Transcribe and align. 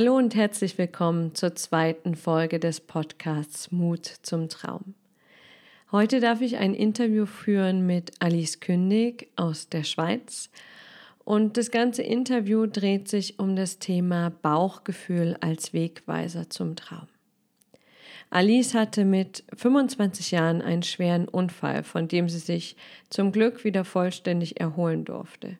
Hallo 0.00 0.16
und 0.16 0.34
herzlich 0.34 0.78
willkommen 0.78 1.34
zur 1.34 1.54
zweiten 1.56 2.14
Folge 2.14 2.58
des 2.58 2.80
Podcasts 2.80 3.70
Mut 3.70 4.06
zum 4.22 4.48
Traum. 4.48 4.94
Heute 5.92 6.20
darf 6.20 6.40
ich 6.40 6.56
ein 6.56 6.72
Interview 6.72 7.26
führen 7.26 7.86
mit 7.86 8.12
Alice 8.18 8.60
Kündig 8.60 9.28
aus 9.36 9.68
der 9.68 9.84
Schweiz. 9.84 10.48
Und 11.22 11.58
das 11.58 11.70
ganze 11.70 12.02
Interview 12.02 12.64
dreht 12.64 13.08
sich 13.08 13.38
um 13.38 13.56
das 13.56 13.78
Thema 13.78 14.30
Bauchgefühl 14.40 15.36
als 15.42 15.74
Wegweiser 15.74 16.48
zum 16.48 16.76
Traum. 16.76 17.06
Alice 18.30 18.72
hatte 18.72 19.04
mit 19.04 19.44
25 19.54 20.30
Jahren 20.30 20.62
einen 20.62 20.82
schweren 20.82 21.28
Unfall, 21.28 21.82
von 21.82 22.08
dem 22.08 22.30
sie 22.30 22.38
sich 22.38 22.74
zum 23.10 23.32
Glück 23.32 23.64
wieder 23.64 23.84
vollständig 23.84 24.60
erholen 24.60 25.04
durfte. 25.04 25.58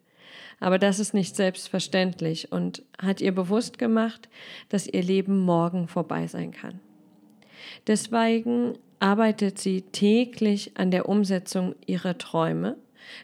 Aber 0.61 0.79
das 0.79 0.99
ist 0.99 1.15
nicht 1.15 1.37
selbstverständlich 1.37 2.53
und 2.53 2.83
hat 3.03 3.21
ihr 3.21 3.35
bewusst 3.35 3.79
gemacht, 3.79 4.29
dass 4.69 4.87
ihr 4.87 5.03
Leben 5.03 5.41
morgen 5.41 5.89
vorbei 5.89 6.27
sein 6.27 6.53
kann. 6.53 6.79
Deswegen 7.87 8.75
arbeitet 8.99 9.59
sie 9.59 9.83
täglich 9.83 10.73
an 10.77 10.91
der 10.91 11.09
Umsetzung 11.09 11.75
ihrer 11.87 12.19
Träume, 12.19 12.77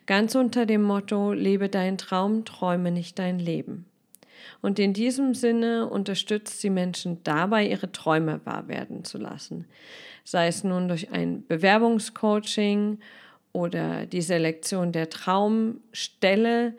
ganz 0.06 0.34
unter 0.34 0.64
dem 0.64 0.82
Motto 0.82 1.32
Lebe 1.32 1.68
dein 1.68 1.98
Traum, 1.98 2.44
träume 2.44 2.90
nicht 2.90 3.18
dein 3.18 3.38
Leben. 3.38 3.84
Und 4.62 4.78
in 4.78 4.94
diesem 4.94 5.34
Sinne 5.34 5.88
unterstützt 5.88 6.60
sie 6.60 6.70
Menschen 6.70 7.22
dabei, 7.24 7.68
ihre 7.68 7.92
Träume 7.92 8.40
wahr 8.44 8.68
werden 8.68 9.04
zu 9.04 9.18
lassen, 9.18 9.66
sei 10.24 10.48
es 10.48 10.64
nun 10.64 10.88
durch 10.88 11.12
ein 11.12 11.46
Bewerbungscoaching 11.46 12.98
oder 13.52 14.06
die 14.06 14.22
Selektion 14.22 14.92
der 14.92 15.10
Traumstelle, 15.10 16.74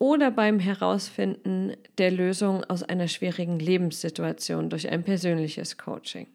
oder 0.00 0.30
beim 0.30 0.58
Herausfinden 0.58 1.74
der 1.98 2.10
Lösung 2.10 2.64
aus 2.64 2.82
einer 2.82 3.06
schwierigen 3.06 3.60
Lebenssituation 3.60 4.70
durch 4.70 4.88
ein 4.88 5.04
persönliches 5.04 5.76
Coaching. 5.76 6.26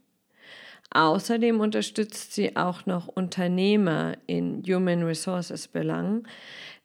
Außerdem 0.92 1.60
unterstützt 1.60 2.34
sie 2.34 2.56
auch 2.56 2.86
noch 2.86 3.08
Unternehmer 3.08 4.18
in 4.28 4.64
Human 4.68 5.02
Resources 5.04 5.68
Belangen, 5.68 6.28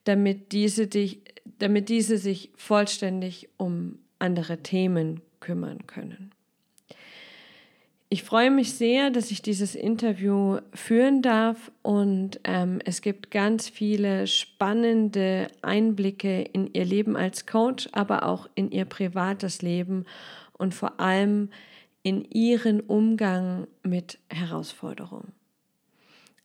damit 0.05 0.53
diese, 0.53 0.87
die, 0.87 1.23
damit 1.59 1.91
diese 1.91 2.17
sich 2.17 2.51
vollständig 2.57 3.51
um 3.59 3.99
andere 4.19 4.63
Themen 4.63 5.21
kümmern 5.39 5.87
können. 5.87 6.33
Ich 8.13 8.25
freue 8.25 8.51
mich 8.51 8.75
sehr, 8.75 9.11
dass 9.11 9.31
ich 9.31 9.41
dieses 9.41 9.77
Interview 9.77 10.59
führen 10.75 11.23
darf 11.23 11.71
und 11.83 12.41
ähm, 12.43 12.81
es 12.85 13.03
gibt 13.03 13.31
ganz 13.31 13.69
viele 13.69 14.27
spannende 14.27 15.47
Einblicke 15.63 16.43
in 16.43 16.75
ihr 16.75 16.85
Leben 16.85 17.17
als 17.17 17.47
Coach, 17.47 17.89
aber 17.93 18.25
auch 18.25 18.51
in 18.57 18.73
ihr 18.73 18.85
privates 18.85 19.63
Leben 19.63 20.07
und 20.59 20.75
vor 20.75 20.99
allem 20.99 21.51
in 22.03 22.25
ihren 22.25 22.81
Umgang 22.81 23.69
mit 23.85 24.19
Herausforderungen. 24.29 25.33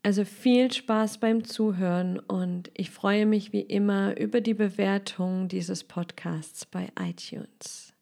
Also 0.03 0.23
viel 0.23 0.72
Spaß 0.72 1.17
beim 1.17 1.45
Zuhören 1.45 2.19
und 2.19 2.69
ich 2.75 2.91
freue 2.91 3.25
mich 3.25 3.53
wie 3.53 3.61
immer 3.61 4.16
über 4.19 4.39
die 4.39 4.53
Bewertung 4.53 5.47
dieses 5.47 5.83
Podcasts 5.83 6.63
bei 6.63 6.89
iTunes. 7.00 7.94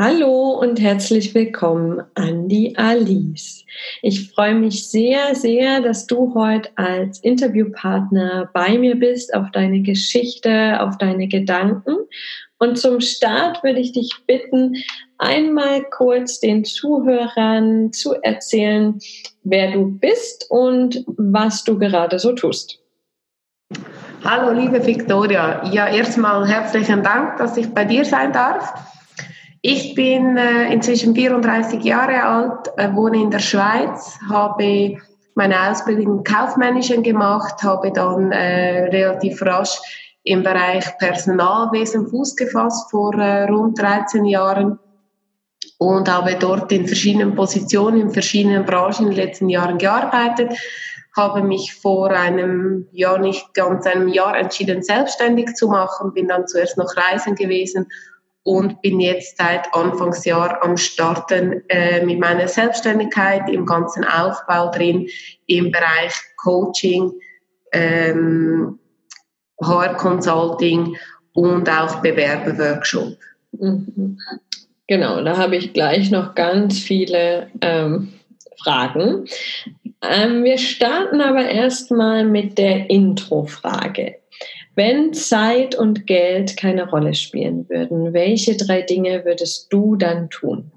Hallo 0.00 0.52
und 0.52 0.78
herzlich 0.78 1.34
willkommen 1.34 2.00
an 2.14 2.46
die 2.46 2.78
Alice. 2.78 3.64
Ich 4.00 4.30
freue 4.30 4.54
mich 4.54 4.88
sehr, 4.88 5.34
sehr, 5.34 5.80
dass 5.80 6.06
du 6.06 6.34
heute 6.36 6.70
als 6.76 7.18
Interviewpartner 7.18 8.48
bei 8.54 8.78
mir 8.78 8.94
bist, 8.94 9.34
auf 9.34 9.50
deine 9.50 9.80
Geschichte, 9.80 10.80
auf 10.80 10.98
deine 10.98 11.26
Gedanken. 11.26 11.96
Und 12.58 12.78
zum 12.78 13.00
Start 13.00 13.64
würde 13.64 13.80
ich 13.80 13.90
dich 13.90 14.12
bitten, 14.28 14.76
einmal 15.18 15.82
kurz 15.90 16.38
den 16.38 16.64
Zuhörern 16.64 17.92
zu 17.92 18.14
erzählen, 18.22 19.00
wer 19.42 19.72
du 19.72 19.98
bist 19.98 20.46
und 20.48 21.04
was 21.16 21.64
du 21.64 21.76
gerade 21.76 22.20
so 22.20 22.34
tust. 22.34 22.78
Hallo, 24.22 24.52
liebe 24.52 24.86
Victoria. 24.86 25.60
Ja, 25.72 25.88
erstmal 25.88 26.46
herzlichen 26.46 27.02
Dank, 27.02 27.38
dass 27.38 27.56
ich 27.56 27.68
bei 27.74 27.84
dir 27.84 28.04
sein 28.04 28.32
darf. 28.32 28.72
Ich 29.62 29.94
bin 29.94 30.36
äh, 30.36 30.72
inzwischen 30.72 31.14
34 31.14 31.82
Jahre 31.82 32.22
alt, 32.22 32.68
äh, 32.76 32.94
wohne 32.94 33.20
in 33.20 33.30
der 33.30 33.40
Schweiz, 33.40 34.18
habe 34.28 34.98
meine 35.34 35.70
Ausbildung 35.70 36.22
Kaufmännischen 36.22 37.02
gemacht, 37.02 37.62
habe 37.62 37.92
dann 37.92 38.30
äh, 38.30 38.84
relativ 38.84 39.42
rasch 39.42 39.80
im 40.22 40.42
Bereich 40.42 40.96
Personalwesen 40.98 42.08
Fuß 42.08 42.36
gefasst 42.36 42.90
vor 42.90 43.14
rund 43.14 43.80
13 43.80 44.26
Jahren 44.26 44.78
und 45.78 46.12
habe 46.12 46.36
dort 46.38 46.70
in 46.70 46.86
verschiedenen 46.86 47.34
Positionen, 47.34 48.00
in 48.00 48.10
verschiedenen 48.10 48.64
Branchen 48.64 49.06
in 49.06 49.14
den 49.14 49.16
letzten 49.16 49.48
Jahren 49.48 49.78
gearbeitet, 49.78 50.52
habe 51.16 51.42
mich 51.42 51.74
vor 51.74 52.10
einem 52.10 52.86
Jahr, 52.92 53.18
nicht 53.18 53.54
ganz 53.54 53.86
einem 53.86 54.08
Jahr 54.08 54.36
entschieden, 54.36 54.82
selbstständig 54.82 55.54
zu 55.54 55.68
machen, 55.68 56.12
bin 56.12 56.28
dann 56.28 56.46
zuerst 56.46 56.78
noch 56.78 56.94
reisen 56.96 57.34
gewesen 57.34 57.86
und 58.42 58.80
bin 58.82 59.00
jetzt 59.00 59.36
seit 59.36 59.72
Anfangsjahr 59.74 60.62
am 60.62 60.76
Starten 60.76 61.62
äh, 61.68 62.04
mit 62.04 62.18
meiner 62.18 62.48
Selbstständigkeit 62.48 63.48
im 63.48 63.66
ganzen 63.66 64.04
Aufbau 64.04 64.70
drin 64.70 65.08
im 65.46 65.70
Bereich 65.70 66.14
Coaching, 66.36 67.12
ähm, 67.72 68.78
HR 69.62 69.94
Consulting 69.94 70.96
und 71.34 71.68
auch 71.68 72.00
Bewerberworkshop. 72.00 73.16
Mhm. 73.52 74.18
Genau, 74.86 75.22
da 75.22 75.36
habe 75.36 75.56
ich 75.56 75.74
gleich 75.74 76.10
noch 76.10 76.34
ganz 76.34 76.78
viele 76.78 77.50
ähm, 77.60 78.14
Fragen. 78.56 79.26
Ähm, 80.00 80.44
wir 80.44 80.58
starten 80.58 81.20
aber 81.20 81.44
erstmal 81.44 82.24
mit 82.24 82.56
der 82.56 82.88
Intro-Frage. 82.88 84.16
Wenn 84.78 85.12
Zeit 85.12 85.74
und 85.74 86.06
Geld 86.06 86.56
keine 86.56 86.88
Rolle 86.88 87.12
spielen 87.12 87.68
würden, 87.68 88.12
welche 88.12 88.56
drei 88.56 88.82
Dinge 88.82 89.24
würdest 89.24 89.72
du 89.72 89.96
dann 89.96 90.30
tun? 90.30 90.70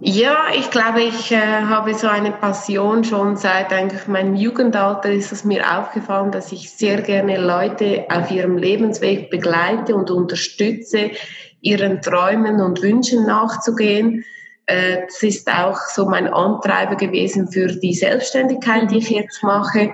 Ja, 0.00 0.46
ich 0.58 0.72
glaube, 0.72 1.02
ich 1.02 1.30
äh, 1.30 1.36
habe 1.36 1.94
so 1.94 2.08
eine 2.08 2.32
Passion 2.32 3.04
schon 3.04 3.36
seit 3.36 3.72
eigentlich 3.72 4.08
meinem 4.08 4.34
Jugendalter 4.34 5.12
ist 5.12 5.30
es 5.30 5.44
mir 5.44 5.78
aufgefallen, 5.78 6.32
dass 6.32 6.50
ich 6.50 6.68
sehr 6.68 7.00
gerne 7.00 7.38
Leute 7.38 8.06
auf 8.10 8.28
ihrem 8.32 8.56
Lebensweg 8.58 9.30
begleite 9.30 9.94
und 9.94 10.10
unterstütze, 10.10 11.12
ihren 11.60 12.02
Träumen 12.02 12.60
und 12.60 12.82
Wünschen 12.82 13.24
nachzugehen. 13.24 14.24
Äh, 14.66 15.02
das 15.06 15.22
ist 15.22 15.48
auch 15.48 15.78
so 15.94 16.06
mein 16.06 16.26
Antreiber 16.26 16.96
gewesen 16.96 17.46
für 17.52 17.68
die 17.68 17.94
Selbstständigkeit, 17.94 18.90
die 18.90 18.98
ich 18.98 19.10
jetzt 19.10 19.44
mache. 19.44 19.92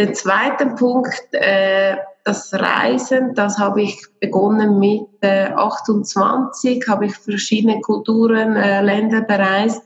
Den 0.00 0.14
zweiten 0.14 0.76
Punkt, 0.76 1.28
äh, 1.32 1.96
das 2.24 2.54
Reisen, 2.54 3.34
das 3.34 3.58
habe 3.58 3.82
ich 3.82 4.00
begonnen 4.18 4.78
mit 4.78 5.02
äh, 5.20 5.50
28, 5.54 6.88
habe 6.88 7.04
ich 7.04 7.14
verschiedene 7.16 7.82
Kulturen, 7.82 8.56
äh, 8.56 8.80
Länder 8.80 9.20
bereist 9.20 9.82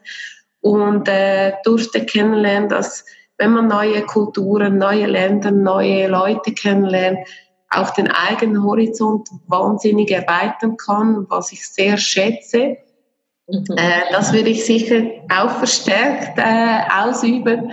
und 0.61 1.09
äh, 1.09 1.55
durfte 1.65 2.07
kennenlernen, 2.07 2.69
dass 2.69 3.05
wenn 3.39 3.55
man 3.55 3.67
neue 3.67 4.03
Kulturen, 4.03 4.79
neue 4.79 5.07
Länder, 5.07 5.51
neue 5.51 6.07
Leute 6.07 6.53
kennenlernt, 6.53 7.19
auch 7.71 7.91
den 7.91 8.09
eigenen 8.09 8.63
Horizont 8.63 9.29
wahnsinnig 9.49 10.13
erweitern 10.13 10.77
kann, 10.77 11.27
was 11.29 11.51
ich 11.51 11.69
sehr 11.69 11.97
schätze. 11.97 12.77
Mhm. 13.49 13.65
Äh, 13.77 14.13
das 14.13 14.33
würde 14.33 14.51
ich 14.51 14.65
sicher 14.65 15.03
auch 15.29 15.51
verstärkt 15.59 16.39
äh, 16.39 16.83
ausüben. 17.03 17.73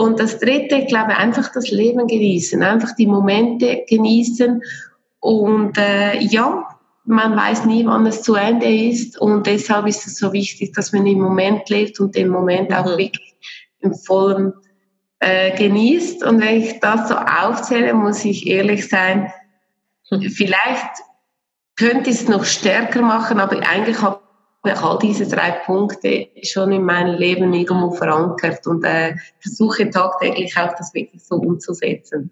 Und 0.00 0.18
das 0.18 0.38
Dritte, 0.38 0.76
ich 0.76 0.86
glaube, 0.86 1.14
einfach 1.14 1.52
das 1.52 1.70
Leben 1.70 2.06
genießen, 2.06 2.62
einfach 2.62 2.94
die 2.94 3.06
Momente 3.06 3.84
genießen. 3.86 4.62
Und 5.20 5.76
äh, 5.76 6.18
ja, 6.20 6.66
man 7.04 7.36
weiß 7.36 7.66
nie, 7.66 7.84
wann 7.84 8.06
es 8.06 8.22
zu 8.22 8.34
Ende 8.34 8.66
ist. 8.66 9.20
Und 9.20 9.46
deshalb 9.46 9.86
ist 9.86 10.06
es 10.06 10.16
so 10.16 10.32
wichtig, 10.32 10.72
dass 10.72 10.94
man 10.94 11.06
im 11.06 11.20
Moment 11.20 11.68
lebt 11.68 12.00
und 12.00 12.14
den 12.14 12.28
Moment 12.28 12.72
auch 12.72 12.86
mhm. 12.86 12.98
wirklich 12.98 13.34
im 13.80 13.94
vollen 13.94 14.54
äh, 15.18 15.54
genießt. 15.54 16.24
Und 16.24 16.40
wenn 16.40 16.62
ich 16.62 16.80
das 16.80 17.10
so 17.10 17.16
aufzähle, 17.16 17.92
muss 17.92 18.24
ich 18.24 18.46
ehrlich 18.46 18.88
sein, 18.88 19.30
mhm. 20.10 20.30
vielleicht 20.30 21.02
könnte 21.76 22.08
ich 22.08 22.22
es 22.22 22.28
noch 22.28 22.46
stärker 22.46 23.02
machen, 23.02 23.38
aber 23.38 23.58
eigentlich 23.68 24.00
habe 24.00 24.18
ich 24.22 24.29
all 24.62 24.98
diese 24.98 25.26
drei 25.26 25.52
Punkte 25.64 26.28
schon 26.42 26.72
in 26.72 26.84
meinem 26.84 27.16
Leben 27.16 27.52
irgendwo 27.52 27.90
verankert 27.92 28.66
und 28.66 28.84
äh, 28.84 29.14
versuche 29.40 29.88
tagtäglich 29.90 30.56
auch 30.56 30.74
das 30.76 30.92
wirklich 30.94 31.22
so 31.24 31.36
umzusetzen. 31.36 32.30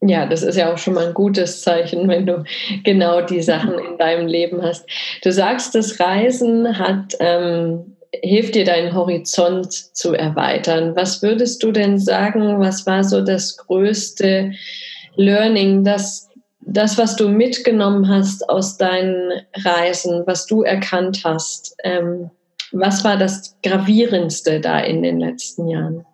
Ja, 0.00 0.26
das 0.26 0.42
ist 0.42 0.56
ja 0.56 0.72
auch 0.72 0.78
schon 0.78 0.94
mal 0.94 1.08
ein 1.08 1.14
gutes 1.14 1.62
Zeichen, 1.62 2.08
wenn 2.08 2.26
du 2.26 2.44
genau 2.84 3.20
die 3.20 3.42
Sachen 3.42 3.78
in 3.78 3.98
deinem 3.98 4.26
Leben 4.26 4.62
hast. 4.62 4.88
Du 5.22 5.32
sagst, 5.32 5.74
das 5.74 5.98
Reisen 5.98 6.78
hat 6.78 7.16
ähm, 7.18 7.96
hilft 8.22 8.54
dir, 8.54 8.64
deinen 8.64 8.94
Horizont 8.94 9.72
zu 9.72 10.14
erweitern. 10.14 10.94
Was 10.96 11.22
würdest 11.22 11.62
du 11.62 11.72
denn 11.72 11.98
sagen, 11.98 12.60
was 12.60 12.86
war 12.86 13.04
so 13.04 13.20
das 13.20 13.56
größte 13.56 14.52
Learning, 15.16 15.84
das, 15.84 16.27
das 16.68 16.98
was 16.98 17.16
du 17.16 17.28
mitgenommen 17.28 18.08
hast 18.08 18.48
aus 18.48 18.76
deinen 18.76 19.32
Reisen, 19.64 20.22
was 20.26 20.46
du 20.46 20.62
erkannt 20.62 21.22
hast? 21.24 21.74
Ähm, 21.82 22.30
was 22.72 23.02
war 23.04 23.16
das 23.16 23.56
Gravierendste 23.62 24.60
da 24.60 24.80
in 24.80 25.02
den 25.02 25.18
letzten 25.18 25.68
Jahren? 25.68 26.04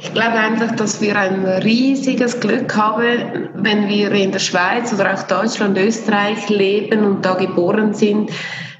Ich 0.00 0.12
glaube 0.14 0.38
einfach, 0.38 0.74
dass 0.76 1.00
wir 1.00 1.16
ein 1.16 1.44
riesiges 1.44 2.40
Glück 2.40 2.74
haben, 2.74 3.50
wenn 3.54 3.88
wir 3.88 4.12
in 4.12 4.32
der 4.32 4.38
Schweiz 4.38 4.92
oder 4.92 5.12
auch 5.12 5.22
Deutschland, 5.24 5.76
Österreich 5.76 6.48
leben 6.48 7.04
und 7.04 7.24
da 7.24 7.34
geboren 7.34 7.92
sind. 7.92 8.30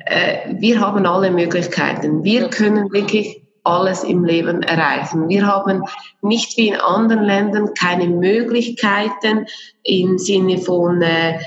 Äh, 0.06 0.54
wir 0.58 0.80
haben 0.80 1.04
alle 1.04 1.30
Möglichkeiten. 1.30 2.24
Wir 2.24 2.48
können 2.48 2.90
wirklich 2.92 3.39
alles 3.64 4.04
im 4.04 4.24
Leben 4.24 4.62
erreichen. 4.62 5.28
Wir 5.28 5.46
haben 5.46 5.84
nicht 6.22 6.56
wie 6.56 6.68
in 6.68 6.76
anderen 6.76 7.24
Ländern 7.24 7.74
keine 7.74 8.08
Möglichkeiten 8.08 9.46
im 9.82 10.18
Sinne 10.18 10.58
von, 10.58 11.02
äh, 11.02 11.38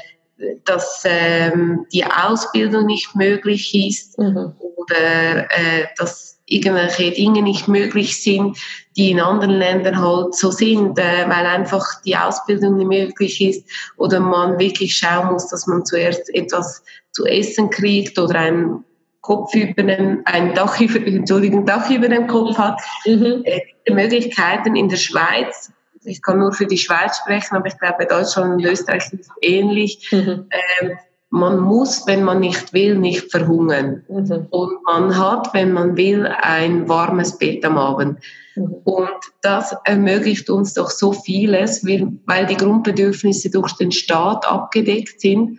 dass 0.66 1.04
ähm, 1.06 1.86
die 1.94 2.06
Ausbildung 2.06 2.86
nicht 2.86 3.16
möglich 3.16 3.74
ist 3.74 4.18
mhm. 4.18 4.54
oder 4.60 5.46
äh, 5.50 5.88
dass 5.98 6.34
irgendwelche 6.46 7.12
Dinge 7.12 7.42
nicht 7.42 7.68
möglich 7.68 8.22
sind, 8.22 8.58
die 8.98 9.12
in 9.12 9.20
anderen 9.20 9.56
Ländern 9.56 10.00
halt 10.00 10.36
so 10.36 10.52
sind, 10.52 11.00
äh, 11.00 11.26
weil 11.28 11.46
einfach 11.46 11.86
die 12.06 12.16
Ausbildung 12.16 12.78
nicht 12.78 12.88
möglich 12.88 13.42
ist 13.42 13.68
oder 13.98 14.20
man 14.20 14.60
wirklich 14.60 14.96
schauen 14.96 15.34
muss, 15.34 15.48
dass 15.48 15.68
man 15.68 15.86
zuerst 15.86 16.34
etwas 16.36 16.84
zu 17.12 17.26
essen 17.26 17.70
kriegt 17.70 18.20
oder 18.20 18.36
ein 18.36 18.84
Kopf 19.24 19.56
über 19.56 19.82
den, 19.82 20.22
ein 20.26 20.54
Dach 20.54 20.80
über, 20.80 21.06
Entschuldigung, 21.06 21.66
Dach 21.66 21.90
über 21.90 22.08
dem 22.08 22.28
Kopf 22.28 22.56
hat. 22.60 22.80
Mhm. 23.08 23.42
Äh, 23.44 23.62
Möglichkeiten 23.92 24.76
in 24.76 24.88
der 24.88 24.98
Schweiz 24.98 25.74
ich 26.06 26.22
kann 26.22 26.40
nur 26.40 26.54
für 26.54 26.66
die 26.66 26.78
Schweiz 26.78 27.18
sprechen, 27.18 27.56
aber 27.56 27.68
ich 27.68 27.80
glaube, 27.80 28.06
Deutschland 28.06 28.56
und 28.56 28.66
Österreich 28.66 29.12
ist 29.14 29.32
ähnlich. 29.42 30.10
Mhm. 30.12 30.48
Ähm, 30.82 30.98
man 31.30 31.60
muss, 31.60 32.06
wenn 32.06 32.24
man 32.24 32.42
nicht 32.42 32.74
will, 32.74 32.96
nicht 32.96 33.32
verhungern. 33.32 34.04
Mhm. 34.08 34.48
Und 34.52 34.84
man 34.86 35.18
hat, 35.18 35.54
wenn 35.54 35.74
man 35.74 35.98
will, 35.98 36.28
ein 36.28 36.88
warmes 36.88 37.38
Bett 37.38 37.66
am 37.66 37.78
Abend. 37.78 38.20
Mhm. 38.56 38.76
Und 38.84 39.10
das 39.42 39.76
ermöglicht 39.84 40.50
uns 40.50 40.76
doch 40.76 40.92
so 40.92 41.12
vieles, 41.12 41.84
weil 41.84 42.46
die 42.46 42.58
Grundbedürfnisse 42.58 43.50
durch 43.50 43.74
den 43.74 43.92
Staat 43.92 44.48
abgedeckt 44.48 45.22
sind. 45.22 45.58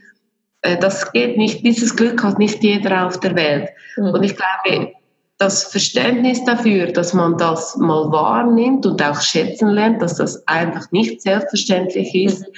Äh, 0.65 0.79
das 0.79 1.13
geht 1.13 1.37
nicht, 1.37 1.65
dieses 1.65 1.95
Glück 1.95 2.23
hat 2.23 2.39
nicht 2.39 2.63
jeder 2.63 3.07
auf 3.07 3.21
der 3.21 3.37
Welt. 3.37 3.71
Mhm. 3.97 4.11
Und 4.11 4.23
ich 4.23 4.37
glaube, 4.37 4.93
das 5.39 5.65
Verständnis 5.65 6.45
dafür, 6.45 6.93
dass 6.93 7.15
man 7.15 7.39
das 7.39 7.77
mal 7.77 8.11
wahrnimmt 8.11 8.87
und 8.87 9.03
auch 9.03 9.21
schätzen 9.21 9.69
lernt, 9.69 10.03
dass 10.03 10.17
das 10.17 10.47
einfach 10.47 10.91
nicht 10.93 11.23
selbstverständlich 11.23 12.15
ist, 12.15 12.43
mhm 12.43 12.55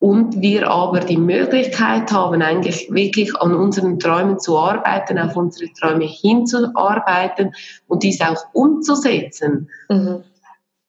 und 0.00 0.40
wir 0.40 0.70
aber 0.70 1.00
die 1.00 1.16
Möglichkeit 1.16 2.12
haben, 2.12 2.40
eigentlich 2.40 2.88
wirklich 2.90 3.34
an 3.36 3.54
unseren 3.54 3.98
Träumen 3.98 4.38
zu 4.38 4.56
arbeiten, 4.56 5.18
auf 5.18 5.36
unsere 5.36 5.72
Träume 5.72 6.04
hinzuarbeiten 6.04 7.52
und 7.88 8.02
dies 8.02 8.20
auch 8.20 8.44
umzusetzen. 8.52 9.68
Mhm. 9.88 10.22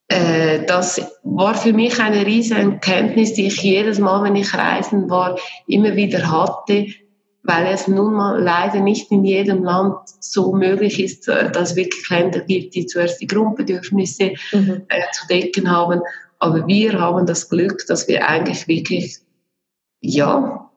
Äh, 0.10 0.66
das 0.66 1.02
war 1.24 1.56
für 1.56 1.74
mich 1.74 2.00
eine 2.00 2.26
riesige 2.26 2.62
Erkenntnis, 2.62 3.34
die 3.34 3.48
ich 3.48 3.62
jedes 3.62 4.00
Mal, 4.00 4.24
wenn 4.24 4.36
ich 4.36 4.54
reisen 4.54 5.10
war, 5.10 5.38
immer 5.68 5.96
wieder 5.96 6.30
hatte, 6.30 6.88
weil 7.44 7.68
es 7.68 7.88
nun 7.88 8.14
mal 8.14 8.42
leider 8.42 8.82
nicht 8.82 9.12
in 9.12 9.24
jedem 9.24 9.64
Land 9.64 9.96
so 10.20 10.52
möglich 10.54 11.02
ist, 11.02 11.28
äh, 11.28 11.52
dass 11.52 11.72
es 11.72 11.76
wirklich 11.76 12.10
Länder 12.10 12.42
gibt, 12.42 12.76
die 12.76 12.86
zuerst 12.86 13.22
die 13.22 13.28
Grundbedürfnisse 13.28 14.34
mhm. 14.52 14.82
äh, 14.90 15.02
zu 15.14 15.28
decken 15.28 15.72
haben 15.72 16.02
aber 16.40 16.66
wir 16.68 17.00
haben 17.00 17.26
das 17.26 17.50
Glück, 17.50 17.86
dass 17.88 18.08
wir 18.08 18.28
eigentlich 18.28 18.68
wirklich, 18.68 19.20
ja, 20.00 20.69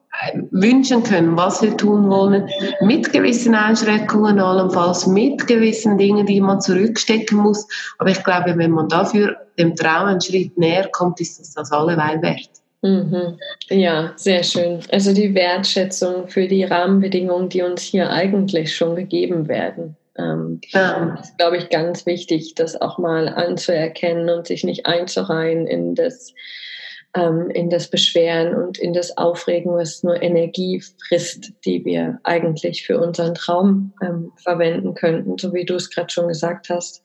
wünschen 0.51 1.03
können, 1.03 1.35
was 1.37 1.61
wir 1.61 1.75
tun 1.77 2.09
wollen, 2.09 2.49
mit 2.81 3.11
gewissen 3.11 3.55
Einschränkungen 3.55 4.39
allenfalls, 4.39 5.07
mit 5.07 5.47
gewissen 5.47 5.97
Dingen, 5.97 6.25
die 6.25 6.41
man 6.41 6.61
zurückstecken 6.61 7.37
muss. 7.37 7.67
Aber 7.97 8.09
ich 8.09 8.23
glaube, 8.23 8.57
wenn 8.57 8.71
man 8.71 8.89
dafür 8.89 9.37
dem 9.57 9.75
Traum 9.75 10.07
einen 10.07 10.21
Schritt 10.21 10.57
näher 10.57 10.87
kommt, 10.91 11.19
ist 11.19 11.39
das 11.39 11.53
das 11.53 11.71
alleweil 11.71 12.21
wert. 12.21 12.49
Mhm. 12.83 13.37
Ja, 13.69 14.11
sehr 14.17 14.43
schön. 14.43 14.79
Also 14.91 15.13
die 15.13 15.33
Wertschätzung 15.33 16.27
für 16.27 16.47
die 16.47 16.65
Rahmenbedingungen, 16.65 17.47
die 17.47 17.61
uns 17.61 17.81
hier 17.81 18.09
eigentlich 18.09 18.75
schon 18.75 18.95
gegeben 18.95 19.47
werden. 19.47 19.95
Ähm, 20.17 20.59
ja. 20.67 21.17
ist, 21.19 21.37
glaube 21.37 21.57
ich, 21.57 21.69
ganz 21.69 22.05
wichtig, 22.05 22.55
das 22.55 22.79
auch 22.79 22.97
mal 22.97 23.29
anzuerkennen 23.29 24.29
und 24.29 24.47
sich 24.47 24.63
nicht 24.63 24.85
einzureihen 24.85 25.65
in 25.65 25.95
das, 25.95 26.33
ähm, 27.15 27.49
in 27.51 27.69
das 27.69 27.89
Beschweren 27.89 28.55
und 28.55 28.77
in 28.77 28.93
das 28.93 29.17
Aufregen, 29.17 29.73
was 29.73 30.03
nur 30.03 30.21
Energie 30.21 30.81
frisst, 31.07 31.51
die 31.65 31.85
wir 31.85 32.19
eigentlich 32.23 32.85
für 32.85 32.99
unseren 32.99 33.35
Traum 33.35 33.93
ähm, 34.01 34.31
verwenden 34.37 34.93
könnten, 34.95 35.37
so 35.37 35.53
wie 35.53 35.65
du 35.65 35.75
es 35.75 35.89
gerade 35.89 36.09
schon 36.09 36.27
gesagt 36.27 36.69
hast. 36.69 37.03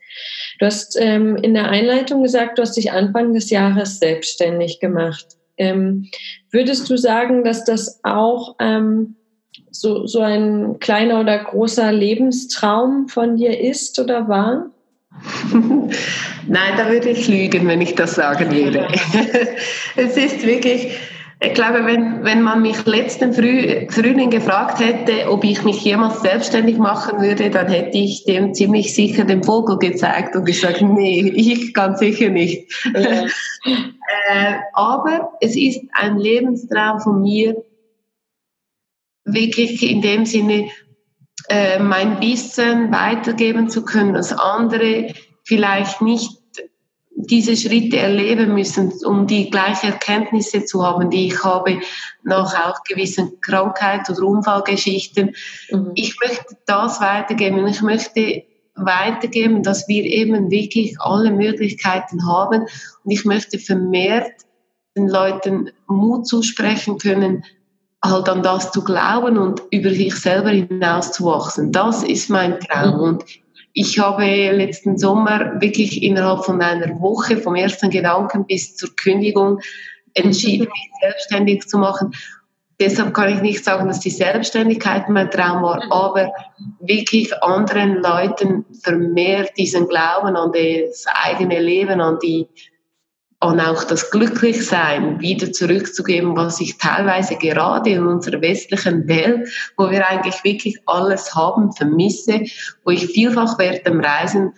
Du 0.58 0.66
hast 0.66 0.96
ähm, 1.00 1.36
in 1.36 1.54
der 1.54 1.68
Einleitung 1.68 2.22
gesagt, 2.22 2.58
du 2.58 2.62
hast 2.62 2.76
dich 2.76 2.92
Anfang 2.92 3.34
des 3.34 3.50
Jahres 3.50 3.98
selbstständig 3.98 4.80
gemacht. 4.80 5.26
Ähm, 5.58 6.08
würdest 6.50 6.88
du 6.88 6.96
sagen, 6.96 7.44
dass 7.44 7.64
das 7.64 8.00
auch 8.04 8.56
ähm, 8.60 9.16
so, 9.70 10.06
so 10.06 10.20
ein 10.20 10.78
kleiner 10.78 11.20
oder 11.20 11.38
großer 11.38 11.92
Lebenstraum 11.92 13.08
von 13.08 13.36
dir 13.36 13.60
ist 13.60 13.98
oder 13.98 14.28
war? 14.28 14.70
Nein, 16.46 16.72
da 16.76 16.88
würde 16.88 17.10
ich 17.10 17.28
lügen, 17.28 17.66
wenn 17.66 17.80
ich 17.80 17.94
das 17.94 18.14
sagen 18.14 18.50
würde. 18.50 18.88
es 19.96 20.16
ist 20.16 20.46
wirklich, 20.46 20.96
ich 21.40 21.54
glaube, 21.54 21.84
wenn, 21.84 22.24
wenn 22.24 22.42
man 22.42 22.62
mich 22.62 22.84
letzten 22.86 23.32
Früh, 23.32 23.86
Frühling 23.90 24.30
gefragt 24.30 24.80
hätte, 24.80 25.30
ob 25.30 25.44
ich 25.44 25.62
mich 25.64 25.84
jemals 25.84 26.20
selbstständig 26.20 26.78
machen 26.78 27.20
würde, 27.20 27.50
dann 27.50 27.68
hätte 27.68 27.98
ich 27.98 28.24
dem 28.24 28.54
ziemlich 28.54 28.94
sicher 28.94 29.24
den 29.24 29.44
Vogel 29.44 29.78
gezeigt 29.78 30.34
und 30.34 30.44
gesagt, 30.44 30.82
nee, 30.82 31.32
ich 31.34 31.74
ganz 31.74 32.00
sicher 32.00 32.30
nicht. 32.30 32.72
Ja. 32.94 33.24
äh, 33.64 34.54
aber 34.72 35.32
es 35.40 35.56
ist 35.56 35.80
ein 35.92 36.18
Lebenstraum 36.18 37.00
von 37.00 37.22
mir, 37.22 37.54
wirklich 39.24 39.82
in 39.88 40.00
dem 40.00 40.24
Sinne 40.24 40.68
äh, 41.48 41.78
mein 41.78 42.20
Wissen 42.20 42.92
weitergeben 42.92 43.68
zu 43.68 43.84
können, 43.84 44.14
dass 44.14 44.32
andere 44.32 45.14
vielleicht 45.44 46.02
nicht 46.02 46.38
diese 47.20 47.56
Schritte 47.56 47.98
erleben 47.98 48.54
müssen, 48.54 48.92
um 49.04 49.26
die 49.26 49.50
gleichen 49.50 49.90
Erkenntnisse 49.90 50.64
zu 50.64 50.86
haben, 50.86 51.10
die 51.10 51.26
ich 51.26 51.42
habe 51.42 51.80
nach 52.22 52.54
auch 52.66 52.84
gewissen 52.84 53.40
Krankheit- 53.40 54.08
oder 54.08 54.22
Unfallgeschichten. 54.22 55.34
Mhm. 55.70 55.92
Ich 55.94 56.16
möchte 56.20 56.56
das 56.66 57.00
weitergeben 57.00 57.58
und 57.58 57.68
ich 57.68 57.82
möchte 57.82 58.44
weitergeben, 58.76 59.64
dass 59.64 59.88
wir 59.88 60.04
eben 60.04 60.50
wirklich 60.50 61.00
alle 61.00 61.32
Möglichkeiten 61.32 62.24
haben 62.26 62.62
und 62.62 63.10
ich 63.10 63.24
möchte 63.24 63.58
vermehrt 63.58 64.32
den 64.96 65.08
Leuten 65.08 65.70
Mut 65.88 66.28
zusprechen 66.28 66.98
können, 66.98 67.44
halt 68.04 68.28
an 68.28 68.42
das 68.42 68.70
zu 68.70 68.84
glauben 68.84 69.38
und 69.38 69.62
über 69.70 69.90
sich 69.90 70.14
selber 70.14 70.50
hinaus 70.50 71.12
zu 71.12 71.24
wachsen. 71.24 71.72
Das 71.72 72.02
ist 72.02 72.30
mein 72.30 72.60
Traum. 72.60 72.94
Mhm. 72.94 73.00
Und 73.00 73.24
ich 73.72 73.98
habe 73.98 74.24
letzten 74.24 74.98
Sommer 74.98 75.60
wirklich 75.60 76.02
innerhalb 76.02 76.44
von 76.44 76.60
einer 76.60 77.00
Woche 77.00 77.36
vom 77.36 77.54
ersten 77.54 77.90
Gedanken 77.90 78.46
bis 78.46 78.76
zur 78.76 78.94
Kündigung 78.96 79.60
entschieden, 80.14 80.68
mich 80.72 80.90
selbstständig 81.00 81.68
zu 81.68 81.78
machen. 81.78 82.12
Deshalb 82.80 83.12
kann 83.12 83.34
ich 83.34 83.42
nicht 83.42 83.64
sagen, 83.64 83.88
dass 83.88 83.98
die 83.98 84.10
Selbstständigkeit 84.10 85.08
mein 85.08 85.30
Traum 85.30 85.62
war, 85.62 85.84
mhm. 85.84 85.92
aber 85.92 86.32
wirklich 86.80 87.32
anderen 87.42 87.96
Leuten 87.96 88.64
vermehrt 88.82 89.50
diesen 89.58 89.88
Glauben 89.88 90.36
an 90.36 90.52
das 90.52 91.04
eigene 91.24 91.60
Leben, 91.60 92.00
an 92.00 92.18
die 92.22 92.46
und 93.40 93.60
auch 93.60 93.84
das 93.84 94.10
Glücklichsein 94.10 95.20
wieder 95.20 95.52
zurückzugeben, 95.52 96.36
was 96.36 96.60
ich 96.60 96.76
teilweise 96.78 97.36
gerade 97.36 97.90
in 97.90 98.04
unserer 98.06 98.40
westlichen 98.40 99.06
Welt, 99.06 99.48
wo 99.76 99.90
wir 99.90 100.08
eigentlich 100.08 100.42
wirklich 100.42 100.76
alles 100.86 101.34
haben, 101.34 101.72
vermisse, 101.72 102.40
wo 102.84 102.90
ich 102.90 103.06
vielfach 103.06 103.58
während 103.58 103.86
dem 103.86 104.00
Reisen 104.00 104.54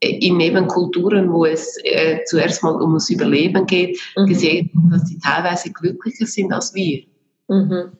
äh, 0.00 0.18
in 0.18 0.36
Nebenkulturen, 0.36 1.32
wo 1.32 1.44
es 1.44 1.78
äh, 1.84 2.24
zuerst 2.26 2.64
mal 2.64 2.80
ums 2.80 3.08
Überleben 3.08 3.66
geht, 3.66 4.00
mhm. 4.16 4.26
gesehen, 4.26 4.70
dass 4.90 5.04
die 5.04 5.18
teilweise 5.18 5.72
glücklicher 5.72 6.26
sind 6.26 6.52
als 6.52 6.74
wir. 6.74 7.04
Mhm. 7.46 7.92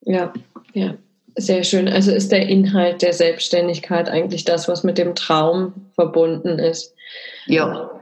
Ja, 0.00 0.32
ja, 0.72 0.94
sehr 1.36 1.62
schön. 1.62 1.88
Also 1.88 2.10
ist 2.10 2.32
der 2.32 2.48
Inhalt 2.48 3.02
der 3.02 3.12
Selbstständigkeit 3.12 4.08
eigentlich 4.08 4.44
das, 4.44 4.66
was 4.66 4.82
mit 4.82 4.98
dem 4.98 5.14
Traum 5.14 5.74
verbunden 5.94 6.58
ist? 6.58 6.92
Ja. 7.46 7.95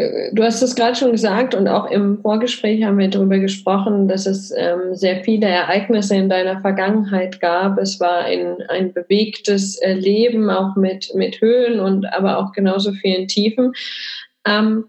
Äh, 0.00 0.30
du 0.32 0.42
hast 0.42 0.62
es 0.62 0.74
gerade 0.74 0.94
schon 0.94 1.12
gesagt 1.12 1.54
und 1.54 1.68
auch 1.68 1.90
im 1.90 2.20
Vorgespräch 2.20 2.82
haben 2.84 2.98
wir 2.98 3.08
darüber 3.08 3.38
gesprochen, 3.38 4.08
dass 4.08 4.26
es 4.26 4.52
ähm, 4.56 4.94
sehr 4.94 5.22
viele 5.24 5.46
Ereignisse 5.46 6.16
in 6.16 6.28
deiner 6.28 6.60
Vergangenheit 6.60 7.40
gab. 7.40 7.78
Es 7.78 8.00
war 8.00 8.24
ein, 8.24 8.62
ein 8.68 8.92
bewegtes 8.92 9.76
äh, 9.78 9.92
Leben, 9.92 10.50
auch 10.50 10.76
mit, 10.76 11.14
mit 11.14 11.40
Höhen 11.40 11.80
und 11.80 12.06
aber 12.12 12.38
auch 12.38 12.52
genauso 12.52 12.92
vielen 12.92 13.28
Tiefen. 13.28 13.72
Ähm, 14.46 14.84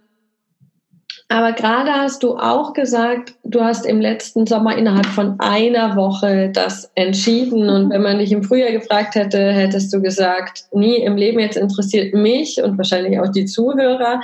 aber 1.32 1.54
gerade 1.54 1.94
hast 1.94 2.24
du 2.24 2.36
auch 2.38 2.74
gesagt, 2.74 3.36
du 3.46 3.62
hast 3.62 3.86
im 3.86 4.02
letzten 4.02 4.46
Sommer 4.46 4.78
innerhalb 4.78 5.06
von 5.06 5.40
einer 5.40 5.96
Woche 5.96 6.50
das 6.54 6.92
entschieden. 6.96 7.70
Und 7.70 7.90
wenn 7.90 8.02
man 8.02 8.20
dich 8.20 8.34
im 8.34 8.44
Frühjahr 8.44 8.74
gefragt 8.74 9.16
hätte, 9.16 9.54
hättest 9.54 9.94
du 9.94 10.02
gesagt, 10.02 10.66
nie 10.74 10.98
im 10.98 11.16
Leben 11.16 11.40
jetzt 11.40 11.56
interessiert 11.56 12.14
mich 12.14 12.62
und 12.62 12.78
wahrscheinlich 12.78 13.18
auch 13.18 13.32
die 13.32 13.46
Zuhörer. 13.46 14.20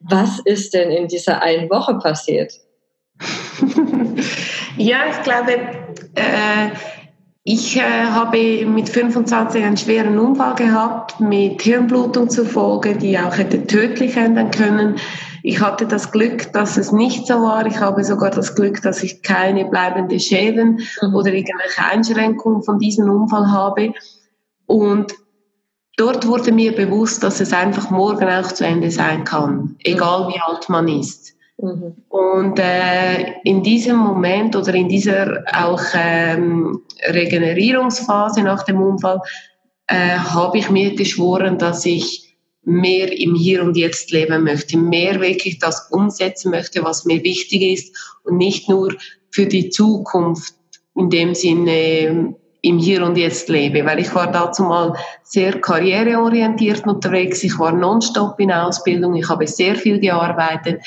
Was 0.00 0.38
ist 0.44 0.74
denn 0.74 0.90
in 0.90 1.08
dieser 1.08 1.42
einen 1.42 1.68
Woche 1.70 1.94
passiert? 1.98 2.52
ja, 4.76 4.98
ich 5.10 5.22
glaube, 5.22 5.52
äh, 6.14 6.70
ich 7.42 7.76
äh, 7.76 7.80
habe 7.80 8.66
mit 8.66 8.88
25 8.88 9.64
einen 9.64 9.76
schweren 9.76 10.18
Unfall 10.18 10.54
gehabt 10.54 11.18
mit 11.18 11.62
Hirnblutung 11.62 12.28
zur 12.28 12.46
Folge, 12.46 12.94
die 12.94 13.18
auch 13.18 13.36
hätte 13.36 13.66
tödlich 13.66 14.16
enden 14.16 14.50
können. 14.50 14.96
Ich 15.42 15.60
hatte 15.60 15.86
das 15.86 16.12
Glück, 16.12 16.52
dass 16.52 16.76
es 16.76 16.92
nicht 16.92 17.26
so 17.26 17.34
war. 17.34 17.64
Ich 17.66 17.80
habe 17.80 18.04
sogar 18.04 18.30
das 18.30 18.54
Glück, 18.54 18.82
dass 18.82 19.02
ich 19.02 19.22
keine 19.22 19.64
bleibenden 19.64 20.20
Schäden 20.20 20.80
mhm. 21.00 21.14
oder 21.14 21.32
irgendwelche 21.32 21.84
Einschränkungen 21.90 22.62
von 22.62 22.78
diesem 22.78 23.08
Unfall 23.08 23.50
habe. 23.50 23.94
Und 24.66 25.14
dort 25.98 26.26
wurde 26.26 26.52
mir 26.52 26.74
bewusst, 26.74 27.22
dass 27.22 27.40
es 27.40 27.52
einfach 27.52 27.90
morgen 27.90 28.28
auch 28.28 28.50
zu 28.52 28.64
Ende 28.64 28.90
sein 28.90 29.24
kann, 29.24 29.76
egal 29.84 30.28
wie 30.28 30.40
alt 30.40 30.68
man 30.68 30.88
ist. 30.88 31.34
Mhm. 31.58 31.96
Und 32.08 32.58
äh, 32.58 33.32
in 33.44 33.62
diesem 33.62 33.96
Moment 33.96 34.56
oder 34.56 34.74
in 34.74 34.88
dieser 34.88 35.44
auch 35.52 35.82
ähm, 35.94 36.80
Regenerierungsphase 37.08 38.42
nach 38.42 38.62
dem 38.62 38.80
Unfall 38.80 39.20
äh, 39.88 40.16
habe 40.16 40.58
ich 40.58 40.70
mir 40.70 40.94
geschworen, 40.94 41.58
dass 41.58 41.84
ich 41.84 42.36
mehr 42.62 43.10
im 43.18 43.34
Hier 43.34 43.62
und 43.62 43.76
Jetzt 43.76 44.12
leben 44.12 44.44
möchte, 44.44 44.76
mehr 44.76 45.20
wirklich 45.20 45.58
das 45.58 45.88
umsetzen 45.90 46.50
möchte, 46.50 46.84
was 46.84 47.06
mir 47.06 47.24
wichtig 47.24 47.62
ist 47.62 48.18
und 48.24 48.36
nicht 48.36 48.68
nur 48.68 48.94
für 49.30 49.46
die 49.46 49.70
Zukunft 49.70 50.54
in 50.94 51.10
dem 51.10 51.34
Sinne 51.34 52.34
im 52.62 52.78
Hier 52.78 53.04
und 53.04 53.16
Jetzt 53.16 53.48
lebe, 53.48 53.84
weil 53.84 54.00
ich 54.00 54.14
war 54.14 54.30
dazu 54.30 54.62
mal 54.62 54.94
sehr 55.22 55.60
karriereorientiert 55.60 56.86
unterwegs, 56.86 57.42
ich 57.44 57.58
war 57.58 57.72
nonstop 57.72 58.38
in 58.40 58.50
Ausbildung, 58.50 59.14
ich 59.14 59.28
habe 59.28 59.46
sehr 59.46 59.76
viel 59.76 60.00
gearbeitet 60.00 60.80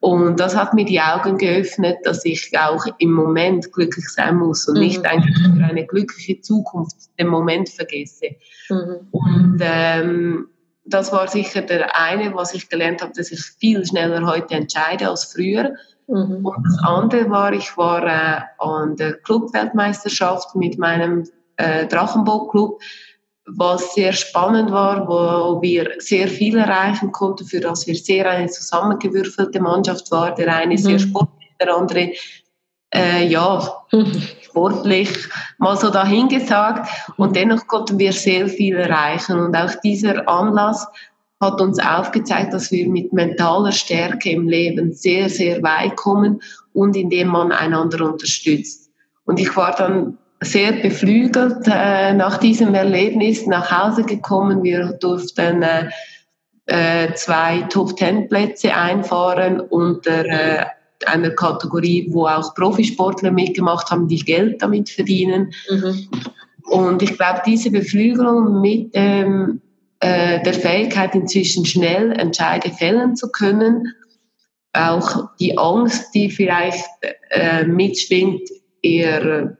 und 0.00 0.38
das 0.38 0.54
hat 0.54 0.74
mir 0.74 0.84
die 0.84 1.00
Augen 1.00 1.38
geöffnet, 1.38 1.98
dass 2.04 2.24
ich 2.24 2.52
auch 2.56 2.86
im 2.98 3.12
Moment 3.12 3.72
glücklich 3.72 4.08
sein 4.08 4.36
muss 4.36 4.68
und 4.68 4.74
mhm. 4.74 4.80
nicht 4.80 5.04
einfach 5.04 5.34
für 5.56 5.64
eine 5.64 5.86
glückliche 5.86 6.40
Zukunft 6.40 6.96
den 7.18 7.26
Moment 7.26 7.68
vergesse. 7.68 8.36
Mhm. 8.68 9.08
Und 9.10 9.58
ähm, 9.60 10.48
das 10.88 11.12
war 11.12 11.28
sicher 11.28 11.62
der 11.62 11.96
eine, 11.96 12.34
was 12.34 12.54
ich 12.54 12.68
gelernt 12.68 13.02
habe, 13.02 13.12
dass 13.14 13.30
ich 13.30 13.40
viel 13.40 13.84
schneller 13.84 14.26
heute 14.26 14.54
entscheide 14.54 15.08
als 15.08 15.24
früher. 15.24 15.74
Mhm. 16.06 16.44
Und 16.44 16.64
das 16.64 16.78
andere 16.84 17.30
war, 17.30 17.52
ich 17.52 17.76
war 17.76 18.06
äh, 18.06 18.40
an 18.58 18.96
der 18.96 19.14
Clubweltmeisterschaft 19.14 20.54
mit 20.54 20.78
meinem 20.78 21.28
äh, 21.56 21.86
Drachenboot-Club, 21.86 22.80
was 23.46 23.94
sehr 23.94 24.12
spannend 24.12 24.70
war, 24.70 25.08
wo 25.08 25.60
wir 25.62 25.92
sehr 25.98 26.28
viel 26.28 26.56
erreichen 26.56 27.12
konnten, 27.12 27.46
für 27.46 27.60
das 27.60 27.86
wir 27.86 27.94
sehr 27.94 28.28
eine 28.28 28.48
zusammengewürfelte 28.48 29.60
Mannschaft 29.60 30.10
waren. 30.10 30.34
Der 30.36 30.54
eine 30.54 30.74
mhm. 30.74 30.78
sehr 30.78 30.98
sportlich, 30.98 31.50
der 31.60 31.74
andere 31.74 32.12
äh, 32.94 33.26
ja, 33.26 33.84
sportlich 34.58 35.28
mal 35.58 35.76
so 35.76 35.90
dahingesagt. 35.90 36.88
Und 37.16 37.36
dennoch 37.36 37.66
konnten 37.66 37.98
wir 37.98 38.12
sehr 38.12 38.48
viel 38.48 38.76
erreichen. 38.76 39.38
Und 39.38 39.56
auch 39.56 39.74
dieser 39.84 40.28
Anlass 40.28 40.86
hat 41.40 41.60
uns 41.60 41.78
aufgezeigt, 41.78 42.52
dass 42.52 42.72
wir 42.72 42.88
mit 42.88 43.12
mentaler 43.12 43.72
Stärke 43.72 44.30
im 44.30 44.48
Leben 44.48 44.92
sehr, 44.92 45.28
sehr 45.28 45.62
weit 45.62 45.96
kommen 45.96 46.40
und 46.72 46.96
indem 46.96 47.28
man 47.28 47.52
einander 47.52 48.04
unterstützt. 48.04 48.90
Und 49.24 49.38
ich 49.38 49.56
war 49.56 49.74
dann 49.76 50.18
sehr 50.40 50.72
beflügelt 50.72 51.66
äh, 51.66 52.12
nach 52.14 52.38
diesem 52.38 52.74
Erlebnis 52.74 53.46
nach 53.46 53.70
Hause 53.70 54.04
gekommen. 54.04 54.62
Wir 54.62 54.92
durften 55.00 55.62
äh, 55.62 55.88
äh, 56.66 57.12
zwei 57.14 57.62
Top-Ten-Plätze 57.62 58.74
einfahren 58.74 59.60
unter 59.60 60.24
äh, 60.24 60.66
einer 61.06 61.30
Kategorie, 61.30 62.08
wo 62.10 62.26
auch 62.26 62.54
Profisportler 62.54 63.30
mitgemacht 63.30 63.90
haben, 63.90 64.08
die 64.08 64.18
Geld 64.18 64.62
damit 64.62 64.90
verdienen. 64.90 65.52
Mhm. 65.70 66.08
Und 66.64 67.02
ich 67.02 67.16
glaube, 67.16 67.42
diese 67.46 67.70
Beflügelung 67.70 68.60
mit 68.60 68.90
ähm, 68.94 69.60
äh, 70.00 70.42
der 70.42 70.54
Fähigkeit, 70.54 71.14
inzwischen 71.14 71.64
schnell 71.64 72.12
Entscheide 72.12 72.70
fällen 72.70 73.16
zu 73.16 73.30
können, 73.30 73.94
auch 74.72 75.30
die 75.40 75.56
Angst, 75.56 76.14
die 76.14 76.30
vielleicht 76.30 76.84
äh, 77.30 77.64
mitschwingt, 77.64 78.48
eher, 78.82 79.56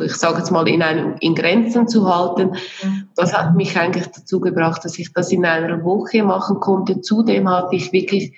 ich 0.00 0.14
sage 0.14 0.38
jetzt 0.38 0.50
mal, 0.50 0.68
in, 0.68 0.82
einem, 0.82 1.16
in 1.20 1.34
Grenzen 1.34 1.88
zu 1.88 2.06
halten, 2.06 2.56
mhm. 2.82 3.08
das 3.16 3.32
hat 3.32 3.56
mich 3.56 3.76
eigentlich 3.76 4.06
dazu 4.08 4.38
gebracht, 4.40 4.84
dass 4.84 4.98
ich 4.98 5.12
das 5.12 5.32
in 5.32 5.44
einer 5.44 5.82
Woche 5.82 6.22
machen 6.22 6.60
konnte. 6.60 7.00
Zudem 7.00 7.48
hatte 7.48 7.76
ich 7.76 7.92
wirklich 7.92 8.36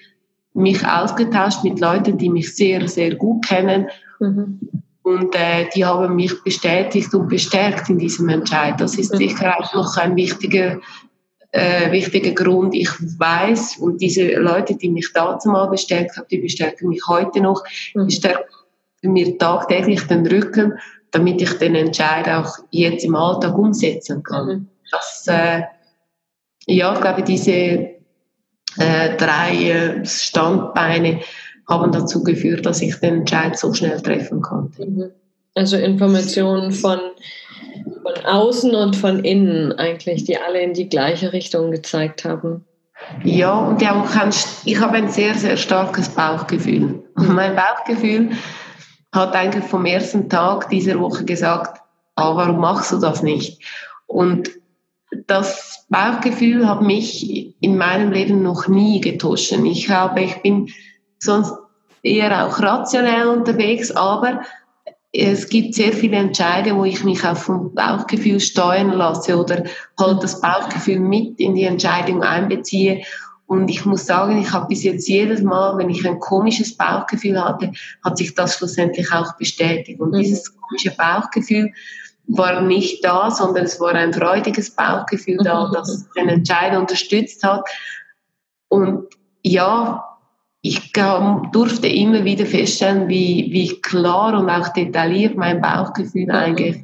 mich 0.57 0.87
ausgetauscht 0.87 1.63
mit 1.65 1.81
Leuten, 1.81 2.17
die 2.17 2.31
mich 2.31 2.57
sehr, 2.57 2.89
sehr 2.89 3.15
gut 3.15 3.47
kennen. 3.47 3.89
Mhm. 4.19 4.61
Und 5.03 5.35
äh, 5.37 5.69
die 5.75 5.85
haben 5.85 6.17
mich 6.17 6.43
bestätigt 6.43 7.15
und 7.15 7.29
bestärkt 7.29 7.89
in 7.91 7.99
diesem 7.99 8.29
Entscheid. 8.29 8.81
Das 8.81 8.97
ist 8.97 9.13
mhm. 9.13 9.19
sicher 9.19 9.55
auch 9.59 9.73
noch 9.75 9.97
ein 9.99 10.17
wichtiger, 10.17 10.81
äh, 11.53 11.93
wichtiger 11.93 12.33
Grund. 12.33 12.75
Ich 12.75 12.91
weiß, 13.19 13.77
und 13.77 14.01
diese 14.01 14.35
Leute, 14.37 14.75
die 14.75 14.89
mich 14.89 15.13
dazu 15.13 15.51
mal 15.51 15.67
bestärkt 15.67 16.17
haben, 16.17 16.27
die 16.31 16.39
bestärken 16.39 16.89
mich 16.89 17.03
heute 17.07 17.41
noch, 17.41 17.63
mhm. 17.95 18.07
bestärken 18.07 18.47
mir 19.03 19.39
tagtäglich 19.39 20.03
den 20.09 20.27
Rücken, 20.27 20.73
damit 21.13 21.41
ich 21.41 21.53
den 21.59 21.75
Entscheid 21.77 22.29
auch 22.29 22.59
jetzt 22.71 23.05
im 23.05 23.15
Alltag 23.15 23.57
umsetzen 23.57 24.23
kann. 24.23 24.47
Mhm. 24.47 24.69
Das, 24.91 25.27
äh, 25.29 25.63
ja, 26.67 26.95
ich 26.95 27.01
glaube, 27.01 27.23
diese 27.23 27.96
äh, 28.79 29.17
drei 29.17 29.71
äh, 29.71 30.05
Standbeine 30.05 31.21
haben 31.69 31.93
dazu 31.93 32.23
geführt, 32.23 32.65
dass 32.67 32.81
ich 32.81 32.97
den 32.97 33.19
Entscheid 33.19 33.59
so 33.59 33.73
schnell 33.73 34.01
treffen 34.01 34.41
konnte. 34.41 34.87
Mhm. 34.87 35.11
Also 35.55 35.77
Informationen 35.77 36.71
von, 36.71 37.01
von 38.03 38.27
außen 38.27 38.75
und 38.75 38.95
von 38.95 39.25
innen 39.25 39.73
eigentlich, 39.73 40.25
die 40.25 40.37
alle 40.37 40.61
in 40.61 40.75
die 40.75 40.89
gleiche 40.89 41.33
Richtung 41.33 41.71
gezeigt 41.71 42.25
haben. 42.25 42.65
Ja, 43.25 43.55
und 43.55 43.81
ja, 43.83 44.05
ich 44.65 44.81
habe 44.81 44.97
ein 44.97 45.09
sehr, 45.09 45.35
sehr 45.35 45.57
starkes 45.57 46.09
Bauchgefühl. 46.11 47.03
Und 47.15 47.35
mein 47.35 47.57
Bauchgefühl 47.57 48.31
hat 49.13 49.35
eigentlich 49.35 49.65
vom 49.65 49.87
ersten 49.87 50.29
Tag 50.29 50.69
dieser 50.69 50.99
Woche 51.01 51.25
gesagt, 51.25 51.81
ah, 52.17 52.37
warum 52.37 52.61
machst 52.61 52.93
du 52.93 52.99
das 52.99 53.23
nicht? 53.23 53.63
Und 54.07 54.51
das 55.27 55.87
Bauchgefühl 55.89 56.69
hat 56.69 56.83
mich 56.83 57.55
in 57.61 57.77
meinem 57.77 58.13
Leben 58.13 58.43
noch 58.43 58.69
nie 58.69 59.01
getoschen. 59.01 59.67
Ich 59.67 59.91
habe, 59.91 60.23
ich 60.23 60.43
bin 60.43 60.69
sonst 61.19 61.53
eher 62.03 62.47
auch 62.47 62.61
rationell 62.61 63.27
unterwegs, 63.27 63.91
aber 63.91 64.43
es 65.13 65.49
gibt 65.49 65.75
sehr 65.75 65.93
viele 65.93 66.17
Entscheidungen, 66.17 66.79
wo 66.79 66.85
ich 66.85 67.05
mich 67.05 67.25
auch 67.25 67.37
vom 67.37 67.75
Bauchgefühl 67.75 68.41
steuern 68.41 68.91
lasse 68.93 69.39
oder 69.39 69.65
halt 69.99 70.23
das 70.23 70.41
Bauchgefühl 70.41 71.01
mit 71.01 71.41
in 71.41 71.55
die 71.55 71.65
Entscheidung 71.65 72.23
einbeziehe. 72.23 73.03
Und 73.47 73.69
ich 73.69 73.87
muss 73.87 74.07
sagen, 74.07 74.41
ich 74.41 74.53
habe 74.53 74.67
bis 74.67 74.83
jetzt 74.83 75.09
jedes 75.09 75.43
Mal, 75.43 75.79
wenn 75.79 75.89
ich 75.89 76.07
ein 76.07 76.19
komisches 76.19 76.77
Bauchgefühl 76.77 77.43
hatte, 77.43 77.73
hat 78.05 78.19
sich 78.19 78.35
das 78.35 78.57
schlussendlich 78.57 79.13
auch 79.13 79.37
bestätigt. 79.37 80.01
Und 80.01 80.11
mhm. 80.11 80.19
dieses 80.19 80.55
komische 80.57 80.91
Bauchgefühl 80.97 81.73
war 82.29 82.61
nicht 82.63 83.05
da, 83.05 83.31
sondern 83.31 83.65
es 83.65 83.79
war 83.81 83.95
ein 83.95 84.13
freudiges 84.13 84.75
Bauchgefühl 84.75 85.39
da, 85.43 85.69
mhm. 85.69 85.73
das 85.73 86.09
den 86.17 86.29
Entscheider 86.29 86.81
unterstützt 86.81 87.43
hat. 87.43 87.69
Und 88.69 89.07
ja, 89.43 90.19
ich 90.61 90.93
durfte 90.93 91.87
immer 91.87 92.25
wieder 92.25 92.45
feststellen, 92.45 93.09
wie, 93.09 93.49
wie 93.53 93.81
klar 93.81 94.39
und 94.39 94.51
auch 94.51 94.69
detailliert 94.71 95.37
mein 95.37 95.61
Bauchgefühl 95.61 96.31
eigentlich 96.31 96.83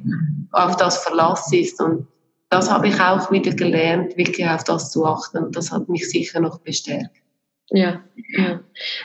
auf 0.53 0.77
das 0.77 0.99
Verlass 0.99 1.51
ist. 1.51 1.81
Und 1.81 2.07
das 2.49 2.71
habe 2.71 2.87
ich 2.87 2.99
auch 3.01 3.29
wieder 3.31 3.51
gelernt, 3.51 4.15
wirklich 4.15 4.47
auf 4.47 4.63
das 4.63 4.91
zu 4.91 5.05
achten. 5.05 5.39
Und 5.39 5.55
das 5.55 5.71
hat 5.71 5.89
mich 5.89 6.09
sicher 6.09 6.39
noch 6.39 6.59
bestärkt. 6.59 7.22
Ja, 7.69 8.03
ja. 8.37 8.59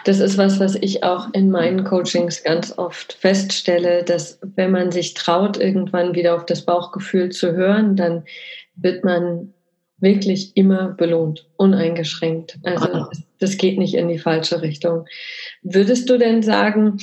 Das 0.05 0.19
ist 0.21 0.37
was, 0.37 0.61
was 0.61 0.75
ich 0.75 1.05
auch 1.05 1.33
in 1.33 1.51
meinen 1.51 1.85
Coachings 1.85 2.43
ganz 2.43 2.77
oft 2.77 3.13
feststelle, 3.15 4.03
dass 4.03 4.39
wenn 4.43 4.73
man 4.73 4.91
sich 4.91 5.15
traut, 5.15 5.59
irgendwann 5.59 6.15
wieder 6.15 6.35
auf 6.35 6.45
das 6.45 6.65
Bauchgefühl 6.65 7.31
zu 7.31 7.53
hören, 7.53 7.97
dann 7.97 8.25
wird 8.75 9.05
man 9.05 9.55
wirklich 10.01 10.57
immer 10.57 10.89
belohnt, 10.89 11.47
uneingeschränkt. 11.57 12.59
Also 12.63 13.07
das 13.39 13.57
geht 13.57 13.79
nicht 13.79 13.95
in 13.95 14.09
die 14.09 14.19
falsche 14.19 14.63
Richtung. 14.63 15.07
Würdest 15.63 16.09
du 16.11 16.19
denn 16.19 16.43
sagen, 16.43 16.99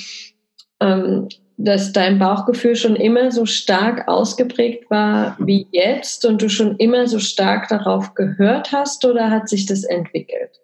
ähm, 0.79 1.27
dass 1.57 1.93
dein 1.93 2.19
Bauchgefühl 2.19 2.75
schon 2.75 2.95
immer 2.95 3.31
so 3.31 3.45
stark 3.45 4.07
ausgeprägt 4.07 4.89
war 4.89 5.37
wie 5.39 5.67
jetzt 5.71 6.25
und 6.25 6.41
du 6.41 6.49
schon 6.49 6.75
immer 6.77 7.07
so 7.07 7.19
stark 7.19 7.69
darauf 7.69 8.13
gehört 8.13 8.71
hast 8.71 9.05
oder 9.05 9.29
hat 9.29 9.47
sich 9.47 9.65
das 9.65 9.83
entwickelt? 9.83 10.59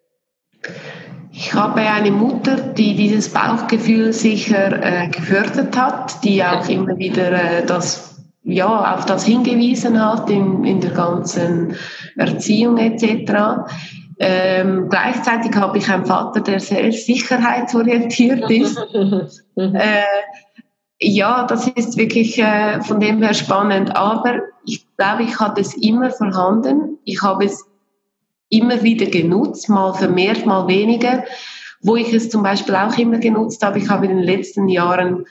Ich 1.34 1.54
habe 1.54 1.82
eine 1.82 2.12
Mutter, 2.12 2.58
die 2.58 2.96
dieses 2.96 3.30
Bauchgefühl 3.30 4.12
sicher 4.12 4.84
äh, 4.84 5.08
gefördert 5.08 5.78
hat, 5.78 6.24
die 6.24 6.44
auch 6.44 6.68
immer 6.68 6.98
wieder 6.98 7.32
äh, 7.32 7.66
das, 7.66 8.22
ja, 8.44 8.96
auf 8.96 9.06
das 9.06 9.26
hingewiesen 9.26 10.04
hat 10.04 10.30
in, 10.30 10.66
in 10.66 10.82
der 10.82 10.92
ganzen 10.92 11.76
Erziehung 12.18 12.78
etc. 12.78 13.64
Ähm, 14.20 14.88
gleichzeitig 14.90 15.56
habe 15.56 15.78
ich 15.78 15.90
einen 15.90 16.06
Vater, 16.06 16.42
der 16.42 16.60
sehr 16.60 16.92
sicherheitsorientiert 16.92 18.52
ist. 18.52 18.78
äh, 19.56 20.04
ja, 21.00 21.46
das 21.46 21.68
ist 21.70 21.98
wirklich 21.98 22.38
äh, 22.38 22.82
von 22.82 23.00
dem 23.00 23.24
her 23.24 23.34
spannend. 23.34 23.96
Aber 23.96 24.42
ich 24.66 24.86
glaube, 24.98 25.24
ich 25.24 25.40
hatte 25.40 25.62
es 25.62 25.74
immer 25.76 26.12
vorhanden. 26.12 27.00
Ich 27.04 27.22
habe 27.24 27.46
es 27.46 27.66
immer 28.52 28.84
wieder 28.84 29.08
genutzt, 29.08 29.70
mal 29.70 29.94
vermehrt, 29.94 30.46
mal 30.46 30.68
weniger. 30.68 31.24
Wo 31.82 31.96
ich 31.96 32.14
es 32.14 32.30
zum 32.30 32.44
Beispiel 32.44 32.76
auch 32.76 32.96
immer 32.98 33.18
genutzt 33.18 33.64
habe, 33.66 33.80
ich 33.80 33.90
habe 33.90 34.06
in 34.06 34.18
den 34.18 34.24
letzten 34.24 34.68
Jahren 34.68 35.26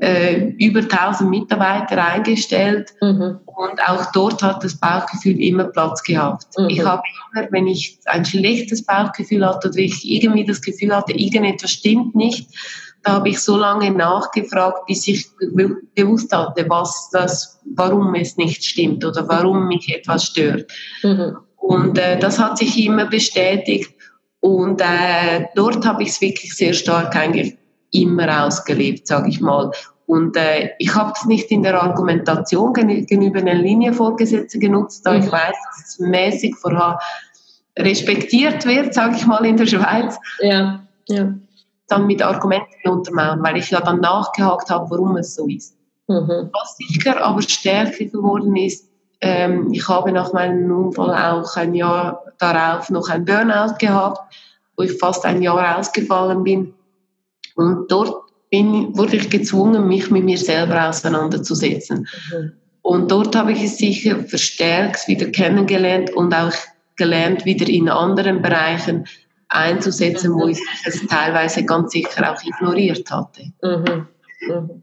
äh, 0.00 0.52
über 0.58 0.80
1000 0.80 1.28
Mitarbeiter 1.28 2.04
eingestellt 2.04 2.92
mhm. 3.00 3.40
und 3.46 3.82
auch 3.88 4.12
dort 4.12 4.42
hat 4.44 4.62
das 4.62 4.78
Bauchgefühl 4.78 5.40
immer 5.42 5.64
Platz 5.64 6.04
gehabt. 6.04 6.46
Mhm. 6.56 6.68
Ich 6.68 6.84
habe 6.84 7.02
immer, 7.34 7.48
wenn 7.50 7.66
ich 7.66 7.98
ein 8.04 8.24
schlechtes 8.24 8.84
Bauchgefühl 8.84 9.44
hatte 9.44 9.70
oder 9.70 9.78
ich 9.78 10.08
irgendwie 10.08 10.44
das 10.44 10.62
Gefühl 10.62 10.94
hatte, 10.94 11.14
irgendetwas 11.14 11.72
stimmt 11.72 12.14
nicht, 12.14 12.48
da 13.02 13.14
habe 13.14 13.30
ich 13.30 13.40
so 13.40 13.56
lange 13.56 13.90
nachgefragt, 13.90 14.86
bis 14.86 15.08
ich 15.08 15.26
gewusst 15.96 16.32
hatte, 16.32 16.66
was 16.68 17.10
das, 17.10 17.60
warum 17.74 18.14
es 18.14 18.36
nicht 18.36 18.64
stimmt 18.64 19.04
oder 19.04 19.26
warum 19.28 19.66
mich 19.66 19.92
etwas 19.92 20.26
stört. 20.26 20.70
Mhm. 21.02 21.38
Und 21.58 21.98
äh, 21.98 22.18
das 22.18 22.38
hat 22.38 22.58
sich 22.58 22.82
immer 22.84 23.06
bestätigt. 23.06 23.94
Und 24.40 24.80
äh, 24.80 25.46
dort 25.54 25.84
habe 25.84 26.02
ich 26.02 26.10
es 26.10 26.20
wirklich 26.20 26.54
sehr 26.54 26.72
stark 26.72 27.14
eigentlich 27.16 27.56
immer 27.90 28.44
ausgelebt, 28.44 29.06
sage 29.06 29.28
ich 29.28 29.40
mal. 29.40 29.72
Und 30.06 30.36
äh, 30.36 30.70
ich 30.78 30.94
habe 30.94 31.12
es 31.14 31.26
nicht 31.26 31.50
in 31.50 31.62
der 31.62 31.82
Argumentation 31.82 32.72
gegenüber 32.72 33.40
einer 33.40 33.54
Linienvorgesetzten 33.54 34.58
genutzt, 34.58 35.04
da 35.04 35.12
mhm. 35.12 35.24
ich 35.24 35.30
weiß, 35.30 35.54
dass 35.66 35.86
es 35.86 35.98
mäßig 35.98 36.56
vorher 36.56 36.98
respektiert 37.78 38.64
wird, 38.64 38.94
sage 38.94 39.16
ich 39.16 39.26
mal, 39.26 39.44
in 39.44 39.56
der 39.56 39.66
Schweiz. 39.66 40.18
Ja, 40.40 40.82
ja. 41.08 41.34
Dann 41.88 42.06
mit 42.06 42.22
Argumenten 42.22 42.88
untermauern, 42.88 43.42
weil 43.42 43.58
ich 43.58 43.70
ja 43.70 43.80
dann 43.80 44.00
nachgehakt 44.00 44.70
habe, 44.70 44.90
warum 44.90 45.16
es 45.16 45.34
so 45.34 45.46
ist. 45.46 45.76
Mhm. 46.06 46.50
Was 46.52 46.76
sicher 46.78 47.22
aber 47.22 47.42
stärker 47.42 48.04
geworden 48.06 48.56
ist, 48.56 48.87
ähm, 49.20 49.72
ich 49.72 49.88
habe 49.88 50.12
nach 50.12 50.32
meinem 50.32 50.70
Unfall 50.70 51.10
auch 51.10 51.56
ein 51.56 51.74
Jahr 51.74 52.24
darauf 52.38 52.90
noch 52.90 53.08
ein 53.08 53.24
Burnout 53.24 53.74
gehabt, 53.78 54.34
wo 54.76 54.84
ich 54.84 54.92
fast 54.98 55.24
ein 55.24 55.42
Jahr 55.42 55.78
ausgefallen 55.78 56.44
bin. 56.44 56.74
Und 57.56 57.90
dort 57.90 58.14
bin, 58.50 58.96
wurde 58.96 59.16
ich 59.16 59.30
gezwungen, 59.30 59.88
mich 59.88 60.10
mit 60.10 60.24
mir 60.24 60.38
selber 60.38 60.88
auseinanderzusetzen. 60.88 62.06
Mhm. 62.32 62.52
Und 62.82 63.10
dort 63.10 63.36
habe 63.36 63.52
ich 63.52 63.64
es 63.64 63.78
sicher 63.78 64.20
verstärkt 64.24 65.08
wieder 65.08 65.26
kennengelernt 65.26 66.10
und 66.10 66.32
auch 66.34 66.54
gelernt, 66.96 67.44
wieder 67.44 67.68
in 67.68 67.88
anderen 67.88 68.40
Bereichen 68.40 69.06
einzusetzen, 69.48 70.34
wo 70.34 70.46
ich 70.46 70.58
es 70.84 71.06
teilweise 71.06 71.64
ganz 71.64 71.92
sicher 71.92 72.32
auch 72.32 72.42
ignoriert 72.42 73.10
hatte. 73.10 73.52
Mhm. 73.62 74.06
Mhm. 74.40 74.82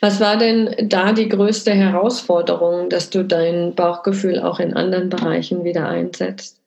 Was 0.00 0.20
war 0.20 0.36
denn 0.36 0.74
da 0.88 1.12
die 1.12 1.28
größte 1.28 1.72
Herausforderung, 1.72 2.88
dass 2.88 3.10
du 3.10 3.24
dein 3.24 3.74
Bauchgefühl 3.74 4.40
auch 4.40 4.60
in 4.60 4.74
anderen 4.74 5.08
Bereichen 5.08 5.64
wieder 5.64 5.88
einsetzt? 5.88 6.60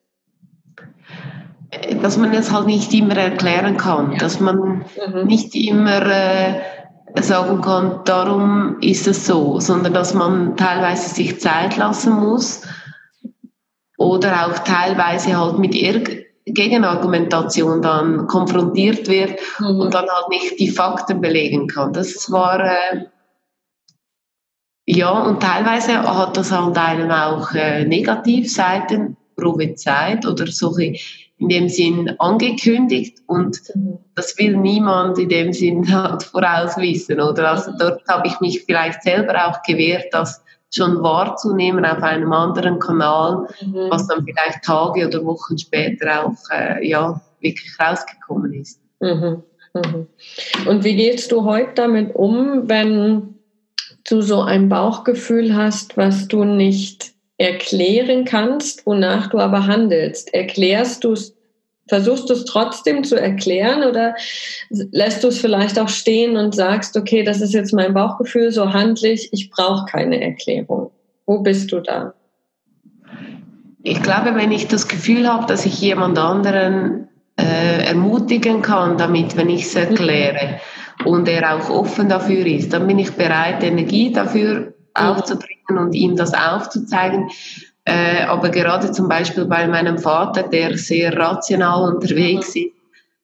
Dass 2.02 2.17
man 2.17 2.34
es 2.34 2.52
halt 2.52 2.65
nicht 2.65 2.93
immer 2.93 3.17
erklären 3.17 3.78
kann, 3.78 4.12
ja. 4.12 4.17
dass 4.17 4.39
man 4.39 4.84
mhm. 5.08 5.26
nicht 5.26 5.56
immer 5.56 6.06
äh, 6.06 6.60
sagen 7.21 7.62
kann, 7.62 8.02
darum 8.06 8.78
ist 8.82 9.08
es 9.08 9.26
so, 9.26 9.60
sondern 9.60 9.93
dass 9.93 10.13
man 10.13 10.58
teilweise 10.58 11.13
sich 11.13 11.39
Zeit 11.39 11.78
lassen 11.78 12.13
muss 12.13 12.62
oder 13.97 14.47
auch 14.47 14.60
teilweise 14.60 15.38
halt 15.38 15.60
mit 15.60 15.76
irgendeinem 15.76 16.31
Gegenargumentation 16.54 17.82
dann 17.82 18.28
konfrontiert 18.28 19.08
wird 19.08 19.40
mhm. 19.60 19.80
und 19.80 19.94
dann 19.94 20.08
halt 20.10 20.30
nicht 20.30 20.60
die 20.60 20.70
Fakten 20.70 21.22
belegen 21.22 21.68
kann. 21.68 21.94
Das 21.94 22.32
war 22.32 22.60
äh, 22.60 23.06
ja 24.86 25.12
und 25.12 25.42
teilweise 25.42 26.02
hat 26.02 26.38
das 26.38 26.52
halt 26.52 26.78
einem 26.78 27.12
auch 27.12 27.54
äh, 27.54 27.86
Negativseiten 27.86 29.18
prophezeit 29.36 30.26
oder 30.26 30.48
solche 30.48 30.96
in 31.38 31.50
dem 31.50 31.70
Sinn 31.70 32.16
angekündigt 32.20 33.18
und 33.26 33.60
mhm. 33.74 33.98
das 34.14 34.38
will 34.38 34.56
niemand 34.58 35.18
in 35.18 35.30
dem 35.30 35.54
Sinn 35.54 35.92
halt 35.94 36.24
vorauswissen 36.24 37.20
oder 37.20 37.50
also 37.50 37.72
dort 37.78 38.08
habe 38.08 38.28
ich 38.28 38.40
mich 38.40 38.64
vielleicht 38.64 39.02
selber 39.04 39.48
auch 39.48 39.64
gewehrt, 39.64 40.14
dass 40.14 40.44
schon 40.73 41.03
wahrzunehmen 41.03 41.86
auf 41.86 42.01
einem 42.01 42.31
anderen 42.31 42.79
Kanal, 42.79 43.47
mhm. 43.62 43.89
was 43.89 44.07
dann 44.07 44.25
vielleicht 44.25 44.63
Tage 44.63 45.07
oder 45.07 45.25
Wochen 45.25 45.57
später 45.57 46.25
auch 46.25 46.38
äh, 46.51 46.88
ja, 46.88 47.21
wirklich 47.41 47.71
rausgekommen 47.79 48.53
ist. 48.53 48.79
Mhm. 48.99 49.43
Mhm. 49.73 50.07
Und 50.67 50.84
wie 50.84 50.95
gehst 50.95 51.31
du 51.31 51.45
heute 51.45 51.71
damit 51.75 52.15
um, 52.15 52.67
wenn 52.69 53.36
du 54.10 54.21
so 54.21 54.41
ein 54.41 54.69
Bauchgefühl 54.69 55.55
hast, 55.55 55.97
was 55.97 56.27
du 56.27 56.43
nicht 56.43 57.12
erklären 57.38 58.25
kannst, 58.25 58.86
wonach 58.86 59.27
du 59.27 59.39
aber 59.39 59.67
handelst? 59.67 60.34
Erklärst 60.34 61.03
du 61.03 61.13
es 61.13 61.36
Versuchst 61.91 62.30
du 62.30 62.34
es 62.36 62.45
trotzdem 62.45 63.04
zu 63.04 63.19
erklären 63.19 63.84
oder 63.84 64.15
lässt 64.69 65.25
du 65.25 65.27
es 65.27 65.39
vielleicht 65.39 65.77
auch 65.77 65.89
stehen 65.89 66.38
und 66.38 66.56
sagst, 66.56 66.95
okay, 66.95 67.21
das 67.21 67.41
ist 67.41 67.54
jetzt 67.54 67.73
mein 67.73 67.93
Bauchgefühl, 67.93 68.49
so 68.49 68.71
handlich, 68.71 69.27
ich 69.34 69.49
brauche 69.49 69.88
keine 69.88 70.21
Erklärung. 70.21 70.91
Wo 71.25 71.39
bist 71.39 71.69
du 71.73 71.82
da? 71.82 72.13
Ich 73.84 74.01
glaube, 74.01 74.36
wenn 74.36 74.54
ich 74.54 74.69
das 74.69 74.88
Gefühl 74.88 75.27
habe, 75.27 75.47
dass 75.47 75.65
ich 75.65 75.82
jemand 75.82 76.17
anderen 76.17 77.10
äh, 77.36 77.84
ermutigen 77.86 78.62
kann 78.62 78.97
damit, 78.97 79.36
wenn 79.36 79.49
ich 79.49 79.63
es 79.63 79.75
erkläre 79.75 80.62
und 81.04 81.27
er 81.27 81.58
auch 81.58 81.69
offen 81.69 82.08
dafür 82.08 82.45
ist, 82.45 82.71
dann 82.71 82.88
bin 82.88 82.99
ich 82.99 83.12
bereit, 83.12 83.65
Energie 83.65 84.13
dafür 84.13 84.60
mhm. 84.60 84.73
aufzubringen 84.93 85.77
und 85.77 85.93
ihm 85.93 86.15
das 86.15 86.34
aufzuzeigen. 86.34 87.30
Äh, 87.84 88.24
aber 88.24 88.50
gerade 88.50 88.91
zum 88.91 89.08
Beispiel 89.08 89.46
bei 89.46 89.67
meinem 89.67 89.98
Vater, 89.98 90.44
der 90.44 90.78
sehr 90.78 91.17
rational 91.17 91.94
unterwegs 91.94 92.56
ist, 92.56 92.67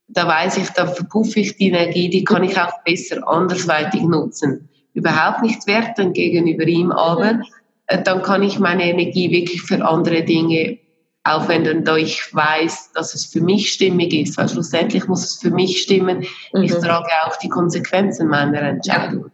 da 0.08 0.28
weiß 0.28 0.58
ich, 0.58 0.70
da 0.70 0.88
verpuffe 0.88 1.39
ich 1.41 1.58
die 1.58 1.67
Energie, 1.67 2.10
die 2.10 2.24
kann 2.24 2.43
ich 2.43 2.60
auch 2.60 2.84
besser 2.86 3.28
andersweitig 3.28 4.02
nutzen. 4.04 4.70
Überhaupt 4.93 5.41
nicht 5.41 5.67
werten 5.67 6.13
gegenüber 6.13 6.63
ihm, 6.63 6.91
aber 6.91 7.41
äh, 7.88 8.02
dann 8.02 8.22
kann 8.22 8.41
ich 8.41 8.58
meine 8.58 8.89
Energie 8.89 9.30
wirklich 9.32 9.62
für 9.62 9.86
andere 9.86 10.24
Dinge 10.24 10.80
aufwenden, 11.24 11.84
da 11.84 11.98
ich 11.98 12.34
weiß, 12.34 12.93
dass 12.93 13.13
es 13.13 13.26
für 13.26 13.41
mich 13.41 13.72
stimmig 13.72 14.13
ist, 14.13 14.38
weil 14.38 14.48
schlussendlich 14.48 15.08
muss 15.08 15.26
es 15.26 15.36
für 15.36 15.52
mich 15.52 15.82
stimmen. 15.82 16.26
Mhm. 16.54 16.63
Ich 16.63 16.74
trage 16.74 17.10
auch 17.26 17.36
die 17.38 17.50
Konsequenzen 17.50 18.28
meiner 18.30 18.62
Entscheidung. 18.62 19.32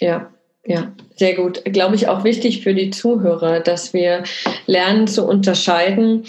Ja. 0.00 0.31
Ja, 0.64 0.92
sehr 1.16 1.34
gut. 1.34 1.64
Glaube 1.64 1.96
ich 1.96 2.08
auch 2.08 2.24
wichtig 2.24 2.62
für 2.62 2.74
die 2.74 2.90
Zuhörer, 2.90 3.60
dass 3.60 3.92
wir 3.92 4.22
lernen 4.66 5.08
zu 5.08 5.26
unterscheiden, 5.26 6.24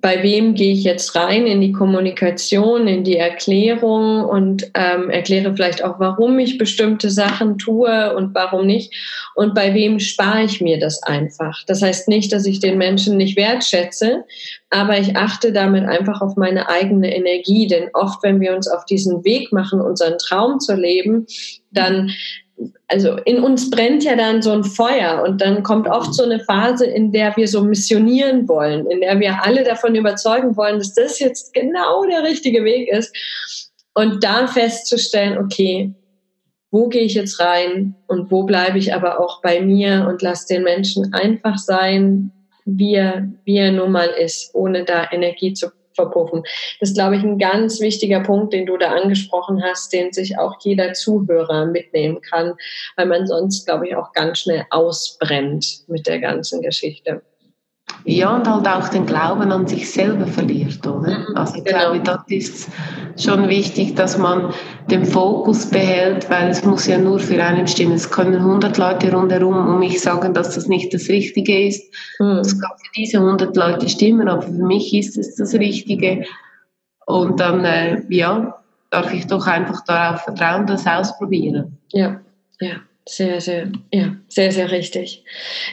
bei 0.00 0.22
wem 0.22 0.54
gehe 0.54 0.72
ich 0.72 0.84
jetzt 0.84 1.14
rein 1.14 1.46
in 1.46 1.60
die 1.60 1.72
Kommunikation, 1.72 2.88
in 2.88 3.04
die 3.04 3.18
Erklärung 3.18 4.24
und 4.24 4.70
ähm, 4.74 5.10
erkläre 5.10 5.54
vielleicht 5.54 5.84
auch, 5.84 6.00
warum 6.00 6.38
ich 6.38 6.56
bestimmte 6.56 7.10
Sachen 7.10 7.58
tue 7.58 8.14
und 8.16 8.34
warum 8.34 8.66
nicht. 8.66 8.94
Und 9.34 9.54
bei 9.54 9.74
wem 9.74 10.00
spare 10.00 10.44
ich 10.44 10.62
mir 10.62 10.80
das 10.80 11.02
einfach. 11.02 11.62
Das 11.66 11.82
heißt 11.82 12.08
nicht, 12.08 12.32
dass 12.32 12.46
ich 12.46 12.58
den 12.58 12.78
Menschen 12.78 13.18
nicht 13.18 13.36
wertschätze, 13.36 14.24
aber 14.70 14.98
ich 14.98 15.14
achte 15.14 15.52
damit 15.52 15.84
einfach 15.84 16.22
auf 16.22 16.36
meine 16.36 16.70
eigene 16.70 17.14
Energie. 17.14 17.66
Denn 17.66 17.90
oft, 17.92 18.22
wenn 18.22 18.40
wir 18.40 18.56
uns 18.56 18.68
auf 18.68 18.86
diesen 18.86 19.22
Weg 19.24 19.52
machen, 19.52 19.82
unseren 19.82 20.16
Traum 20.16 20.58
zu 20.58 20.74
leben, 20.74 21.26
dann 21.70 22.10
also 22.88 23.16
in 23.24 23.42
uns 23.42 23.70
brennt 23.70 24.04
ja 24.04 24.16
dann 24.16 24.42
so 24.42 24.52
ein 24.52 24.64
Feuer 24.64 25.22
und 25.26 25.40
dann 25.40 25.62
kommt 25.62 25.88
oft 25.88 26.14
so 26.14 26.24
eine 26.24 26.40
Phase, 26.40 26.86
in 26.86 27.12
der 27.12 27.36
wir 27.36 27.48
so 27.48 27.62
missionieren 27.62 28.48
wollen, 28.48 28.86
in 28.90 29.00
der 29.00 29.18
wir 29.20 29.44
alle 29.44 29.64
davon 29.64 29.94
überzeugen 29.94 30.56
wollen, 30.56 30.78
dass 30.78 30.94
das 30.94 31.18
jetzt 31.18 31.54
genau 31.54 32.04
der 32.04 32.22
richtige 32.22 32.64
Weg 32.64 32.88
ist. 32.88 33.14
Und 33.94 34.24
da 34.24 34.46
festzustellen, 34.46 35.38
okay, 35.38 35.94
wo 36.70 36.88
gehe 36.88 37.02
ich 37.02 37.14
jetzt 37.14 37.38
rein 37.38 37.94
und 38.06 38.30
wo 38.30 38.44
bleibe 38.44 38.78
ich 38.78 38.94
aber 38.94 39.20
auch 39.20 39.42
bei 39.42 39.60
mir 39.60 40.06
und 40.08 40.22
lasse 40.22 40.54
den 40.54 40.62
Menschen 40.62 41.12
einfach 41.12 41.58
sein, 41.58 42.32
wie 42.64 42.94
er, 42.94 43.28
wie 43.44 43.58
er 43.58 43.72
nun 43.72 43.92
mal 43.92 44.08
ist, 44.08 44.54
ohne 44.54 44.84
da 44.84 45.06
Energie 45.10 45.52
zu 45.52 45.70
verpuffen. 45.94 46.42
Das 46.80 46.90
ist, 46.90 46.96
glaube 46.96 47.16
ich, 47.16 47.22
ein 47.22 47.38
ganz 47.38 47.80
wichtiger 47.80 48.20
Punkt, 48.20 48.52
den 48.52 48.66
du 48.66 48.76
da 48.76 48.92
angesprochen 48.92 49.62
hast, 49.62 49.92
den 49.92 50.12
sich 50.12 50.38
auch 50.38 50.56
jeder 50.60 50.92
Zuhörer 50.92 51.66
mitnehmen 51.66 52.20
kann, 52.20 52.54
weil 52.96 53.06
man 53.06 53.26
sonst, 53.26 53.66
glaube 53.66 53.88
ich, 53.88 53.96
auch 53.96 54.12
ganz 54.12 54.40
schnell 54.40 54.66
ausbrennt 54.70 55.84
mit 55.88 56.06
der 56.06 56.20
ganzen 56.20 56.62
Geschichte. 56.62 57.22
Ja, 58.04 58.34
und 58.34 58.48
halt 58.48 58.66
auch 58.66 58.88
den 58.88 59.06
Glauben 59.06 59.52
an 59.52 59.66
sich 59.66 59.90
selber 59.90 60.26
verliert, 60.26 60.84
oder? 60.86 61.18
Mhm, 61.18 61.36
also 61.36 61.56
ich 61.56 61.64
genau. 61.64 61.92
glaube, 61.92 62.00
das 62.00 62.20
ist 62.28 62.70
schon 63.16 63.48
wichtig, 63.48 63.94
dass 63.94 64.18
man 64.18 64.52
den 64.90 65.04
Fokus 65.04 65.66
behält, 65.66 66.28
weil 66.28 66.48
es 66.48 66.64
muss 66.64 66.86
ja 66.86 66.98
nur 66.98 67.20
für 67.20 67.42
einen 67.42 67.68
stimmen. 67.68 67.92
Es 67.92 68.10
können 68.10 68.36
100 68.36 68.76
Leute 68.76 69.12
rundherum 69.12 69.56
um 69.56 69.78
mich 69.78 70.00
sagen, 70.00 70.34
dass 70.34 70.54
das 70.54 70.66
nicht 70.66 70.92
das 70.92 71.08
Richtige 71.08 71.66
ist. 71.66 71.92
Mhm. 72.18 72.38
Das 72.38 72.58
kann 72.58 72.70
für 72.76 72.90
diese 72.96 73.18
100 73.18 73.56
Leute 73.56 73.88
stimmen, 73.88 74.28
aber 74.28 74.42
für 74.42 74.50
mich 74.50 74.92
ist 74.94 75.16
es 75.16 75.36
das 75.36 75.54
Richtige. 75.54 76.24
Und 77.06 77.40
dann, 77.40 77.64
äh, 77.64 78.02
ja, 78.08 78.56
darf 78.90 79.12
ich 79.12 79.26
doch 79.26 79.46
einfach 79.46 79.84
darauf 79.84 80.22
vertrauen, 80.22 80.66
das 80.66 80.86
ausprobieren. 80.86 81.78
Ja, 81.92 82.20
ja. 82.60 82.76
Sehr, 83.04 83.40
sehr, 83.40 83.72
ja, 83.92 84.14
sehr, 84.28 84.52
sehr 84.52 84.70
richtig. 84.70 85.24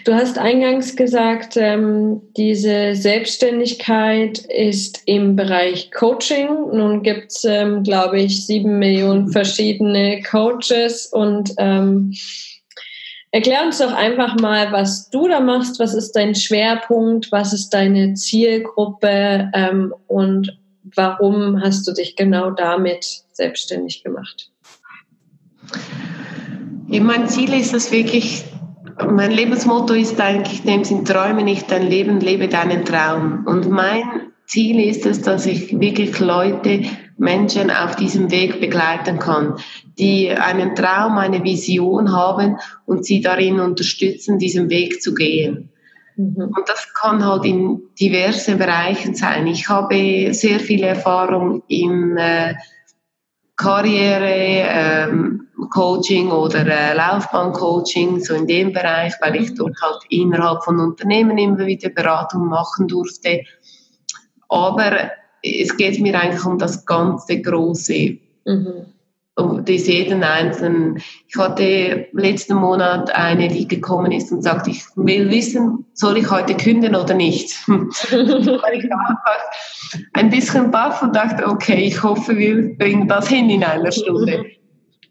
Du 0.03 0.15
hast 0.15 0.39
eingangs 0.39 0.95
gesagt, 0.95 1.57
ähm, 1.57 2.21
diese 2.35 2.95
Selbstständigkeit 2.95 4.39
ist 4.39 5.03
im 5.05 5.35
Bereich 5.35 5.91
Coaching. 5.91 6.47
Nun 6.73 7.03
gibt 7.03 7.31
es, 7.31 7.43
ähm, 7.43 7.83
glaube 7.83 8.19
ich, 8.19 8.47
sieben 8.47 8.79
Millionen 8.79 9.31
verschiedene 9.31 10.23
Coaches 10.23 11.05
und 11.05 11.53
ähm, 11.59 12.15
erklär 13.29 13.63
uns 13.63 13.77
doch 13.77 13.93
einfach 13.93 14.35
mal, 14.39 14.71
was 14.71 15.11
du 15.11 15.27
da 15.27 15.39
machst, 15.39 15.79
was 15.79 15.93
ist 15.93 16.13
dein 16.13 16.33
Schwerpunkt, 16.33 17.31
was 17.31 17.53
ist 17.53 17.69
deine 17.69 18.15
Zielgruppe 18.15 19.51
ähm, 19.53 19.93
und 20.07 20.57
warum 20.95 21.61
hast 21.61 21.87
du 21.87 21.91
dich 21.91 22.15
genau 22.15 22.49
damit 22.49 23.05
selbstständig 23.33 24.03
gemacht? 24.03 24.49
Ja, 26.91 27.03
mein 27.03 27.27
Ziel 27.27 27.53
ist 27.53 27.73
es 27.75 27.91
wirklich, 27.91 28.43
mein 29.11 29.31
Lebensmotto 29.31 29.93
ist 29.93 30.19
eigentlich, 30.19 30.63
dem 30.63 30.83
sind 30.83 31.07
Träume 31.07 31.43
nicht 31.43 31.69
dein 31.69 31.87
Leben, 31.87 32.19
lebe 32.19 32.47
deinen 32.47 32.83
Traum. 32.83 33.45
Und 33.45 33.69
mein 33.69 34.03
Ziel 34.47 34.79
ist 34.79 35.05
es, 35.05 35.21
dass 35.21 35.45
ich 35.45 35.79
wirklich 35.79 36.19
Leute, 36.19 36.81
Menschen 37.17 37.69
auf 37.69 37.95
diesem 37.95 38.31
Weg 38.31 38.59
begleiten 38.59 39.19
kann, 39.19 39.55
die 39.99 40.31
einen 40.31 40.73
Traum, 40.73 41.17
eine 41.17 41.43
Vision 41.43 42.11
haben 42.11 42.57
und 42.85 43.05
sie 43.05 43.21
darin 43.21 43.59
unterstützen, 43.59 44.39
diesen 44.39 44.69
Weg 44.69 45.01
zu 45.01 45.13
gehen. 45.13 45.69
Mhm. 46.15 46.53
Und 46.55 46.67
das 46.67 46.91
kann 46.93 47.23
halt 47.23 47.45
in 47.45 47.81
diversen 47.99 48.57
Bereichen 48.57 49.13
sein. 49.13 49.45
Ich 49.47 49.69
habe 49.69 50.33
sehr 50.33 50.59
viel 50.59 50.83
Erfahrung 50.83 51.61
im 51.67 52.17
äh, 52.17 52.55
Karriere, 53.57 54.63
ähm, 54.69 55.48
Coaching 55.71 56.31
oder 56.31 56.65
äh, 56.65 56.95
Laufbahncoaching, 56.95 58.19
so 58.21 58.33
in 58.33 58.47
dem 58.47 58.73
Bereich, 58.73 59.13
weil 59.21 59.35
ich 59.35 59.53
dort 59.55 59.75
halt 59.81 60.01
innerhalb 60.09 60.63
von 60.63 60.79
Unternehmen 60.79 61.37
immer 61.37 61.65
wieder 61.65 61.89
Beratung 61.89 62.47
machen 62.47 62.87
durfte. 62.87 63.41
Aber 64.47 65.11
es 65.43 65.75
geht 65.77 65.99
mir 65.99 66.19
eigentlich 66.19 66.45
um 66.45 66.57
das 66.57 66.85
ganze 66.85 67.41
Große. 67.41 68.17
Mhm 68.45 68.85
und 69.39 69.69
das 69.69 69.87
jeden 69.87 70.23
einzelnen. 70.23 71.01
Ich 71.27 71.37
hatte 71.37 72.07
letzten 72.11 72.55
Monat 72.55 73.13
eine, 73.15 73.47
die 73.47 73.67
gekommen 73.67 74.11
ist 74.11 74.31
und 74.31 74.43
sagt, 74.43 74.67
ich 74.67 74.83
will 74.95 75.29
wissen, 75.31 75.85
soll 75.93 76.17
ich 76.17 76.29
heute 76.29 76.55
künden 76.55 76.95
oder 76.95 77.13
nicht? 77.13 77.55
war 77.67 78.73
ich 78.73 78.83
einfach 78.83 79.17
ein 80.13 80.29
bisschen 80.29 80.71
baff 80.71 81.01
und 81.01 81.15
dachte, 81.15 81.47
okay, 81.47 81.81
ich 81.81 82.03
hoffe, 82.03 82.37
wir 82.37 82.77
bringen 82.77 83.07
das 83.07 83.27
hin 83.27 83.49
in 83.49 83.63
einer 83.63 83.91
Stunde. 83.91 84.45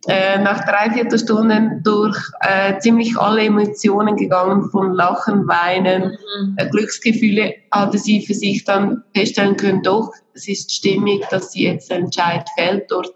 Äh, 0.06 0.38
nach 0.38 0.64
drei, 0.64 0.90
vier 0.90 1.18
Stunden 1.18 1.82
durch 1.82 2.16
äh, 2.40 2.78
ziemlich 2.78 3.18
alle 3.18 3.44
Emotionen 3.44 4.16
gegangen, 4.16 4.70
von 4.70 4.92
Lachen, 4.92 5.48
Weinen, 5.48 6.16
mhm. 6.40 6.54
äh, 6.56 6.68
Glücksgefühle, 6.68 7.54
hatte 7.72 7.98
sie 7.98 8.24
für 8.24 8.34
sich 8.34 8.64
dann 8.64 9.02
feststellen 9.14 9.56
können, 9.56 9.82
doch, 9.82 10.12
es 10.34 10.46
ist 10.46 10.72
stimmig, 10.72 11.26
dass 11.30 11.52
sie 11.52 11.64
jetzt 11.64 11.90
Entscheid 11.90 12.46
fällt, 12.56 12.90
dort 12.90 13.12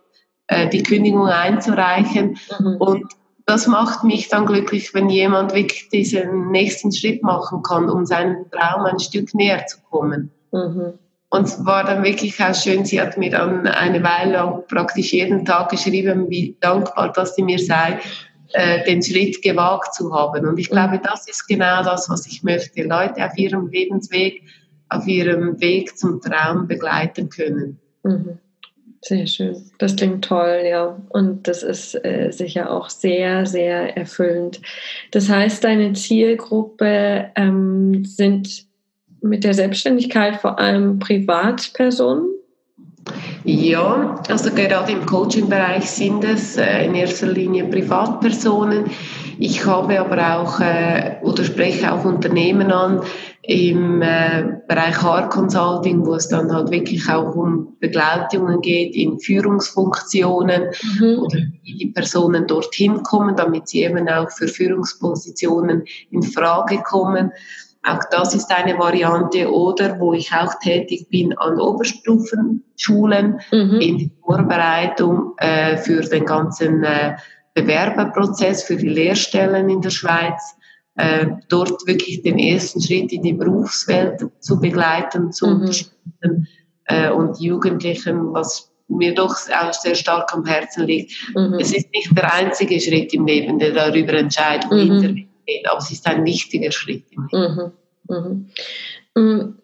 äh, 0.48 0.68
die 0.68 0.82
Kündigung 0.82 1.28
einzureichen. 1.28 2.36
Mhm. 2.58 2.76
Und 2.78 3.12
das 3.46 3.68
macht 3.68 4.02
mich 4.02 4.28
dann 4.28 4.46
glücklich, 4.46 4.92
wenn 4.92 5.08
jemand 5.08 5.54
wirklich 5.54 5.88
diesen 5.88 6.50
nächsten 6.50 6.92
Schritt 6.92 7.22
machen 7.22 7.62
kann, 7.62 7.88
um 7.88 8.06
seinem 8.06 8.50
Traum 8.50 8.84
ein 8.86 8.98
Stück 8.98 9.34
näher 9.34 9.66
zu 9.66 9.78
kommen. 9.88 10.32
Mhm. 10.50 10.94
Und 11.32 11.44
es 11.44 11.64
war 11.64 11.82
dann 11.82 12.04
wirklich 12.04 12.38
auch 12.42 12.54
schön, 12.54 12.84
sie 12.84 13.00
hat 13.00 13.16
mir 13.16 13.30
dann 13.30 13.66
eine 13.66 14.02
Weile 14.02 14.32
lang 14.32 14.64
praktisch 14.68 15.14
jeden 15.14 15.46
Tag 15.46 15.70
geschrieben, 15.70 16.28
wie 16.28 16.54
dankbar 16.60 17.10
dass 17.10 17.34
sie 17.34 17.42
mir 17.42 17.58
sei, 17.58 17.98
äh, 18.52 18.84
den 18.84 19.02
Schritt 19.02 19.40
gewagt 19.40 19.94
zu 19.94 20.12
haben. 20.12 20.46
Und 20.46 20.58
ich 20.58 20.68
mhm. 20.68 20.74
glaube, 20.74 21.00
das 21.02 21.26
ist 21.26 21.46
genau 21.48 21.82
das, 21.82 22.10
was 22.10 22.26
ich 22.26 22.42
möchte. 22.42 22.82
Leute 22.82 23.24
auf 23.24 23.34
ihrem 23.38 23.68
Lebensweg, 23.68 24.42
auf 24.90 25.06
ihrem 25.06 25.58
Weg 25.58 25.96
zum 25.96 26.20
Traum 26.20 26.68
begleiten 26.68 27.30
können. 27.30 27.80
Mhm. 28.02 28.38
Sehr 29.00 29.26
schön. 29.26 29.56
Das 29.78 29.96
klingt 29.96 30.26
toll, 30.26 30.64
ja. 30.68 31.00
Und 31.08 31.48
das 31.48 31.62
ist 31.62 31.94
äh, 32.04 32.30
sicher 32.30 32.70
auch 32.70 32.90
sehr, 32.90 33.46
sehr 33.46 33.96
erfüllend. 33.96 34.60
Das 35.12 35.30
heißt, 35.30 35.64
deine 35.64 35.94
Zielgruppe 35.94 37.30
ähm, 37.36 38.04
sind 38.04 38.70
mit 39.22 39.44
der 39.44 39.54
Selbstständigkeit 39.54 40.36
vor 40.36 40.58
allem 40.58 40.98
Privatpersonen? 40.98 42.28
Ja, 43.44 44.22
also 44.28 44.50
gerade 44.50 44.92
im 44.92 45.04
Coaching-Bereich 45.04 45.90
sind 45.90 46.22
es 46.22 46.56
äh, 46.56 46.84
in 46.84 46.94
erster 46.94 47.26
Linie 47.26 47.64
Privatpersonen. 47.64 48.84
Ich 49.38 49.66
habe 49.66 49.98
aber 49.98 50.36
auch 50.36 50.60
äh, 50.60 51.16
oder 51.22 51.42
spreche 51.42 51.92
auch 51.92 52.04
Unternehmen 52.04 52.70
an, 52.70 53.00
im 53.42 54.00
äh, 54.02 54.44
Bereich 54.68 55.02
Haar 55.02 55.28
Consulting, 55.28 56.06
wo 56.06 56.14
es 56.14 56.28
dann 56.28 56.52
halt 56.52 56.70
wirklich 56.70 57.08
auch 57.08 57.34
um 57.34 57.76
Begleitungen 57.80 58.60
geht 58.60 58.94
in 58.94 59.18
Führungsfunktionen 59.18 60.70
mhm. 61.00 61.18
oder 61.18 61.38
wie 61.64 61.74
die 61.74 61.90
Personen 61.92 62.46
dorthin 62.46 63.02
kommen, 63.02 63.34
damit 63.34 63.68
sie 63.68 63.82
eben 63.82 64.08
auch 64.08 64.30
für 64.30 64.46
Führungspositionen 64.46 65.82
in 66.10 66.22
Frage 66.22 66.78
kommen. 66.84 67.32
Auch 67.84 68.00
das 68.10 68.34
ist 68.34 68.50
eine 68.50 68.78
Variante 68.78 69.50
oder 69.52 69.98
wo 69.98 70.12
ich 70.12 70.32
auch 70.32 70.54
tätig 70.60 71.08
bin 71.10 71.36
an 71.36 71.58
Oberstufenschulen 71.60 73.40
mhm. 73.50 73.80
in 73.80 74.10
Vorbereitung 74.24 75.32
äh, 75.38 75.76
für 75.76 76.00
den 76.02 76.24
ganzen 76.24 76.84
äh, 76.84 77.16
Bewerberprozess 77.54 78.62
für 78.62 78.76
die 78.76 78.88
Lehrstellen 78.88 79.68
in 79.68 79.80
der 79.80 79.90
Schweiz 79.90 80.54
äh, 80.94 81.26
dort 81.48 81.86
wirklich 81.86 82.22
den 82.22 82.38
ersten 82.38 82.80
Schritt 82.80 83.12
in 83.12 83.22
die 83.22 83.32
Berufswelt 83.32 84.26
zu 84.40 84.60
begleiten, 84.60 85.32
zu 85.32 85.46
mhm. 85.46 85.52
unterstützen 85.60 86.48
äh, 86.84 87.10
und 87.10 87.40
Jugendlichen, 87.40 88.32
was 88.32 88.70
mir 88.88 89.14
doch 89.14 89.34
auch 89.60 89.72
sehr 89.72 89.94
stark 89.94 90.32
am 90.34 90.44
Herzen 90.44 90.86
liegt. 90.86 91.12
Mhm. 91.34 91.54
Es 91.58 91.72
ist 91.72 91.90
nicht 91.92 92.16
der 92.16 92.32
einzige 92.32 92.78
Schritt 92.80 93.12
im 93.14 93.26
Leben, 93.26 93.58
der 93.58 93.72
darüber 93.72 94.12
entscheidet, 94.14 94.70
mhm. 94.70 95.28
Geht, 95.46 95.68
aber 95.68 95.78
es 95.78 95.90
ist 95.90 96.06
ein 96.06 96.24
wichtiger 96.24 96.72
Schritt 96.72 97.04
im 97.10 97.28
Leben. 97.30 97.72
Mhm. 98.08 98.48
mhm. 99.14 99.22
Mm, 99.22 99.54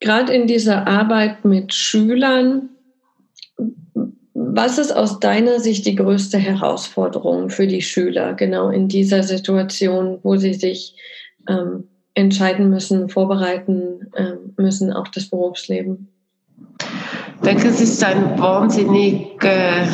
gerade 0.00 0.32
in 0.32 0.46
dieser 0.46 0.86
Arbeit 0.86 1.44
mit 1.44 1.72
Schülern, 1.72 2.70
was 4.34 4.78
ist 4.78 4.92
aus 4.92 5.20
deiner 5.20 5.60
Sicht 5.60 5.86
die 5.86 5.94
größte 5.94 6.38
Herausforderung 6.38 7.50
für 7.50 7.66
die 7.66 7.82
Schüler, 7.82 8.34
genau 8.34 8.70
in 8.70 8.88
dieser 8.88 9.22
Situation, 9.22 10.18
wo 10.22 10.36
sie 10.36 10.54
sich 10.54 10.96
ähm, 11.48 11.84
entscheiden 12.14 12.70
müssen, 12.70 13.08
vorbereiten 13.08 14.10
äh, 14.14 14.32
müssen 14.56 14.92
auf 14.92 15.10
das 15.10 15.28
Berufsleben? 15.28 16.08
Ich 17.36 17.46
denke, 17.48 17.68
es 17.68 17.80
ist 17.80 18.02
ein 18.02 18.38
wahnsinnig 18.38 19.42
äh, 19.42 19.86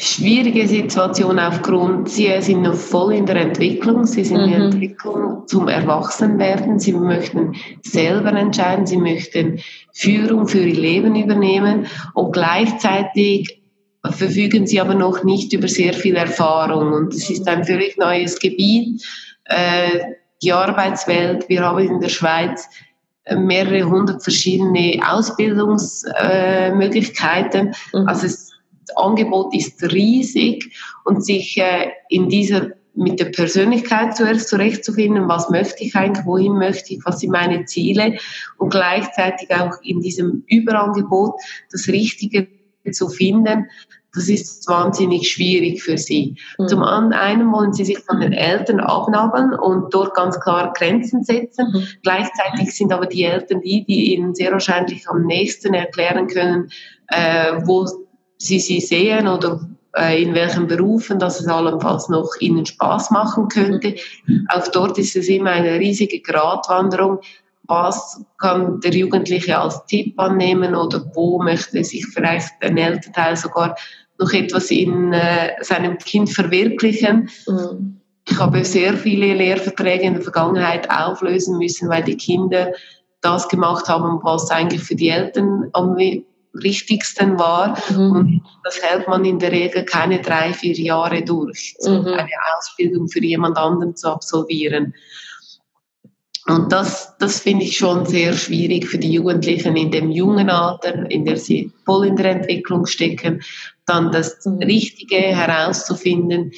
schwierige 0.00 0.68
Situation 0.68 1.40
aufgrund, 1.40 2.08
sie 2.08 2.30
sind 2.40 2.62
noch 2.62 2.74
voll 2.74 3.14
in 3.14 3.26
der 3.26 3.34
Entwicklung, 3.36 4.06
sie 4.06 4.24
sind 4.24 4.38
mhm. 4.38 4.44
in 4.44 4.50
der 4.50 4.60
mhm. 4.60 4.66
Entwicklung 4.66 5.42
zum 5.48 5.66
Erwachsenwerden, 5.66 6.78
sie 6.78 6.92
möchten 6.92 7.56
selber 7.82 8.32
entscheiden, 8.32 8.86
sie 8.86 8.96
möchten 8.96 9.58
Führung 9.92 10.46
für 10.46 10.60
ihr 10.60 10.76
Leben 10.76 11.16
übernehmen 11.16 11.88
und 12.14 12.32
gleichzeitig 12.32 13.60
verfügen 14.08 14.68
sie 14.68 14.80
aber 14.80 14.94
noch 14.94 15.24
nicht 15.24 15.52
über 15.52 15.66
sehr 15.66 15.92
viel 15.92 16.14
Erfahrung 16.14 16.92
und 16.92 17.12
es 17.12 17.28
ist 17.28 17.48
ein 17.48 17.64
völlig 17.64 17.98
neues 17.98 18.38
Gebiet, 18.38 19.04
äh, 19.46 19.98
die 20.40 20.52
Arbeitswelt, 20.52 21.48
wir 21.48 21.62
haben 21.62 21.80
in 21.80 21.98
der 21.98 22.08
Schweiz 22.08 22.68
mehrere 23.36 23.82
hundert 23.82 24.22
verschiedene 24.22 25.00
Ausbildungsmöglichkeiten, 25.04 27.74
mhm. 27.92 28.06
also 28.06 28.26
es 28.26 28.52
das 28.88 28.96
Angebot 28.96 29.54
ist 29.54 29.82
riesig 29.92 30.72
und 31.04 31.24
sich 31.24 31.58
äh, 31.58 31.90
in 32.08 32.28
dieser 32.28 32.68
mit 32.94 33.20
der 33.20 33.26
Persönlichkeit 33.26 34.16
zuerst 34.16 34.48
zurechtzufinden, 34.48 35.28
was 35.28 35.50
möchte 35.50 35.84
ich 35.84 35.94
eigentlich, 35.94 36.26
wohin 36.26 36.54
möchte 36.54 36.94
ich, 36.94 37.00
was 37.04 37.20
sind 37.20 37.30
meine 37.30 37.64
Ziele 37.64 38.18
und 38.56 38.70
gleichzeitig 38.70 39.54
auch 39.54 39.80
in 39.82 40.00
diesem 40.00 40.42
Überangebot 40.48 41.34
das 41.70 41.86
Richtige 41.86 42.48
zu 42.90 43.08
finden, 43.08 43.66
das 44.14 44.28
ist 44.28 44.66
wahnsinnig 44.68 45.30
schwierig 45.30 45.82
für 45.82 45.98
sie. 45.98 46.36
Mhm. 46.58 46.68
Zum 46.68 46.82
einen 46.82 47.52
wollen 47.52 47.72
sie 47.72 47.84
sich 47.84 47.98
von 48.00 48.20
den 48.20 48.32
Eltern 48.32 48.80
abnabeln 48.80 49.52
und 49.54 49.94
dort 49.94 50.14
ganz 50.14 50.40
klar 50.40 50.72
Grenzen 50.72 51.22
setzen. 51.22 51.70
Mhm. 51.72 51.86
Gleichzeitig 52.02 52.74
sind 52.74 52.92
aber 52.92 53.06
die 53.06 53.24
Eltern 53.24 53.60
die, 53.60 53.84
die 53.84 54.14
ihnen 54.14 54.34
sehr 54.34 54.50
wahrscheinlich 54.50 55.08
am 55.08 55.24
nächsten 55.24 55.74
erklären 55.74 56.26
können, 56.26 56.70
äh, 57.08 57.60
wo 57.64 57.86
sie 58.38 58.60
sie 58.60 58.80
sehen 58.80 59.28
oder 59.28 59.60
äh, 59.96 60.22
in 60.22 60.34
welchen 60.34 60.66
Berufen, 60.66 61.18
dass 61.18 61.40
es 61.40 61.48
allenfalls 61.48 62.08
noch 62.08 62.30
ihnen 62.40 62.64
Spaß 62.64 63.10
machen 63.10 63.48
könnte. 63.48 63.96
Auch 64.48 64.68
dort 64.68 64.98
ist 64.98 65.16
es 65.16 65.28
immer 65.28 65.50
eine 65.50 65.78
riesige 65.78 66.20
Gratwanderung. 66.20 67.20
Was 67.64 68.24
kann 68.38 68.80
der 68.80 68.92
Jugendliche 68.92 69.58
als 69.58 69.84
Tipp 69.86 70.18
annehmen 70.18 70.74
oder 70.74 71.04
wo 71.14 71.42
möchte 71.42 71.84
sich 71.84 72.06
vielleicht 72.06 72.50
ein 72.60 72.78
Elternteil 72.78 73.36
sogar 73.36 73.76
noch 74.18 74.32
etwas 74.32 74.70
in 74.70 75.12
äh, 75.12 75.52
seinem 75.62 75.98
Kind 75.98 76.30
verwirklichen? 76.30 77.28
Mhm. 77.46 78.00
Ich 78.26 78.38
habe 78.38 78.64
sehr 78.64 78.94
viele 78.94 79.34
Lehrverträge 79.34 80.04
in 80.04 80.14
der 80.14 80.22
Vergangenheit 80.22 80.90
auflösen 80.90 81.58
müssen, 81.58 81.88
weil 81.88 82.04
die 82.04 82.16
Kinder 82.16 82.72
das 83.20 83.48
gemacht 83.48 83.88
haben, 83.88 84.20
was 84.22 84.50
eigentlich 84.50 84.82
für 84.82 84.94
die 84.94 85.08
Eltern 85.08 85.70
am 85.72 85.96
richtigsten 86.54 87.38
war. 87.38 87.78
Mhm. 87.90 88.10
Und 88.12 88.42
das 88.64 88.82
hält 88.82 89.08
man 89.08 89.24
in 89.24 89.38
der 89.38 89.52
Regel 89.52 89.84
keine 89.84 90.20
drei, 90.20 90.52
vier 90.52 90.74
Jahre 90.74 91.22
durch, 91.22 91.74
so 91.78 92.02
mhm. 92.02 92.06
eine 92.08 92.30
Ausbildung 92.56 93.08
für 93.08 93.22
jemand 93.22 93.56
anderen 93.56 93.96
zu 93.96 94.08
absolvieren. 94.08 94.94
Und 96.46 96.72
das, 96.72 97.14
das 97.18 97.40
finde 97.40 97.64
ich 97.64 97.76
schon 97.76 98.06
sehr 98.06 98.32
schwierig 98.32 98.86
für 98.86 98.96
die 98.96 99.12
Jugendlichen 99.12 99.76
in 99.76 99.90
dem 99.90 100.10
jungen 100.10 100.48
Alter, 100.48 101.10
in 101.10 101.26
der 101.26 101.36
sie 101.36 101.70
voll 101.84 102.06
in 102.06 102.16
der 102.16 102.30
Entwicklung 102.30 102.86
stecken, 102.86 103.42
dann 103.84 104.10
das 104.12 104.44
mhm. 104.46 104.58
Richtige 104.62 105.16
herauszufinden. 105.16 106.52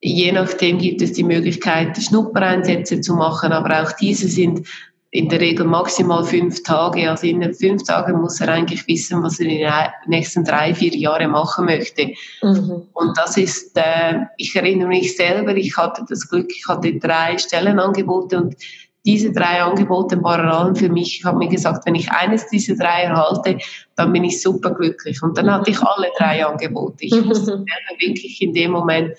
Je 0.00 0.30
nachdem 0.32 0.78
gibt 0.78 1.02
es 1.02 1.12
die 1.12 1.24
Möglichkeit, 1.24 2.00
Schnuppereinsätze 2.00 3.00
zu 3.00 3.14
machen, 3.14 3.52
aber 3.52 3.82
auch 3.82 3.92
diese 3.92 4.28
sind 4.28 4.66
in 5.12 5.28
der 5.28 5.40
Regel 5.40 5.66
maximal 5.66 6.24
fünf 6.24 6.62
Tage. 6.62 7.10
Also 7.10 7.26
in 7.26 7.40
den 7.40 7.52
fünf 7.52 7.82
Tagen 7.82 8.20
muss 8.20 8.40
er 8.40 8.48
eigentlich 8.48 8.86
wissen, 8.86 9.22
was 9.22 9.40
er 9.40 9.46
in 9.46 9.58
den 9.58 9.72
nächsten 10.06 10.44
drei, 10.44 10.72
vier 10.72 10.94
Jahren 10.94 11.32
machen 11.32 11.64
möchte. 11.64 12.12
Mhm. 12.42 12.82
Und 12.92 13.18
das 13.18 13.36
ist, 13.36 13.76
äh, 13.76 14.20
ich 14.36 14.54
erinnere 14.54 14.88
mich 14.88 15.16
selber, 15.16 15.56
ich 15.56 15.76
hatte 15.76 16.04
das 16.08 16.28
Glück, 16.28 16.50
ich 16.54 16.66
hatte 16.68 16.94
drei 16.98 17.36
Stellenangebote 17.38 18.36
und 18.36 18.56
diese 19.04 19.32
drei 19.32 19.62
Angebote 19.62 20.22
waren 20.22 20.46
allen 20.46 20.76
für 20.76 20.90
mich. 20.90 21.18
Ich 21.18 21.24
habe 21.24 21.38
mir 21.38 21.48
gesagt, 21.48 21.86
wenn 21.86 21.94
ich 21.94 22.10
eines 22.12 22.46
dieser 22.48 22.76
drei 22.76 23.04
erhalte, 23.04 23.56
dann 23.96 24.12
bin 24.12 24.24
ich 24.24 24.40
super 24.42 24.72
glücklich. 24.72 25.22
Und 25.22 25.38
dann 25.38 25.50
hatte 25.50 25.70
ich 25.70 25.80
alle 25.80 26.08
drei 26.18 26.44
Angebote. 26.44 27.04
Ich 27.04 27.12
wusste 27.26 27.44
selber 27.46 27.98
wirklich 27.98 28.40
in 28.42 28.52
dem 28.52 28.72
Moment, 28.72 29.16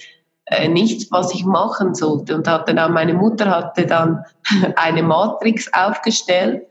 äh, 0.52 0.68
nichts, 0.68 1.10
was 1.12 1.34
ich 1.34 1.46
machen 1.46 1.96
sollte. 1.96 2.36
Und 2.36 2.48
hatte 2.48 2.76
dann, 2.76 2.94
meine 2.94 3.14
Mutter 3.14 3.50
hatte 3.50 3.86
dann 3.86 4.24
eine 4.76 5.02
Matrix 5.02 5.72
aufgestellt, 5.74 6.64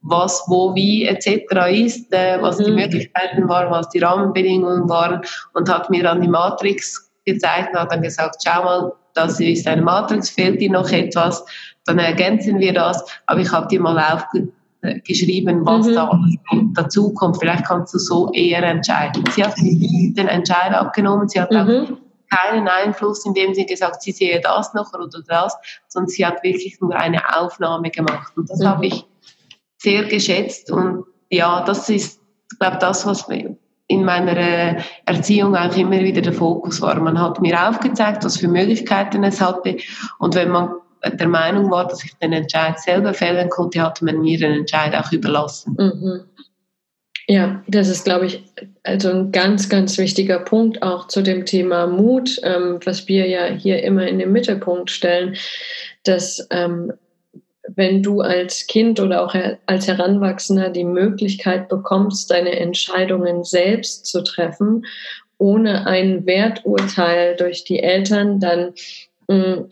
was, 0.00 0.42
wo, 0.46 0.74
wie 0.74 1.04
etc. 1.04 1.44
ist, 1.70 2.12
äh, 2.12 2.38
was 2.40 2.58
mhm. 2.58 2.64
die 2.64 2.72
Möglichkeiten 2.72 3.48
waren, 3.48 3.70
was 3.70 3.88
die 3.90 3.98
Rahmenbedingungen 3.98 4.88
waren 4.88 5.20
und 5.52 5.68
hat 5.68 5.90
mir 5.90 6.02
dann 6.02 6.20
die 6.22 6.28
Matrix 6.28 7.10
gezeigt 7.24 7.70
und 7.72 7.80
hat 7.80 7.92
dann 7.92 8.02
gesagt, 8.02 8.36
schau 8.46 8.64
mal, 8.64 8.92
das 9.14 9.38
ist 9.40 9.66
eine 9.66 9.82
Matrix, 9.82 10.30
fehlt 10.30 10.60
dir 10.60 10.70
noch 10.70 10.90
etwas, 10.90 11.44
dann 11.84 11.98
ergänzen 11.98 12.58
wir 12.58 12.72
das, 12.72 13.04
aber 13.26 13.40
ich 13.40 13.52
habe 13.52 13.66
dir 13.68 13.80
mal 13.80 13.98
aufgeschrieben, 13.98 15.64
was 15.66 15.86
mhm. 15.86 15.94
da 15.94 16.10
dazu 16.74 17.12
kommt. 17.12 17.38
Vielleicht 17.38 17.66
kannst 17.66 17.94
du 17.94 17.98
so 17.98 18.30
eher 18.32 18.62
entscheiden. 18.62 19.24
Sie 19.30 19.44
hat 19.44 19.56
den 19.58 20.28
Entscheid 20.28 20.72
abgenommen, 20.72 21.28
sie 21.28 21.40
hat 21.40 21.50
mhm. 21.50 21.58
auch 21.58 22.05
keinen 22.30 22.68
Einfluss, 22.68 23.24
indem 23.24 23.54
sie 23.54 23.66
gesagt, 23.66 24.02
sie 24.02 24.12
sehe 24.12 24.40
das 24.40 24.74
noch 24.74 24.92
oder 24.92 25.08
das, 25.26 25.56
sondern 25.88 26.08
sie 26.08 26.26
hat 26.26 26.42
wirklich 26.42 26.80
nur 26.80 26.94
eine 26.94 27.22
Aufnahme 27.36 27.90
gemacht. 27.90 28.32
Und 28.36 28.50
das 28.50 28.60
mhm. 28.60 28.68
habe 28.68 28.86
ich 28.86 29.04
sehr 29.78 30.04
geschätzt. 30.04 30.70
Und 30.70 31.04
ja, 31.30 31.62
das 31.64 31.88
ist, 31.88 32.20
ich 32.52 32.58
glaube, 32.58 32.78
das, 32.78 33.06
was 33.06 33.28
in 33.88 34.04
meiner 34.04 34.82
Erziehung 35.04 35.54
auch 35.54 35.76
immer 35.76 36.00
wieder 36.00 36.20
der 36.20 36.32
Fokus 36.32 36.80
war. 36.80 36.98
Man 37.00 37.20
hat 37.20 37.40
mir 37.40 37.68
aufgezeigt, 37.68 38.24
was 38.24 38.38
für 38.38 38.48
Möglichkeiten 38.48 39.22
es 39.22 39.40
hatte. 39.40 39.76
Und 40.18 40.34
wenn 40.34 40.50
man 40.50 40.70
der 41.04 41.28
Meinung 41.28 41.70
war, 41.70 41.86
dass 41.86 42.04
ich 42.04 42.16
den 42.16 42.32
Entscheid 42.32 42.80
selber 42.80 43.14
fällen 43.14 43.48
konnte, 43.48 43.82
hat 43.82 44.02
man 44.02 44.20
mir 44.20 44.38
den 44.38 44.52
Entscheid 44.52 44.94
auch 44.94 45.12
überlassen. 45.12 45.76
Mhm. 45.78 46.24
Ja, 47.28 47.64
das 47.66 47.88
ist, 47.88 48.04
glaube 48.04 48.26
ich, 48.26 48.44
also 48.84 49.10
ein 49.10 49.32
ganz, 49.32 49.68
ganz 49.68 49.98
wichtiger 49.98 50.38
Punkt 50.38 50.82
auch 50.82 51.08
zu 51.08 51.22
dem 51.22 51.44
Thema 51.44 51.88
Mut, 51.88 52.40
ähm, 52.44 52.78
was 52.84 53.08
wir 53.08 53.26
ja 53.26 53.46
hier 53.46 53.82
immer 53.82 54.06
in 54.06 54.20
den 54.20 54.30
Mittelpunkt 54.30 54.92
stellen, 54.92 55.34
dass 56.04 56.46
ähm, 56.50 56.92
wenn 57.74 58.00
du 58.02 58.20
als 58.20 58.68
Kind 58.68 59.00
oder 59.00 59.24
auch 59.24 59.34
als 59.66 59.88
Heranwachsender 59.88 60.70
die 60.70 60.84
Möglichkeit 60.84 61.68
bekommst, 61.68 62.30
deine 62.30 62.60
Entscheidungen 62.60 63.42
selbst 63.42 64.06
zu 64.06 64.22
treffen, 64.22 64.86
ohne 65.38 65.84
ein 65.86 66.26
Werturteil 66.26 67.34
durch 67.34 67.64
die 67.64 67.82
Eltern, 67.82 68.38
dann 68.38 68.72
mh, 69.26 69.56
mm, 69.56 69.68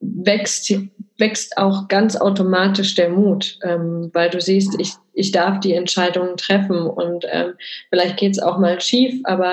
wächst 0.00 0.72
wächst 1.18 1.56
auch 1.56 1.88
ganz 1.88 2.16
automatisch 2.16 2.94
der 2.94 3.08
Mut, 3.08 3.58
ähm, 3.62 4.10
weil 4.12 4.30
du 4.30 4.40
siehst, 4.40 4.78
ich, 4.80 4.92
ich 5.12 5.32
darf 5.32 5.60
die 5.60 5.74
Entscheidungen 5.74 6.36
treffen 6.36 6.86
und 6.86 7.26
ähm, 7.30 7.54
vielleicht 7.90 8.16
geht 8.16 8.32
es 8.32 8.38
auch 8.38 8.58
mal 8.58 8.80
schief, 8.80 9.20
aber 9.24 9.52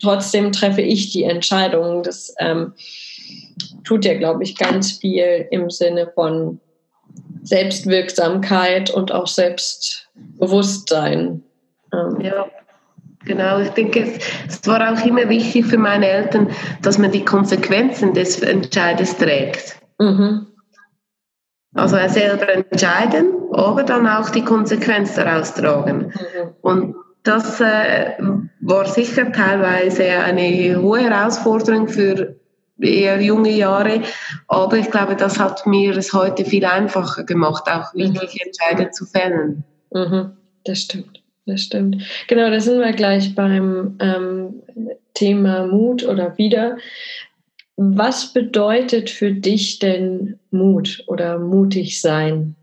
trotzdem 0.00 0.52
treffe 0.52 0.82
ich 0.82 1.12
die 1.12 1.24
Entscheidung. 1.24 2.02
Das 2.02 2.34
ähm, 2.38 2.74
tut 3.84 4.04
ja, 4.04 4.14
glaube 4.14 4.44
ich, 4.44 4.56
ganz 4.56 4.92
viel 4.92 5.46
im 5.50 5.70
Sinne 5.70 6.10
von 6.14 6.60
Selbstwirksamkeit 7.42 8.90
und 8.90 9.12
auch 9.12 9.26
Selbstbewusstsein. 9.26 11.42
Ähm. 11.92 12.20
Ja. 12.20 12.46
Genau, 13.24 13.60
ich 13.60 13.70
denke, 13.70 14.02
es, 14.02 14.18
es, 14.48 14.64
war 14.68 14.92
auch 14.92 15.04
immer 15.04 15.28
wichtig 15.28 15.66
für 15.66 15.78
meine 15.78 16.06
Eltern, 16.06 16.48
dass 16.82 16.96
man 16.96 17.10
die 17.10 17.24
Konsequenzen 17.24 18.14
des 18.14 18.40
Entscheides 18.40 19.16
trägt. 19.16 19.80
Mhm. 19.98 20.46
Also 21.74 21.96
selber 22.08 22.48
entscheiden, 22.48 23.34
aber 23.52 23.82
dann 23.82 24.06
auch 24.06 24.30
die 24.30 24.44
Konsequenz 24.44 25.14
daraus 25.14 25.52
tragen. 25.54 26.06
Mhm. 26.06 26.54
Und 26.62 26.94
das 27.22 27.60
äh, 27.60 28.12
war 28.60 28.86
sicher 28.86 29.30
teilweise 29.32 30.04
eine 30.04 30.80
hohe 30.80 31.00
Herausforderung 31.00 31.88
für 31.88 32.36
eher 32.78 33.20
junge 33.20 33.50
Jahre, 33.50 34.02
aber 34.48 34.78
ich 34.78 34.90
glaube, 34.90 35.16
das 35.16 35.38
hat 35.38 35.66
mir 35.66 35.96
es 35.96 36.12
heute 36.12 36.44
viel 36.44 36.64
einfacher 36.64 37.24
gemacht, 37.24 37.64
auch 37.68 37.92
mhm. 37.94 38.14
wirklich 38.14 38.40
Entscheidungen 38.44 38.92
zu 38.92 39.06
fällen. 39.06 39.64
Mhm. 39.92 40.36
Das 40.64 40.80
stimmt, 40.80 41.22
das 41.46 41.62
stimmt. 41.62 42.02
Genau, 42.28 42.50
da 42.50 42.60
sind 42.60 42.80
wir 42.80 42.92
gleich 42.92 43.34
beim 43.34 43.96
ähm, 44.00 44.62
Thema 45.14 45.66
Mut 45.66 46.04
oder 46.04 46.36
wieder. 46.38 46.76
Was 47.76 48.32
bedeutet 48.32 49.10
für 49.10 49.32
dich 49.32 49.78
denn 49.78 50.38
Mut 50.50 51.04
oder 51.06 51.38
mutig 51.38 52.00
sein? 52.00 52.56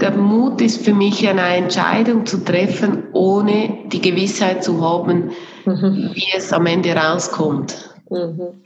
Der 0.00 0.12
Mut 0.12 0.60
ist 0.60 0.84
für 0.84 0.94
mich 0.94 1.26
eine 1.26 1.42
Entscheidung 1.42 2.24
zu 2.26 2.44
treffen, 2.44 3.04
ohne 3.12 3.86
die 3.86 4.00
Gewissheit 4.00 4.62
zu 4.62 4.80
haben, 4.80 5.32
mhm. 5.64 6.10
wie 6.14 6.26
es 6.36 6.52
am 6.52 6.66
Ende 6.66 6.94
rauskommt. 6.94 7.94
Mhm. 8.10 8.62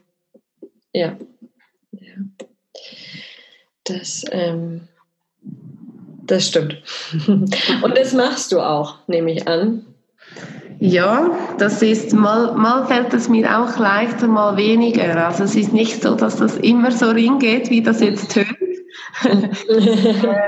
Ja. 0.93 1.17
ja. 1.93 2.15
Das, 3.85 4.25
ähm, 4.33 4.89
das 6.27 6.49
stimmt. 6.49 6.83
Und 7.83 7.97
das 7.97 8.13
machst 8.13 8.53
du 8.53 8.61
auch, 8.61 8.99
nehme 9.07 9.33
ich 9.33 9.49
an. 9.49 9.87
Ja, 10.83 11.39
das 11.59 11.83
ist, 11.83 12.15
mal, 12.15 12.55
mal 12.55 12.87
fällt 12.87 13.13
es 13.13 13.29
mir 13.29 13.61
auch 13.61 13.79
leichter, 13.79 14.27
mal 14.27 14.57
weniger. 14.57 15.27
Also 15.27 15.45
es 15.45 15.55
ist 15.55 15.75
nicht 15.75 16.03
so, 16.03 16.15
dass 16.15 16.37
das 16.37 16.57
immer 16.57 16.91
so 16.91 17.11
ringeht, 17.11 17.69
wie 17.69 17.83
das 17.83 18.01
jetzt 18.01 18.33
tönt. 18.33 18.49
Äh, 19.23 20.39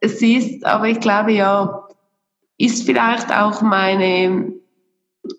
es 0.00 0.20
ist, 0.22 0.64
aber 0.64 0.88
ich 0.88 1.00
glaube 1.00 1.32
ja, 1.32 1.86
ist 2.58 2.84
vielleicht 2.84 3.32
auch 3.32 3.62
meine, 3.62 4.52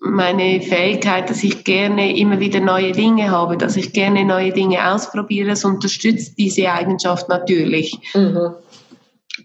meine 0.00 0.60
Fähigkeit, 0.62 1.28
dass 1.28 1.42
ich 1.42 1.64
gerne 1.64 2.16
immer 2.16 2.40
wieder 2.40 2.60
neue 2.60 2.92
Dinge 2.92 3.30
habe, 3.30 3.56
dass 3.56 3.76
ich 3.76 3.92
gerne 3.92 4.24
neue 4.24 4.52
Dinge 4.52 4.90
ausprobiere. 4.90 5.50
Es 5.50 5.64
unterstützt 5.64 6.38
diese 6.38 6.70
Eigenschaft 6.70 7.28
natürlich. 7.28 7.98
Mhm. 8.14 8.54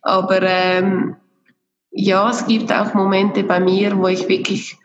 Aber 0.03 0.41
ähm, 0.43 1.15
ja, 1.91 2.29
es 2.29 2.45
gibt 2.45 2.71
auch 2.71 2.93
Momente 2.93 3.43
bei 3.43 3.59
mir, 3.59 3.97
wo 3.97 4.07
ich 4.07 4.27
wirklich 4.29 4.77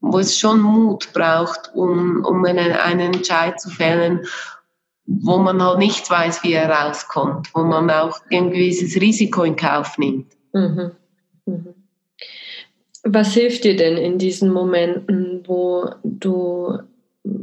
wo 0.00 0.18
es 0.18 0.38
schon 0.38 0.60
Mut 0.60 1.12
braucht, 1.12 1.70
um, 1.74 2.24
um 2.24 2.44
einen, 2.44 2.72
einen 2.72 3.14
Entscheid 3.14 3.60
zu 3.60 3.70
fällen, 3.70 4.26
wo 5.06 5.38
man 5.38 5.62
halt 5.62 5.78
nicht 5.78 6.08
weiß, 6.10 6.42
wie 6.42 6.52
er 6.52 6.68
rauskommt, 6.68 7.48
wo 7.54 7.62
man 7.62 7.90
auch 7.90 8.20
ein 8.30 8.50
gewisses 8.50 9.00
Risiko 9.00 9.42
in 9.42 9.56
Kauf 9.56 9.96
nimmt. 9.98 10.36
Mhm. 10.52 10.92
Mhm. 11.46 11.74
Was 13.04 13.32
hilft 13.32 13.64
dir 13.64 13.76
denn 13.76 13.96
in 13.96 14.18
diesen 14.18 14.52
Momenten, 14.52 15.42
wo 15.46 15.90
du 16.02 16.78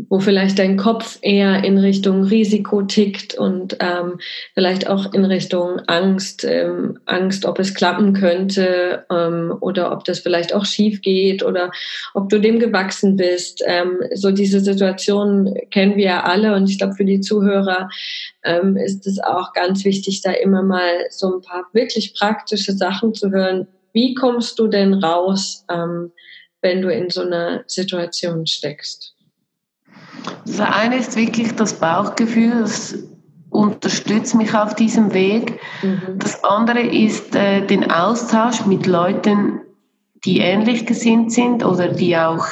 wo 0.09 0.19
vielleicht 0.19 0.59
dein 0.59 0.77
Kopf 0.77 1.19
eher 1.21 1.63
in 1.63 1.77
Richtung 1.77 2.23
Risiko 2.23 2.83
tickt 2.83 3.35
und 3.35 3.77
ähm, 3.79 4.19
vielleicht 4.53 4.87
auch 4.87 5.13
in 5.13 5.25
Richtung 5.25 5.79
Angst, 5.87 6.43
ähm, 6.43 6.99
Angst, 7.05 7.45
ob 7.45 7.59
es 7.59 7.73
klappen 7.73 8.13
könnte 8.13 9.05
ähm, 9.11 9.53
oder 9.61 9.91
ob 9.91 10.03
das 10.03 10.19
vielleicht 10.19 10.53
auch 10.53 10.65
schief 10.65 11.01
geht 11.01 11.43
oder 11.43 11.71
ob 12.13 12.29
du 12.29 12.39
dem 12.39 12.59
gewachsen 12.59 13.15
bist. 13.15 13.63
Ähm, 13.65 14.01
so 14.13 14.31
diese 14.31 14.59
Situation 14.59 15.53
kennen 15.71 15.95
wir 15.97 16.05
ja 16.05 16.23
alle 16.23 16.55
und 16.55 16.69
ich 16.69 16.77
glaube 16.77 16.93
für 16.93 17.05
die 17.05 17.21
Zuhörer 17.21 17.89
ähm, 18.43 18.77
ist 18.77 19.07
es 19.07 19.19
auch 19.19 19.53
ganz 19.53 19.85
wichtig, 19.85 20.21
da 20.21 20.31
immer 20.31 20.63
mal 20.63 21.05
so 21.09 21.35
ein 21.35 21.41
paar 21.41 21.65
wirklich 21.73 22.13
praktische 22.13 22.73
Sachen 22.73 23.13
zu 23.13 23.31
hören. 23.31 23.67
Wie 23.93 24.13
kommst 24.13 24.59
du 24.59 24.67
denn 24.67 24.93
raus, 24.93 25.65
ähm, 25.69 26.11
wenn 26.61 26.81
du 26.81 26.91
in 26.91 27.09
so 27.09 27.21
einer 27.21 27.63
Situation 27.67 28.45
steckst? 28.45 29.14
Das 30.45 30.59
eine 30.59 30.97
ist 30.97 31.15
wirklich 31.15 31.55
das 31.55 31.73
Bauchgefühl, 31.73 32.61
das 32.61 32.97
unterstützt 33.49 34.35
mich 34.35 34.53
auf 34.53 34.75
diesem 34.75 35.13
Weg. 35.13 35.59
Mhm. 35.81 36.19
Das 36.19 36.43
andere 36.43 36.81
ist 36.81 37.35
äh, 37.35 37.65
den 37.65 37.89
Austausch 37.89 38.65
mit 38.65 38.85
Leuten, 38.85 39.61
die 40.25 40.39
ähnlich 40.39 40.85
gesinnt 40.85 41.31
sind 41.31 41.63
oder 41.63 41.89
die 41.89 42.17
auch 42.17 42.45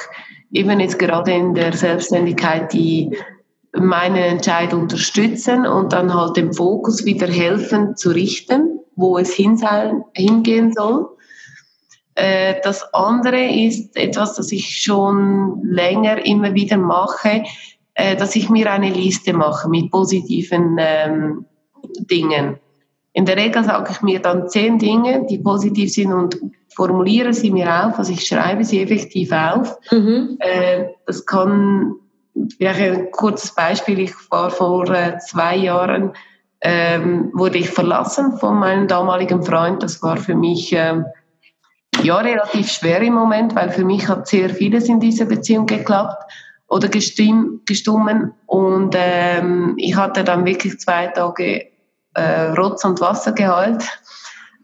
eben 0.51 0.79
jetzt 0.79 0.99
gerade 0.99 1.33
in 1.33 1.55
der 1.55 1.73
Selbstständigkeit, 1.73 2.71
die 2.73 3.17
meine 3.75 4.25
Entscheidung 4.27 4.83
unterstützen 4.83 5.65
und 5.65 5.93
dann 5.93 6.13
halt 6.13 6.38
den 6.38 6.53
Fokus 6.53 7.05
wieder 7.05 7.27
helfen 7.27 7.95
zu 7.95 8.12
richten, 8.12 8.79
wo 8.95 9.17
es 9.17 9.33
hingehen 9.33 10.73
soll. 10.73 11.09
Äh, 12.15 12.56
das 12.63 12.93
andere 12.93 13.43
ist 13.43 13.95
etwas, 13.97 14.36
das 14.36 14.52
ich 14.52 14.82
schon 14.82 15.62
länger 15.63 16.26
immer 16.26 16.54
wieder 16.54 16.78
mache, 16.78 17.43
äh, 17.95 18.15
dass 18.15 18.36
ich 18.36 18.49
mir 18.49 18.71
eine 18.71 18.89
Liste 18.89 19.34
mache 19.34 19.69
mit 19.69 19.91
positiven 19.91 20.78
ähm, 20.80 21.45
Dingen. 22.10 22.60
In 23.13 23.26
der 23.26 23.38
Regel 23.38 23.63
sage 23.63 23.91
ich 23.91 24.02
mir 24.02 24.19
dann 24.19 24.49
zehn 24.49 24.80
Dinge, 24.80 25.26
die 25.30 25.38
positiv 25.38 25.91
sind 25.93 26.12
und 26.12 26.38
formuliere 26.76 27.34
sie 27.34 27.52
mir 27.52 27.86
auf, 27.86 27.99
also 27.99 28.12
ich 28.12 28.26
schreibe 28.26 28.63
sie 28.63 28.82
effektiv 28.82 29.32
auf. 29.32 29.78
Mhm. 29.91 30.38
Äh, 30.39 30.86
das 31.06 31.26
kann, 31.26 31.93
wäre 32.58 32.84
ein 32.84 33.12
kurzes 33.12 33.54
Beispiel, 33.54 33.99
ich 33.99 34.13
war 34.32 34.49
vor 34.49 34.89
äh, 34.89 35.19
zwei 35.19 35.56
Jahren, 35.56 36.13
ähm, 36.62 37.30
wurde 37.34 37.60
ich 37.60 37.69
verlassen 37.69 38.38
von 38.38 38.58
meinem 38.58 38.88
damaligen 38.88 39.43
Freund. 39.43 39.84
Das 39.84 40.02
war 40.02 40.17
für 40.17 40.34
mich 40.34 40.73
äh, 40.73 41.04
ja 42.01 42.17
relativ 42.17 42.69
schwer 42.71 43.01
im 43.01 43.13
Moment, 43.13 43.56
weil 43.56 43.69
für 43.69 43.86
mich 43.86 44.08
hat 44.08 44.27
sehr 44.27 44.49
vieles 44.49 44.89
in 44.89 44.99
dieser 44.99 45.25
Beziehung 45.25 45.65
geklappt 45.65 46.23
oder 46.67 46.88
gestummen. 46.88 48.34
Und 48.47 48.95
ähm, 48.97 49.75
ich 49.77 49.95
hatte 49.95 50.23
dann 50.23 50.45
wirklich 50.45 50.79
zwei 50.79 51.08
Tage 51.08 51.67
äh, 52.13 52.41
Rotz 52.58 52.84
und 52.84 52.99
Wasser 53.01 53.32
geheult. 53.34 53.84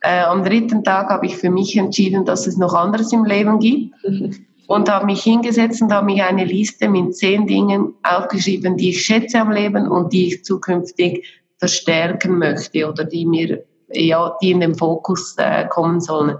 Äh, 0.01 0.21
am 0.21 0.43
dritten 0.43 0.83
Tag 0.83 1.09
habe 1.09 1.25
ich 1.25 1.37
für 1.37 1.49
mich 1.49 1.75
entschieden, 1.75 2.25
dass 2.25 2.47
es 2.47 2.57
noch 2.57 2.73
anderes 2.73 3.11
im 3.11 3.25
Leben 3.25 3.59
gibt. 3.59 3.95
Und 4.67 4.87
habe 4.87 5.07
mich 5.07 5.23
hingesetzt 5.23 5.81
und 5.81 5.91
habe 5.91 6.05
mich 6.05 6.21
eine 6.21 6.45
Liste 6.45 6.89
mit 6.89 7.17
zehn 7.17 7.47
Dingen 7.47 7.95
aufgeschrieben, 8.03 8.77
die 8.77 8.91
ich 8.91 9.01
schätze 9.01 9.39
am 9.39 9.49
Leben 9.49 9.87
und 9.87 10.13
die 10.13 10.27
ich 10.27 10.45
zukünftig 10.45 11.25
verstärken 11.57 12.37
möchte 12.37 12.87
oder 12.87 13.03
die 13.03 13.25
mir, 13.25 13.63
ja, 13.91 14.37
die 14.43 14.51
in 14.51 14.59
den 14.59 14.75
Fokus 14.75 15.33
äh, 15.39 15.67
kommen 15.69 15.99
sollen. 16.01 16.37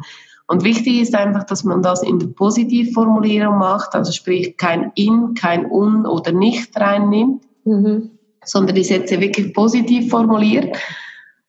Und 0.50 0.64
wichtig 0.64 1.00
ist 1.00 1.14
einfach, 1.14 1.44
dass 1.44 1.64
man 1.64 1.84
das 1.84 2.02
in 2.02 2.18
der 2.18 2.26
Positivformulierung 2.26 3.60
macht, 3.60 3.94
also 3.94 4.12
sprich 4.12 4.58
kein 4.58 4.92
in, 4.96 5.36
kein 5.36 5.70
un 5.70 6.08
oder 6.08 6.32
nicht 6.32 6.76
reinnimmt, 6.76 7.44
mhm. 7.66 8.10
sondern 8.44 8.76
die 8.76 8.84
Sätze 8.84 9.22
wirklich 9.22 9.54
positiv 9.54 10.10
formuliert. 10.10 10.76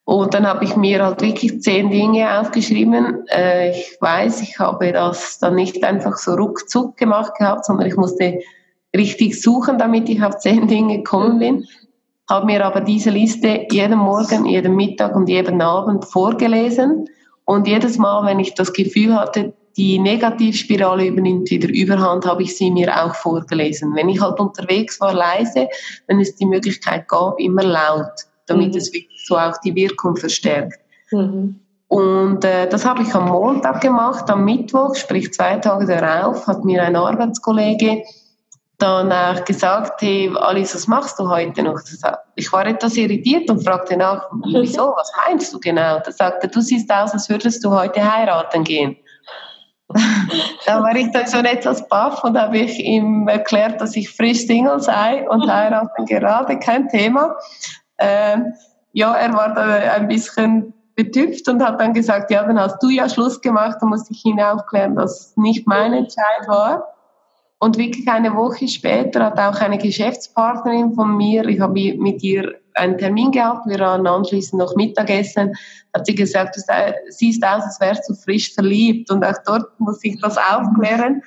Und 0.05 0.35
dann 0.35 0.47
habe 0.47 0.67
ich 0.67 0.77
mir 0.77 1.03
halt 1.03 1.23
wirklich 1.23 1.63
zehn 1.63 1.91
Dinge 1.91 2.41
aufgeschrieben. 2.41 3.27
Äh, 3.29 3.71
ich 3.71 3.97
weiß, 4.03 4.43
ich 4.43 4.59
habe 4.59 4.93
das 4.93 5.39
dann 5.39 5.55
nicht 5.55 5.83
einfach 5.83 6.19
so 6.19 6.35
ruckzuck 6.35 6.99
gemacht 6.99 7.33
gehabt, 7.39 7.65
sondern 7.65 7.87
ich 7.87 7.97
musste 7.97 8.41
richtig 8.95 9.41
suchen, 9.41 9.79
damit 9.79 10.11
ich 10.11 10.23
auf 10.23 10.37
zehn 10.41 10.69
Dinge 10.69 10.99
gekommen 10.99 11.39
bin. 11.39 11.65
Habe 12.29 12.45
mir 12.45 12.67
aber 12.67 12.83
diese 12.83 13.09
Liste 13.09 13.67
jeden 13.71 13.99
Morgen, 13.99 14.45
jeden 14.45 14.77
Mittag 14.77 15.17
und 15.17 15.31
jeden 15.31 15.63
Abend 15.63 16.05
vorgelesen 16.05 17.09
und 17.51 17.67
jedes 17.67 17.99
Mal, 17.99 18.25
wenn 18.27 18.39
ich 18.39 18.55
das 18.55 18.73
Gefühl 18.73 19.17
hatte, 19.17 19.53
die 19.77 19.99
Negativspirale 19.99 21.09
übernimmt 21.09 21.51
wieder 21.51 21.69
Überhand, 21.69 22.25
habe 22.25 22.45
ich 22.45 22.57
sie 22.57 22.71
mir 22.71 23.05
auch 23.05 23.17
vorgelesen. 23.17 23.93
Wenn 23.97 24.09
ich 24.09 24.21
halt 24.21 24.39
unterwegs 24.39 25.01
war, 25.01 25.13
leise, 25.13 25.69
wenn 26.07 26.21
es 26.21 26.37
die 26.37 26.47
Möglichkeit 26.47 27.09
gab, 27.09 27.41
immer 27.41 27.65
laut, 27.65 28.13
damit 28.47 28.71
mhm. 28.71 28.79
es 28.79 28.93
wirklich 28.93 29.27
so 29.27 29.37
auch 29.37 29.57
die 29.65 29.75
Wirkung 29.75 30.15
verstärkt. 30.15 30.79
Mhm. 31.11 31.59
Und 31.89 32.45
äh, 32.45 32.69
das 32.69 32.85
habe 32.85 33.03
ich 33.03 33.13
am 33.17 33.31
Montag 33.31 33.81
gemacht, 33.81 34.31
am 34.31 34.45
Mittwoch, 34.45 34.95
sprich 34.95 35.33
zwei 35.33 35.57
Tage 35.57 35.87
darauf, 35.87 36.47
hat 36.47 36.65
mir 36.65 36.85
ein 36.85 36.95
Arbeitskollege 36.95 38.05
dann 38.83 39.13
auch 39.13 39.45
gesagt, 39.45 40.03
hey, 40.03 40.31
Alice, 40.35 40.75
was 40.75 40.87
machst 40.87 41.19
du 41.19 41.29
heute 41.29 41.63
noch? 41.63 41.81
Ich 42.35 42.53
war 42.53 42.67
etwas 42.67 42.97
irritiert 42.97 43.51
und 43.51 43.65
fragte 43.65 43.97
nach, 43.97 44.29
wieso, 44.53 44.83
was 44.97 45.13
meinst 45.27 45.53
du 45.53 45.61
genau? 45.61 46.01
Da 46.01 46.11
sagte 46.11 46.49
du 46.49 46.61
siehst 46.61 46.91
aus, 46.91 47.13
als 47.13 47.29
würdest 47.29 47.65
du 47.65 47.71
heute 47.71 48.01
heiraten 48.01 48.65
gehen. 48.65 48.97
da 50.67 50.83
war 50.83 50.95
ich 50.95 51.11
dann 51.11 51.27
schon 51.27 51.45
etwas 51.45 51.89
baff 51.89 52.23
und 52.23 52.39
habe 52.39 52.59
ich 52.59 52.79
ihm 52.79 53.27
erklärt, 53.29 53.81
dass 53.81 53.97
ich 53.97 54.09
frisch 54.09 54.47
Single 54.47 54.81
sei 54.81 55.29
und 55.29 55.51
heiraten 55.53 56.07
gerade 56.07 56.59
kein 56.59 56.89
Thema. 56.89 57.37
Ähm, 57.99 58.53
ja, 58.93 59.15
er 59.15 59.33
war 59.33 59.55
da 59.55 59.65
ein 59.65 60.09
bisschen 60.09 60.73
betüpft 60.95 61.49
und 61.49 61.63
hat 61.63 61.81
dann 61.81 61.95
gesagt, 61.95 62.31
ja, 62.31 62.45
dann 62.45 62.59
hast 62.59 62.83
du 62.83 62.89
ja 62.89 63.09
Schluss 63.09 63.41
gemacht, 63.41 63.79
da 63.81 63.87
musste 63.87 64.13
ich 64.13 64.25
ihn 64.25 64.41
aufklären, 64.41 64.97
dass 64.97 65.21
es 65.21 65.37
nicht 65.37 65.67
mein 65.67 65.93
Entscheid 65.93 66.47
war. 66.47 66.95
Und 67.63 67.77
wirklich 67.77 68.09
eine 68.09 68.35
Woche 68.35 68.67
später 68.67 69.27
hat 69.27 69.39
auch 69.39 69.61
eine 69.61 69.77
Geschäftspartnerin 69.77 70.95
von 70.95 71.15
mir, 71.17 71.45
ich 71.47 71.61
habe 71.61 71.95
mit 71.99 72.23
ihr 72.23 72.55
einen 72.75 72.97
Termin 72.97 73.31
gehabt, 73.33 73.67
wir 73.69 73.79
waren 73.81 74.07
anschließend 74.07 74.59
noch 74.59 74.75
Mittagessen, 74.77 75.55
hat 75.93 76.07
sie 76.07 76.15
gesagt, 76.15 76.57
du 76.57 76.63
siehst 77.11 77.45
aus, 77.45 77.63
als 77.65 77.79
wärst 77.81 78.09
du 78.09 78.15
frisch 78.15 78.55
verliebt. 78.55 79.11
Und 79.11 79.23
auch 79.23 79.37
dort 79.45 79.79
muss 79.79 80.03
ich 80.03 80.19
das 80.21 80.39
aufklären. 80.39 81.23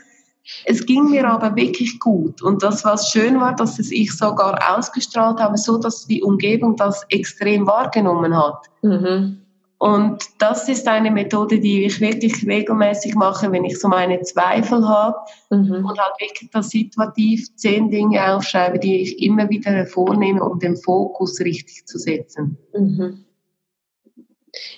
Es 0.66 0.84
ging 0.86 1.12
mir 1.12 1.30
aber 1.30 1.56
wirklich 1.56 2.00
gut. 2.00 2.42
Und 2.42 2.64
das, 2.64 2.84
was 2.84 3.12
schön 3.12 3.40
war, 3.40 3.56
dass 3.56 3.78
es 3.78 3.92
ich 3.92 4.12
sogar 4.12 4.60
ausgestrahlt 4.76 5.40
habe, 5.40 5.58
so 5.58 5.78
dass 5.78 6.08
die 6.08 6.24
Umgebung 6.24 6.76
das 6.76 7.06
extrem 7.10 7.68
wahrgenommen 7.68 8.36
hat. 8.36 8.66
Mhm. 8.82 9.43
Und 9.84 10.24
das 10.40 10.70
ist 10.70 10.88
eine 10.88 11.12
Methode, 11.12 11.60
die 11.60 11.84
ich 11.84 12.00
wirklich 12.00 12.48
regelmäßig 12.48 13.16
mache, 13.16 13.52
wenn 13.52 13.66
ich 13.66 13.78
so 13.82 13.90
meine 13.90 14.22
Zweifel 14.22 14.88
habe 14.88 15.18
mhm. 15.50 15.84
und 15.86 16.00
halt 16.00 16.14
wirklich 16.22 16.50
das 16.52 16.70
situativ 16.70 17.54
zehn 17.58 17.92
Dinge 17.92 18.34
aufschreibe, 18.34 18.80
die 18.80 19.02
ich 19.02 19.22
immer 19.22 19.50
wieder 19.50 19.72
hervornehme, 19.72 20.42
um 20.42 20.58
den 20.58 20.78
Fokus 20.78 21.42
richtig 21.42 21.86
zu 21.86 21.98
setzen. 21.98 22.58
Mhm. 22.74 23.26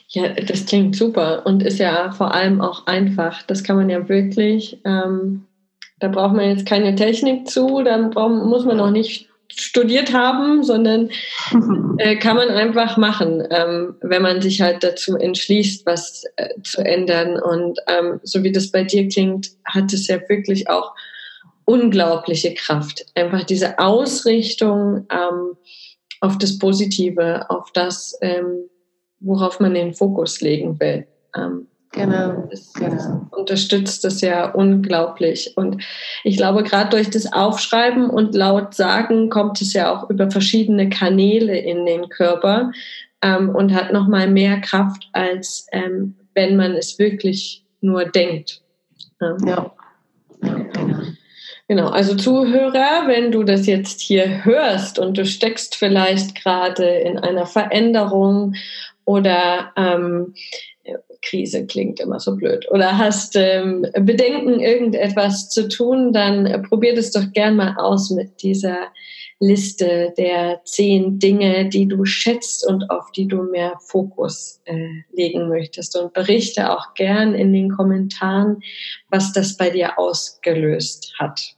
Ja, 0.07 0.29
das 0.29 0.65
klingt 0.65 0.95
super 0.95 1.45
und 1.45 1.61
ist 1.61 1.77
ja 1.77 2.11
vor 2.11 2.33
allem 2.33 2.59
auch 2.59 2.87
einfach. 2.87 3.43
Das 3.43 3.63
kann 3.63 3.75
man 3.75 3.91
ja 3.91 4.09
wirklich, 4.09 4.81
ähm, 4.85 5.45
da 5.99 6.07
braucht 6.07 6.33
man 6.33 6.49
jetzt 6.49 6.65
keine 6.65 6.95
Technik 6.95 7.47
zu, 7.47 7.83
da 7.83 7.95
muss 7.99 8.65
man 8.65 8.77
noch 8.77 8.89
nicht 8.89 9.29
studiert 9.55 10.13
haben, 10.13 10.63
sondern 10.63 11.09
äh, 11.97 12.17
kann 12.17 12.35
man 12.35 12.49
einfach 12.49 12.97
machen, 12.97 13.43
ähm, 13.49 13.95
wenn 14.01 14.21
man 14.21 14.41
sich 14.41 14.61
halt 14.61 14.83
dazu 14.83 15.15
entschließt, 15.15 15.85
was 15.85 16.23
äh, 16.35 16.49
zu 16.63 16.83
ändern. 16.83 17.39
Und 17.41 17.79
ähm, 17.87 18.19
so 18.23 18.43
wie 18.43 18.51
das 18.51 18.71
bei 18.71 18.83
dir 18.83 19.07
klingt, 19.07 19.51
hat 19.65 19.93
es 19.93 20.07
ja 20.07 20.17
wirklich 20.27 20.69
auch 20.69 20.93
unglaubliche 21.65 22.53
Kraft. 22.53 23.05
Einfach 23.15 23.43
diese 23.43 23.79
Ausrichtung 23.79 25.07
ähm, 25.11 25.57
auf 26.21 26.37
das 26.37 26.59
Positive, 26.59 27.49
auf 27.49 27.71
das, 27.73 28.17
ähm, 28.21 28.69
worauf 29.19 29.59
man 29.59 29.73
den 29.73 29.93
Fokus 29.93 30.41
legen 30.41 30.79
will. 30.79 31.07
Genau. 31.95 32.47
Das, 32.51 32.73
genau. 32.73 33.25
unterstützt 33.31 34.03
das 34.03 34.19
ja 34.21 34.51
unglaublich. 34.51 35.53
Und 35.55 35.81
ich 36.23 36.35
glaube, 36.35 36.63
gerade 36.63 36.89
durch 36.89 37.09
das 37.09 37.31
Aufschreiben 37.31 38.09
und 38.09 38.35
laut 38.35 38.75
sagen 38.75 39.29
kommt 39.29 39.61
es 39.61 39.73
ja 39.73 39.95
auch 39.95 40.09
über 40.09 40.29
verschiedene 40.29 40.89
Kanäle 40.89 41.57
in 41.57 41.85
den 41.85 42.09
Körper 42.09 42.71
ähm, 43.21 43.49
und 43.49 43.73
hat 43.73 43.93
nochmal 43.93 44.29
mehr 44.29 44.59
Kraft, 44.59 45.09
als 45.13 45.67
ähm, 45.71 46.15
wenn 46.33 46.57
man 46.57 46.73
es 46.73 46.99
wirklich 46.99 47.63
nur 47.79 48.05
denkt. 48.05 48.61
Ja. 49.21 49.37
ja. 49.45 49.71
Genau. 50.41 50.99
Genau, 51.67 51.87
also 51.87 52.15
Zuhörer, 52.15 53.07
wenn 53.07 53.31
du 53.31 53.43
das 53.43 53.65
jetzt 53.65 53.99
hier 53.99 54.45
hörst 54.45 54.99
und 54.99 55.17
du 55.17 55.25
steckst 55.25 55.75
vielleicht 55.75 56.35
gerade 56.35 56.85
in 56.85 57.17
einer 57.17 57.47
Veränderung 57.47 58.53
oder 59.05 59.71
ähm, 59.75 60.35
Krise 61.25 61.65
klingt 61.65 61.99
immer 61.99 62.19
so 62.19 62.35
blöd 62.35 62.65
oder 62.71 62.97
hast 62.97 63.35
ähm, 63.35 63.85
Bedenken, 63.99 64.59
irgendetwas 64.59 65.49
zu 65.49 65.67
tun, 65.67 66.13
dann 66.13 66.45
äh, 66.45 66.59
probier 66.59 66.95
das 66.95 67.11
doch 67.11 67.31
gern 67.33 67.55
mal 67.55 67.75
aus 67.77 68.11
mit 68.11 68.41
dieser 68.41 68.87
Liste 69.39 70.13
der 70.17 70.61
zehn 70.63 71.19
Dinge, 71.19 71.67
die 71.67 71.87
du 71.87 72.05
schätzt 72.05 72.65
und 72.65 72.89
auf 72.89 73.11
die 73.11 73.27
du 73.27 73.43
mehr 73.43 73.77
Fokus 73.81 74.61
äh, 74.65 74.87
legen 75.11 75.49
möchtest. 75.49 75.97
Und 75.97 76.13
berichte 76.13 76.71
auch 76.71 76.93
gern 76.93 77.35
in 77.35 77.51
den 77.51 77.69
Kommentaren, 77.69 78.61
was 79.09 79.33
das 79.33 79.57
bei 79.57 79.69
dir 79.69 79.99
ausgelöst 79.99 81.13
hat. 81.19 81.55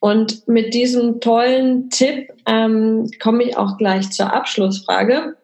Und 0.00 0.46
mit 0.48 0.72
diesem 0.72 1.20
tollen 1.20 1.90
Tipp 1.90 2.32
ähm, 2.46 3.10
komme 3.20 3.44
ich 3.44 3.56
auch 3.56 3.76
gleich 3.76 4.10
zur 4.10 4.32
Abschlussfrage. 4.32 5.36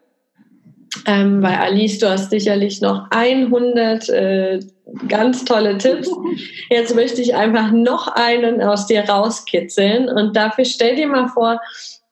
Ähm, 1.06 1.42
weil 1.42 1.54
Alice, 1.54 1.98
du 1.98 2.08
hast 2.08 2.30
sicherlich 2.30 2.80
noch 2.80 3.06
100 3.10 4.08
äh, 4.08 4.60
ganz 5.08 5.44
tolle 5.44 5.78
Tipps. 5.78 6.08
Jetzt 6.70 6.94
möchte 6.94 7.20
ich 7.20 7.34
einfach 7.34 7.72
noch 7.72 8.08
einen 8.08 8.62
aus 8.62 8.86
dir 8.86 9.08
rauskitzeln 9.08 10.08
und 10.08 10.36
dafür 10.36 10.64
stell 10.64 10.96
dir 10.96 11.08
mal 11.08 11.28
vor, 11.28 11.60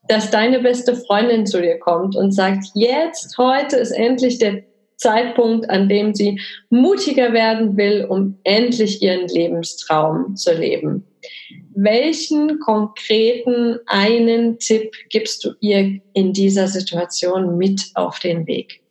dass 0.08 0.30
deine 0.30 0.58
beste 0.58 0.96
Freundin 0.96 1.46
zu 1.46 1.60
dir 1.60 1.78
kommt 1.78 2.16
und 2.16 2.32
sagt, 2.32 2.64
jetzt, 2.74 3.38
heute 3.38 3.76
ist 3.76 3.92
endlich 3.92 4.38
der 4.38 4.64
Zeitpunkt, 4.96 5.70
an 5.70 5.88
dem 5.88 6.14
sie 6.14 6.40
mutiger 6.68 7.32
werden 7.32 7.76
will, 7.76 8.06
um 8.08 8.38
endlich 8.42 9.02
ihren 9.02 9.28
Lebenstraum 9.28 10.34
zu 10.34 10.52
leben. 10.52 11.06
Welchen 11.74 12.58
konkreten 12.60 13.78
einen 13.86 14.58
Tipp 14.58 14.92
gibst 15.08 15.44
du 15.44 15.50
ihr 15.60 16.00
in 16.14 16.32
dieser 16.32 16.68
Situation 16.68 17.56
mit 17.56 17.90
auf 17.94 18.18
den 18.18 18.46
Weg? 18.46 18.82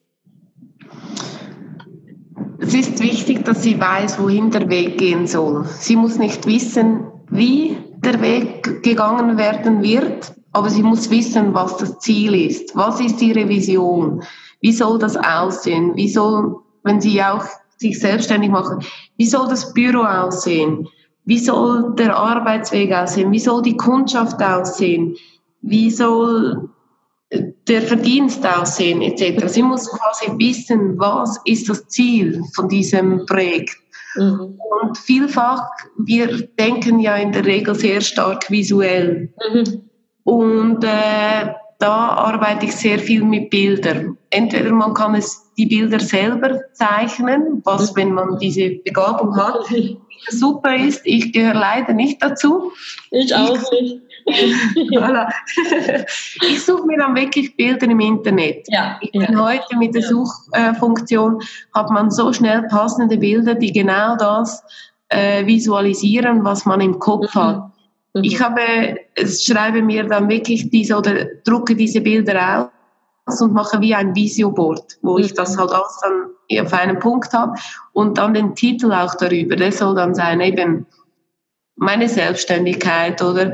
Es 2.60 2.74
ist 2.74 3.02
wichtig, 3.02 3.46
dass 3.46 3.64
sie 3.64 3.80
weiß, 3.80 4.20
wohin 4.20 4.52
der 4.52 4.70
Weg 4.70 4.98
gehen 4.98 5.28
soll. 5.28 5.66
Sie 5.80 5.96
muss 5.96 6.18
nicht 6.18 6.46
wissen, 6.46 7.06
wie 7.30 7.78
der 8.04 8.22
Weg 8.22 8.84
gegangen 8.84 9.38
werden 9.38 9.82
wird, 9.82 10.34
aber 10.52 10.70
sie 10.70 10.84
muss 10.84 11.10
wissen, 11.10 11.54
was 11.54 11.78
das 11.78 12.00
Ziel 12.00 12.34
ist. 12.36 12.76
Was 12.76 13.00
ist 13.00 13.22
ihre 13.22 13.48
Vision? 13.48 14.24
Wie 14.62 14.72
soll 14.72 15.00
das 15.00 15.16
aussehen? 15.16 15.96
Wie 15.96 16.10
soll, 16.10 16.58
wenn 16.84 17.00
sie 17.02 17.22
auch 17.24 17.46
sich 17.78 18.00
selbstständig 18.00 18.50
machen, 18.50 18.84
wie 19.18 19.26
soll 19.26 19.48
das 19.48 19.74
Büro 19.74 20.04
aussehen? 20.04 20.88
Wie 21.26 21.40
soll 21.40 21.96
der 21.96 22.16
Arbeitsweg 22.16 22.92
aussehen? 22.94 23.32
Wie 23.32 23.40
soll 23.40 23.62
die 23.62 23.78
Kundschaft 23.78 24.42
aussehen? 24.42 25.16
Wie 25.62 25.92
soll 25.92 26.70
der 27.68 27.82
Verdienst 27.84 28.46
aussehen 28.46 29.02
etc. 29.02 29.48
Sie 29.48 29.64
muss 29.64 29.90
quasi 29.90 30.32
wissen, 30.38 30.98
was 30.98 31.40
ist 31.46 31.70
das 31.70 31.88
Ziel 31.88 32.44
von 32.56 32.68
diesem 32.68 33.26
Projekt. 33.26 33.78
Mhm. 34.16 34.60
Und 34.82 34.98
vielfach, 34.98 35.70
wir 35.98 36.48
denken 36.60 37.00
ja 37.00 37.16
in 37.16 37.32
der 37.32 37.46
Regel 37.46 37.76
sehr 37.76 38.02
stark 38.02 38.50
visuell. 38.50 39.32
Mhm. 39.54 39.82
Und 40.24 40.84
äh, 40.84 41.54
da 41.78 42.10
arbeite 42.10 42.66
ich 42.66 42.76
sehr 42.76 43.00
viel 43.00 43.24
mit 43.24 43.52
Bildern. 43.52 44.18
Entweder 44.32 44.72
man 44.72 44.94
kann 44.94 45.16
es 45.16 45.54
die 45.58 45.68
Bilder 45.68 46.00
selber 46.00 46.62
zeichnen, 46.74 47.62
was, 47.64 47.92
mhm. 47.92 47.96
wenn 47.96 48.14
man 48.14 48.40
diese 48.40 48.72
Begabung 48.84 49.36
hat, 49.36 49.70
super 50.28 50.76
ist. 50.76 51.02
Ich 51.06 51.32
gehöre 51.34 51.54
leider 51.54 51.94
nicht 51.94 52.22
dazu. 52.22 52.72
Ich 53.12 53.34
auch 53.36 53.58
nicht. 53.72 54.02
ich 56.50 56.64
suche 56.64 56.86
mir 56.86 56.98
dann 56.98 57.16
wirklich 57.16 57.56
Bilder 57.56 57.88
im 57.88 58.00
Internet. 58.00 58.68
Ja, 58.70 59.00
ich 59.02 59.12
bin 59.12 59.34
ja. 59.34 59.40
heute 59.40 59.78
mit 59.78 59.96
der 59.96 60.04
Suchfunktion, 60.04 61.42
hat 61.74 61.90
man 61.90 62.12
so 62.12 62.32
schnell 62.32 62.64
passende 62.64 63.18
Bilder, 63.18 63.56
die 63.56 63.72
genau 63.72 64.16
das 64.18 64.64
äh, 65.10 65.46
visualisieren, 65.46 66.44
was 66.44 66.66
man 66.66 66.82
im 66.82 67.00
Kopf 67.00 67.34
mhm. 67.34 67.40
hat. 67.40 67.72
Mhm. 68.14 68.24
Ich 68.24 68.40
habe, 68.42 68.62
schreibe 69.26 69.82
mir 69.82 70.04
dann 70.04 70.30
wirklich 70.30 70.70
diese 70.70 70.98
oder 70.98 71.26
drucke 71.44 71.76
diese 71.76 72.02
Bilder 72.02 72.72
aus 73.30 73.42
und 73.42 73.54
mache 73.54 73.80
wie 73.82 73.96
ein 73.96 74.16
Visioboard, 74.16 74.98
wo 75.02 75.18
mhm. 75.18 75.24
ich 75.24 75.34
das 75.34 75.58
halt 75.58 75.72
alles 75.72 76.00
dann 76.02 76.64
auf 76.66 76.74
einen 76.74 77.00
Punkt 77.00 77.32
habe 77.34 77.54
und 77.94 78.18
dann 78.18 78.34
den 78.34 78.56
Titel 78.56 78.92
auch 78.92 79.16
darüber. 79.16 79.56
Der 79.56 79.72
soll 79.72 79.96
dann 79.96 80.16
sein 80.16 80.42
eben 80.42 80.86
meine 81.76 82.10
Selbstständigkeit 82.10 83.22
oder 83.22 83.54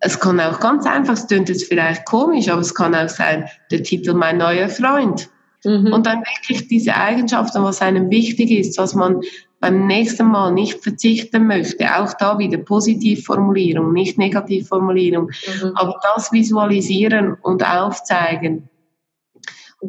es 0.00 0.18
kann 0.18 0.40
auch 0.40 0.60
ganz 0.60 0.86
einfach, 0.86 1.14
es 1.14 1.26
klingt 1.26 1.48
jetzt 1.48 1.64
vielleicht 1.64 2.04
komisch, 2.06 2.48
aber 2.48 2.60
es 2.60 2.74
kann 2.74 2.94
auch 2.94 3.08
sein, 3.08 3.48
der 3.70 3.82
Titel 3.82 4.14
Mein 4.14 4.38
neuer 4.38 4.68
Freund. 4.68 5.28
Mhm. 5.64 5.92
Und 5.92 6.06
dann 6.06 6.20
wirklich 6.20 6.68
diese 6.68 6.94
Eigenschaften, 6.94 7.62
was 7.62 7.82
einem 7.82 8.10
wichtig 8.10 8.50
ist, 8.50 8.78
was 8.78 8.94
man 8.94 9.20
beim 9.60 9.86
nächsten 9.86 10.26
Mal 10.26 10.52
nicht 10.52 10.82
verzichten 10.82 11.46
möchte. 11.46 11.84
Auch 11.96 12.14
da 12.14 12.38
wieder 12.38 12.58
Positivformulierung, 12.58 13.92
nicht 13.92 14.18
Negativformulierung. 14.18 15.26
Mhm. 15.26 15.72
Aber 15.74 15.98
das 16.14 16.32
visualisieren 16.32 17.34
und 17.42 17.68
aufzeigen. 17.68 18.68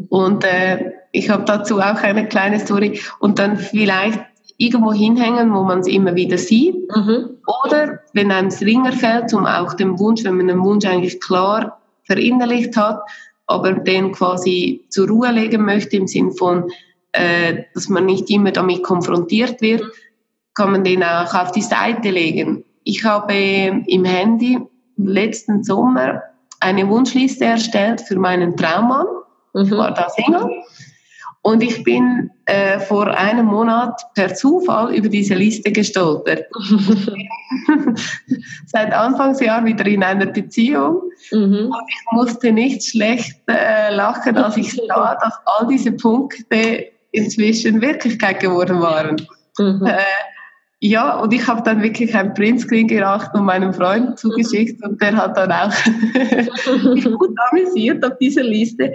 Und 0.09 0.43
äh, 0.43 0.91
ich 1.11 1.29
habe 1.29 1.45
dazu 1.45 1.79
auch 1.79 2.01
eine 2.01 2.27
kleine 2.27 2.59
Story. 2.59 2.99
Und 3.19 3.39
dann 3.39 3.57
vielleicht 3.57 4.19
irgendwo 4.57 4.91
hinhängen, 4.93 5.53
wo 5.53 5.63
man 5.63 5.79
es 5.79 5.87
immer 5.87 6.15
wieder 6.15 6.37
sieht. 6.37 6.75
Mhm. 6.95 7.37
Oder 7.65 7.99
wenn 8.13 8.31
einem 8.31 8.49
es 8.49 8.61
ringer 8.61 8.91
fällt, 8.91 9.33
um 9.33 9.45
auch 9.45 9.73
den 9.73 9.97
Wunsch, 9.97 10.23
wenn 10.23 10.37
man 10.37 10.47
den 10.47 10.61
Wunsch 10.61 10.85
eigentlich 10.85 11.19
klar 11.21 11.81
verinnerlicht 12.03 12.75
hat, 12.75 13.01
aber 13.47 13.73
den 13.73 14.11
quasi 14.11 14.85
zur 14.89 15.07
Ruhe 15.07 15.31
legen 15.31 15.65
möchte 15.65 15.97
im 15.97 16.07
Sinn 16.07 16.31
von, 16.31 16.69
äh, 17.13 17.63
dass 17.73 17.89
man 17.89 18.05
nicht 18.05 18.29
immer 18.29 18.51
damit 18.51 18.83
konfrontiert 18.83 19.61
wird, 19.61 19.83
kann 20.53 20.71
man 20.71 20.83
den 20.83 21.03
auch 21.03 21.33
auf 21.33 21.51
die 21.51 21.61
Seite 21.61 22.09
legen. 22.09 22.63
Ich 22.83 23.05
habe 23.05 23.33
im 23.33 24.05
Handy 24.05 24.59
letzten 24.97 25.63
Sommer 25.63 26.21
eine 26.59 26.87
Wunschliste 26.89 27.45
erstellt 27.45 28.01
für 28.01 28.19
meinen 28.19 28.57
Traummann. 28.57 29.05
Mhm. 29.53 29.63
Ich 29.63 29.71
war 29.71 29.93
da 29.93 30.09
Single. 30.09 30.49
Und 31.41 31.63
ich 31.63 31.83
bin 31.83 32.29
äh, 32.45 32.79
vor 32.79 33.07
einem 33.07 33.45
Monat 33.45 34.01
per 34.13 34.33
Zufall 34.33 34.93
über 34.93 35.07
diese 35.07 35.35
Liste 35.35 35.71
gestolpert. 35.71 36.45
Seit 38.67 38.93
Anfangsjahr 38.93 39.63
wieder 39.63 39.85
in 39.85 40.03
einer 40.03 40.25
Beziehung. 40.25 41.01
Mhm. 41.31 41.67
Und 41.67 41.83
ich 41.87 42.05
musste 42.11 42.51
nicht 42.51 42.83
schlecht 42.83 43.39
äh, 43.47 43.95
lachen, 43.95 44.35
als 44.37 44.57
ich 44.57 44.73
sah, 44.73 45.15
dass 45.21 45.33
all 45.45 45.67
diese 45.67 45.93
Punkte 45.93 46.87
inzwischen 47.11 47.81
Wirklichkeit 47.81 48.41
geworden 48.41 48.81
waren. 48.81 49.15
Mhm. 49.57 49.85
Äh, 49.85 49.97
ja, 50.81 51.19
und 51.19 51.33
ich 51.33 51.45
habe 51.47 51.61
dann 51.63 51.81
wirklich 51.81 52.15
ein 52.15 52.33
Printscreen 52.33 52.87
gemacht 52.87 53.31
und 53.33 53.45
meinem 53.45 53.73
Freund 53.73 54.17
zugeschickt 54.17 54.83
und 54.83 55.01
der 55.01 55.15
hat 55.15 55.35
dann 55.35 55.51
auch 55.51 55.73
mich 56.93 57.05
gut 57.05 57.35
amüsiert 57.49 58.03
auf 58.05 58.17
dieser 58.17 58.43
Liste. 58.43 58.93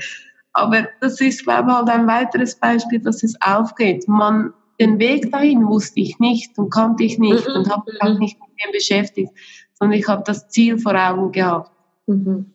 Aber 0.54 0.88
das 1.00 1.20
ist, 1.20 1.44
glaube 1.44 1.70
ich, 1.70 1.76
halt 1.76 1.90
ein 1.90 2.06
weiteres 2.06 2.54
Beispiel, 2.54 3.00
dass 3.00 3.22
es 3.22 3.34
aufgeht. 3.40 4.06
Man, 4.06 4.52
den 4.80 4.98
Weg 4.98 5.30
dahin 5.30 5.66
wusste 5.66 6.00
ich 6.00 6.18
nicht 6.20 6.56
und 6.56 6.70
kannte 6.70 7.04
ich 7.04 7.18
nicht 7.18 7.46
mhm. 7.46 7.54
und 7.54 7.70
habe 7.70 7.90
mich 7.90 8.00
auch 8.00 8.18
nicht 8.18 8.38
mit 8.40 8.64
dem 8.64 8.72
beschäftigt, 8.72 9.32
sondern 9.74 9.98
ich 9.98 10.08
habe 10.08 10.22
das 10.24 10.48
Ziel 10.48 10.78
vor 10.78 10.94
Augen 10.94 11.32
gehabt. 11.32 11.70
Mhm. 12.06 12.46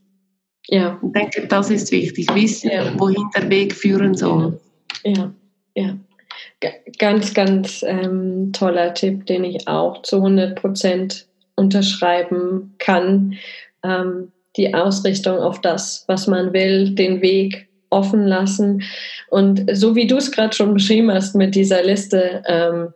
Ja. 0.68 0.98
Ich 1.02 1.12
denke, 1.12 1.48
das 1.48 1.70
ist 1.70 1.92
wichtig, 1.92 2.34
wissen, 2.34 2.72
ja. 2.72 2.98
wohin 2.98 3.30
der 3.36 3.50
Weg 3.50 3.74
führen 3.74 4.16
soll. 4.16 4.60
Ja, 5.04 5.32
ja. 5.76 5.96
Ganz, 6.98 7.34
ganz 7.34 7.84
ähm, 7.88 8.52
toller 8.54 8.94
Tipp, 8.94 9.26
den 9.26 9.44
ich 9.46 9.68
auch 9.68 10.02
zu 10.02 10.18
100 10.18 10.60
Prozent 10.60 11.28
unterschreiben 11.56 12.76
kann. 12.80 13.36
Ähm, 13.84 14.32
die 14.58 14.74
Ausrichtung 14.74 15.38
auf 15.38 15.62
das, 15.62 16.04
was 16.08 16.28
man 16.28 16.54
will, 16.54 16.94
den 16.96 17.22
Weg 17.22 17.69
offen 17.90 18.26
lassen. 18.26 18.84
Und 19.30 19.66
so 19.74 19.96
wie 19.96 20.08
du 20.08 20.18
es 20.18 20.32
gerade 20.32 20.56
schon 20.56 20.74
beschrieben 20.74 21.12
hast 21.12 21.36
mit 21.36 21.56
dieser 21.56 21.84
Liste, 21.84 22.44
ähm, 22.48 22.94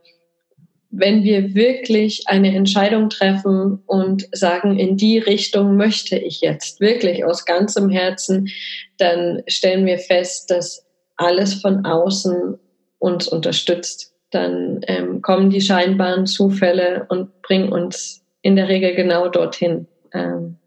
wenn 0.96 1.24
wir 1.24 1.56
wirklich 1.56 2.24
eine 2.28 2.56
Entscheidung 2.56 3.10
treffen 3.10 3.82
und 3.88 4.28
sagen, 4.32 4.78
in 4.78 4.96
die 4.96 5.18
Richtung 5.18 5.76
möchte 5.76 6.16
ich 6.18 6.42
jetzt 6.42 6.80
wirklich 6.80 7.26
aus 7.26 7.46
ganzem 7.46 7.90
Herzen, 7.90 8.50
dann 8.98 9.42
stellen 9.48 9.88
wir 9.88 9.98
fest, 9.98 10.52
dass 10.52 10.86
alles 11.16 11.56
von 11.56 11.84
außen 11.84 12.60
uns 13.00 13.28
unterstützt. 13.28 14.14
Dann 14.30 14.82
ähm, 14.88 15.24
kommen 15.24 15.50
die 15.50 15.62
scheinbaren 15.62 16.28
Zufälle 16.28 17.08
und 17.10 17.42
bringen 17.42 17.72
uns 17.72 18.24
in 18.44 18.56
der 18.56 18.68
Regel 18.68 18.94
genau 18.94 19.30
dorthin, 19.30 19.88
ähm, 20.14 20.58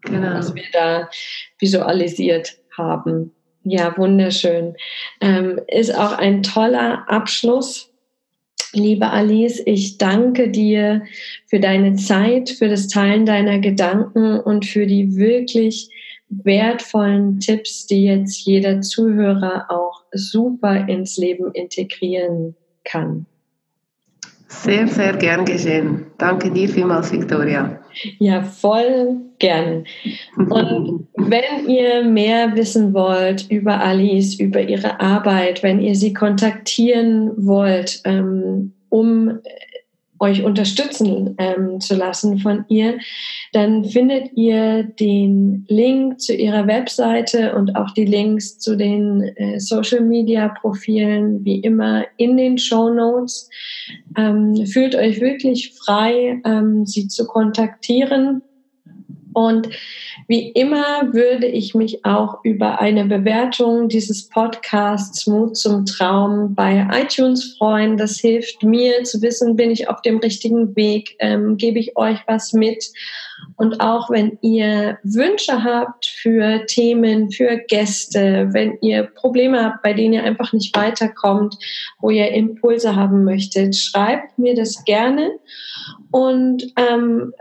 genau. 0.00 0.34
was 0.36 0.52
wir 0.52 0.64
da 0.72 1.08
visualisiert 1.60 2.56
haben. 2.76 3.35
Ja, 3.68 3.96
wunderschön. 3.98 4.76
Ähm, 5.20 5.60
ist 5.66 5.92
auch 5.92 6.12
ein 6.12 6.44
toller 6.44 7.04
Abschluss 7.08 7.90
Liebe 8.72 9.08
Alice, 9.08 9.62
ich 9.64 9.96
danke 9.96 10.50
dir 10.50 11.02
für 11.46 11.60
deine 11.60 11.94
Zeit, 11.94 12.50
für 12.50 12.68
das 12.68 12.88
Teilen 12.88 13.24
deiner 13.24 13.58
Gedanken 13.58 14.38
und 14.38 14.66
für 14.66 14.86
die 14.86 15.16
wirklich 15.16 15.88
wertvollen 16.28 17.40
Tipps, 17.40 17.86
die 17.86 18.04
jetzt 18.04 18.44
jeder 18.44 18.82
Zuhörer 18.82 19.66
auch 19.70 20.02
super 20.12 20.88
ins 20.88 21.16
Leben 21.16 21.52
integrieren 21.52 22.54
kann. 22.84 23.24
Sehr, 24.48 24.86
sehr 24.88 25.16
gern 25.16 25.46
geschehen. 25.46 26.06
Danke 26.18 26.50
dir 26.50 26.68
vielmals, 26.68 27.10
Victoria. 27.12 27.80
Ja, 28.18 28.42
voll 28.42 29.20
gern. 29.38 29.84
Und 30.36 31.06
wenn 31.14 31.68
ihr 31.68 32.04
mehr 32.04 32.54
wissen 32.56 32.94
wollt 32.94 33.50
über 33.50 33.80
Alice, 33.80 34.38
über 34.38 34.60
ihre 34.60 35.00
Arbeit, 35.00 35.62
wenn 35.62 35.80
ihr 35.80 35.94
sie 35.94 36.12
kontaktieren 36.12 37.32
wollt, 37.36 38.00
ähm, 38.04 38.72
um 38.88 39.40
euch 40.18 40.42
unterstützen 40.42 41.34
ähm, 41.38 41.80
zu 41.80 41.94
lassen 41.94 42.38
von 42.38 42.64
ihr, 42.68 42.98
dann 43.52 43.84
findet 43.84 44.32
ihr 44.34 44.82
den 44.84 45.64
Link 45.68 46.20
zu 46.20 46.34
ihrer 46.34 46.66
Webseite 46.66 47.54
und 47.54 47.76
auch 47.76 47.90
die 47.92 48.04
Links 48.04 48.58
zu 48.58 48.76
den 48.76 49.22
äh, 49.36 49.58
Social 49.60 50.00
Media 50.00 50.48
Profilen 50.48 51.44
wie 51.44 51.60
immer 51.60 52.04
in 52.16 52.36
den 52.36 52.58
Show 52.58 52.90
Notes. 52.90 53.48
Ähm, 54.16 54.66
fühlt 54.66 54.94
euch 54.94 55.20
wirklich 55.20 55.74
frei, 55.74 56.40
ähm, 56.44 56.86
sie 56.86 57.08
zu 57.08 57.26
kontaktieren. 57.26 58.42
Und 59.36 59.68
wie 60.28 60.48
immer 60.52 61.12
würde 61.12 61.46
ich 61.46 61.74
mich 61.74 62.06
auch 62.06 62.42
über 62.42 62.80
eine 62.80 63.04
Bewertung 63.04 63.86
dieses 63.86 64.30
Podcasts 64.30 65.26
Mut 65.26 65.58
zum 65.58 65.84
Traum 65.84 66.54
bei 66.54 66.88
iTunes 66.90 67.54
freuen. 67.58 67.98
Das 67.98 68.16
hilft 68.16 68.62
mir 68.62 69.04
zu 69.04 69.20
wissen, 69.20 69.54
bin 69.54 69.70
ich 69.70 69.90
auf 69.90 70.00
dem 70.00 70.20
richtigen 70.20 70.74
Weg, 70.74 71.16
ähm, 71.18 71.58
gebe 71.58 71.78
ich 71.78 71.98
euch 71.98 72.18
was 72.26 72.54
mit. 72.54 72.82
Und 73.56 73.82
auch 73.82 74.08
wenn 74.08 74.38
ihr 74.40 74.96
Wünsche 75.02 75.62
habt 75.62 76.06
für 76.06 76.64
Themen, 76.64 77.30
für 77.30 77.58
Gäste, 77.58 78.48
wenn 78.52 78.78
ihr 78.80 79.02
Probleme 79.02 79.62
habt, 79.62 79.82
bei 79.82 79.92
denen 79.92 80.14
ihr 80.14 80.24
einfach 80.24 80.54
nicht 80.54 80.74
weiterkommt, 80.74 81.58
wo 82.00 82.08
ihr 82.08 82.30
Impulse 82.30 82.96
haben 82.96 83.24
möchtet, 83.24 83.76
schreibt 83.76 84.38
mir 84.38 84.54
das 84.54 84.82
gerne. 84.86 85.32
Und 86.10 86.72
ähm, 86.78 87.34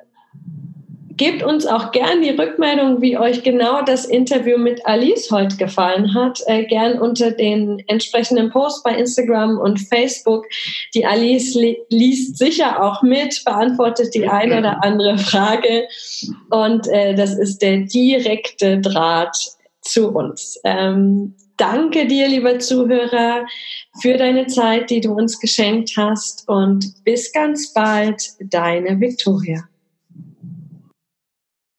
Gebt 1.18 1.44
uns 1.44 1.66
auch 1.66 1.92
gern 1.92 2.22
die 2.22 2.32
Rückmeldung, 2.32 3.02
wie 3.02 3.18
euch 3.18 3.42
genau 3.44 3.82
das 3.84 4.04
Interview 4.04 4.58
mit 4.58 4.86
Alice 4.86 5.32
heute 5.32 5.56
gefallen 5.56 6.14
hat. 6.14 6.42
Äh, 6.48 6.66
gern 6.66 7.00
unter 7.00 7.32
den 7.32 7.82
entsprechenden 7.88 8.50
Posts 8.50 8.84
bei 8.84 8.96
Instagram 8.96 9.58
und 9.58 9.80
Facebook. 9.80 10.46
Die 10.94 11.06
Alice 11.06 11.56
li 11.56 11.78
liest 11.90 12.38
sicher 12.38 12.84
auch 12.84 13.02
mit, 13.02 13.44
beantwortet 13.46 14.14
die 14.14 14.28
eine 14.28 14.60
oder 14.60 14.84
andere 14.84 15.18
Frage. 15.18 15.88
Und 16.50 16.88
äh, 16.88 17.16
das 17.16 17.38
ist 17.38 17.62
der 17.62 17.78
direkte 17.78 18.82
Draht 18.82 19.38
zu 19.82 20.10
uns. 20.10 20.60
Ähm, 20.66 21.36
danke 21.56 22.08
dir, 22.08 22.28
lieber 22.28 22.60
Zuhörer, 22.60 23.46
für 24.02 24.18
deine 24.18 24.48
Zeit, 24.48 24.90
die 24.90 25.00
du 25.00 25.14
uns 25.14 25.40
geschenkt 25.40 25.94
hast. 25.96 26.48
Und 26.50 27.04
bis 27.06 27.32
ganz 27.32 27.74
bald, 27.74 28.22
deine 28.40 29.00
Victoria. 29.00 29.64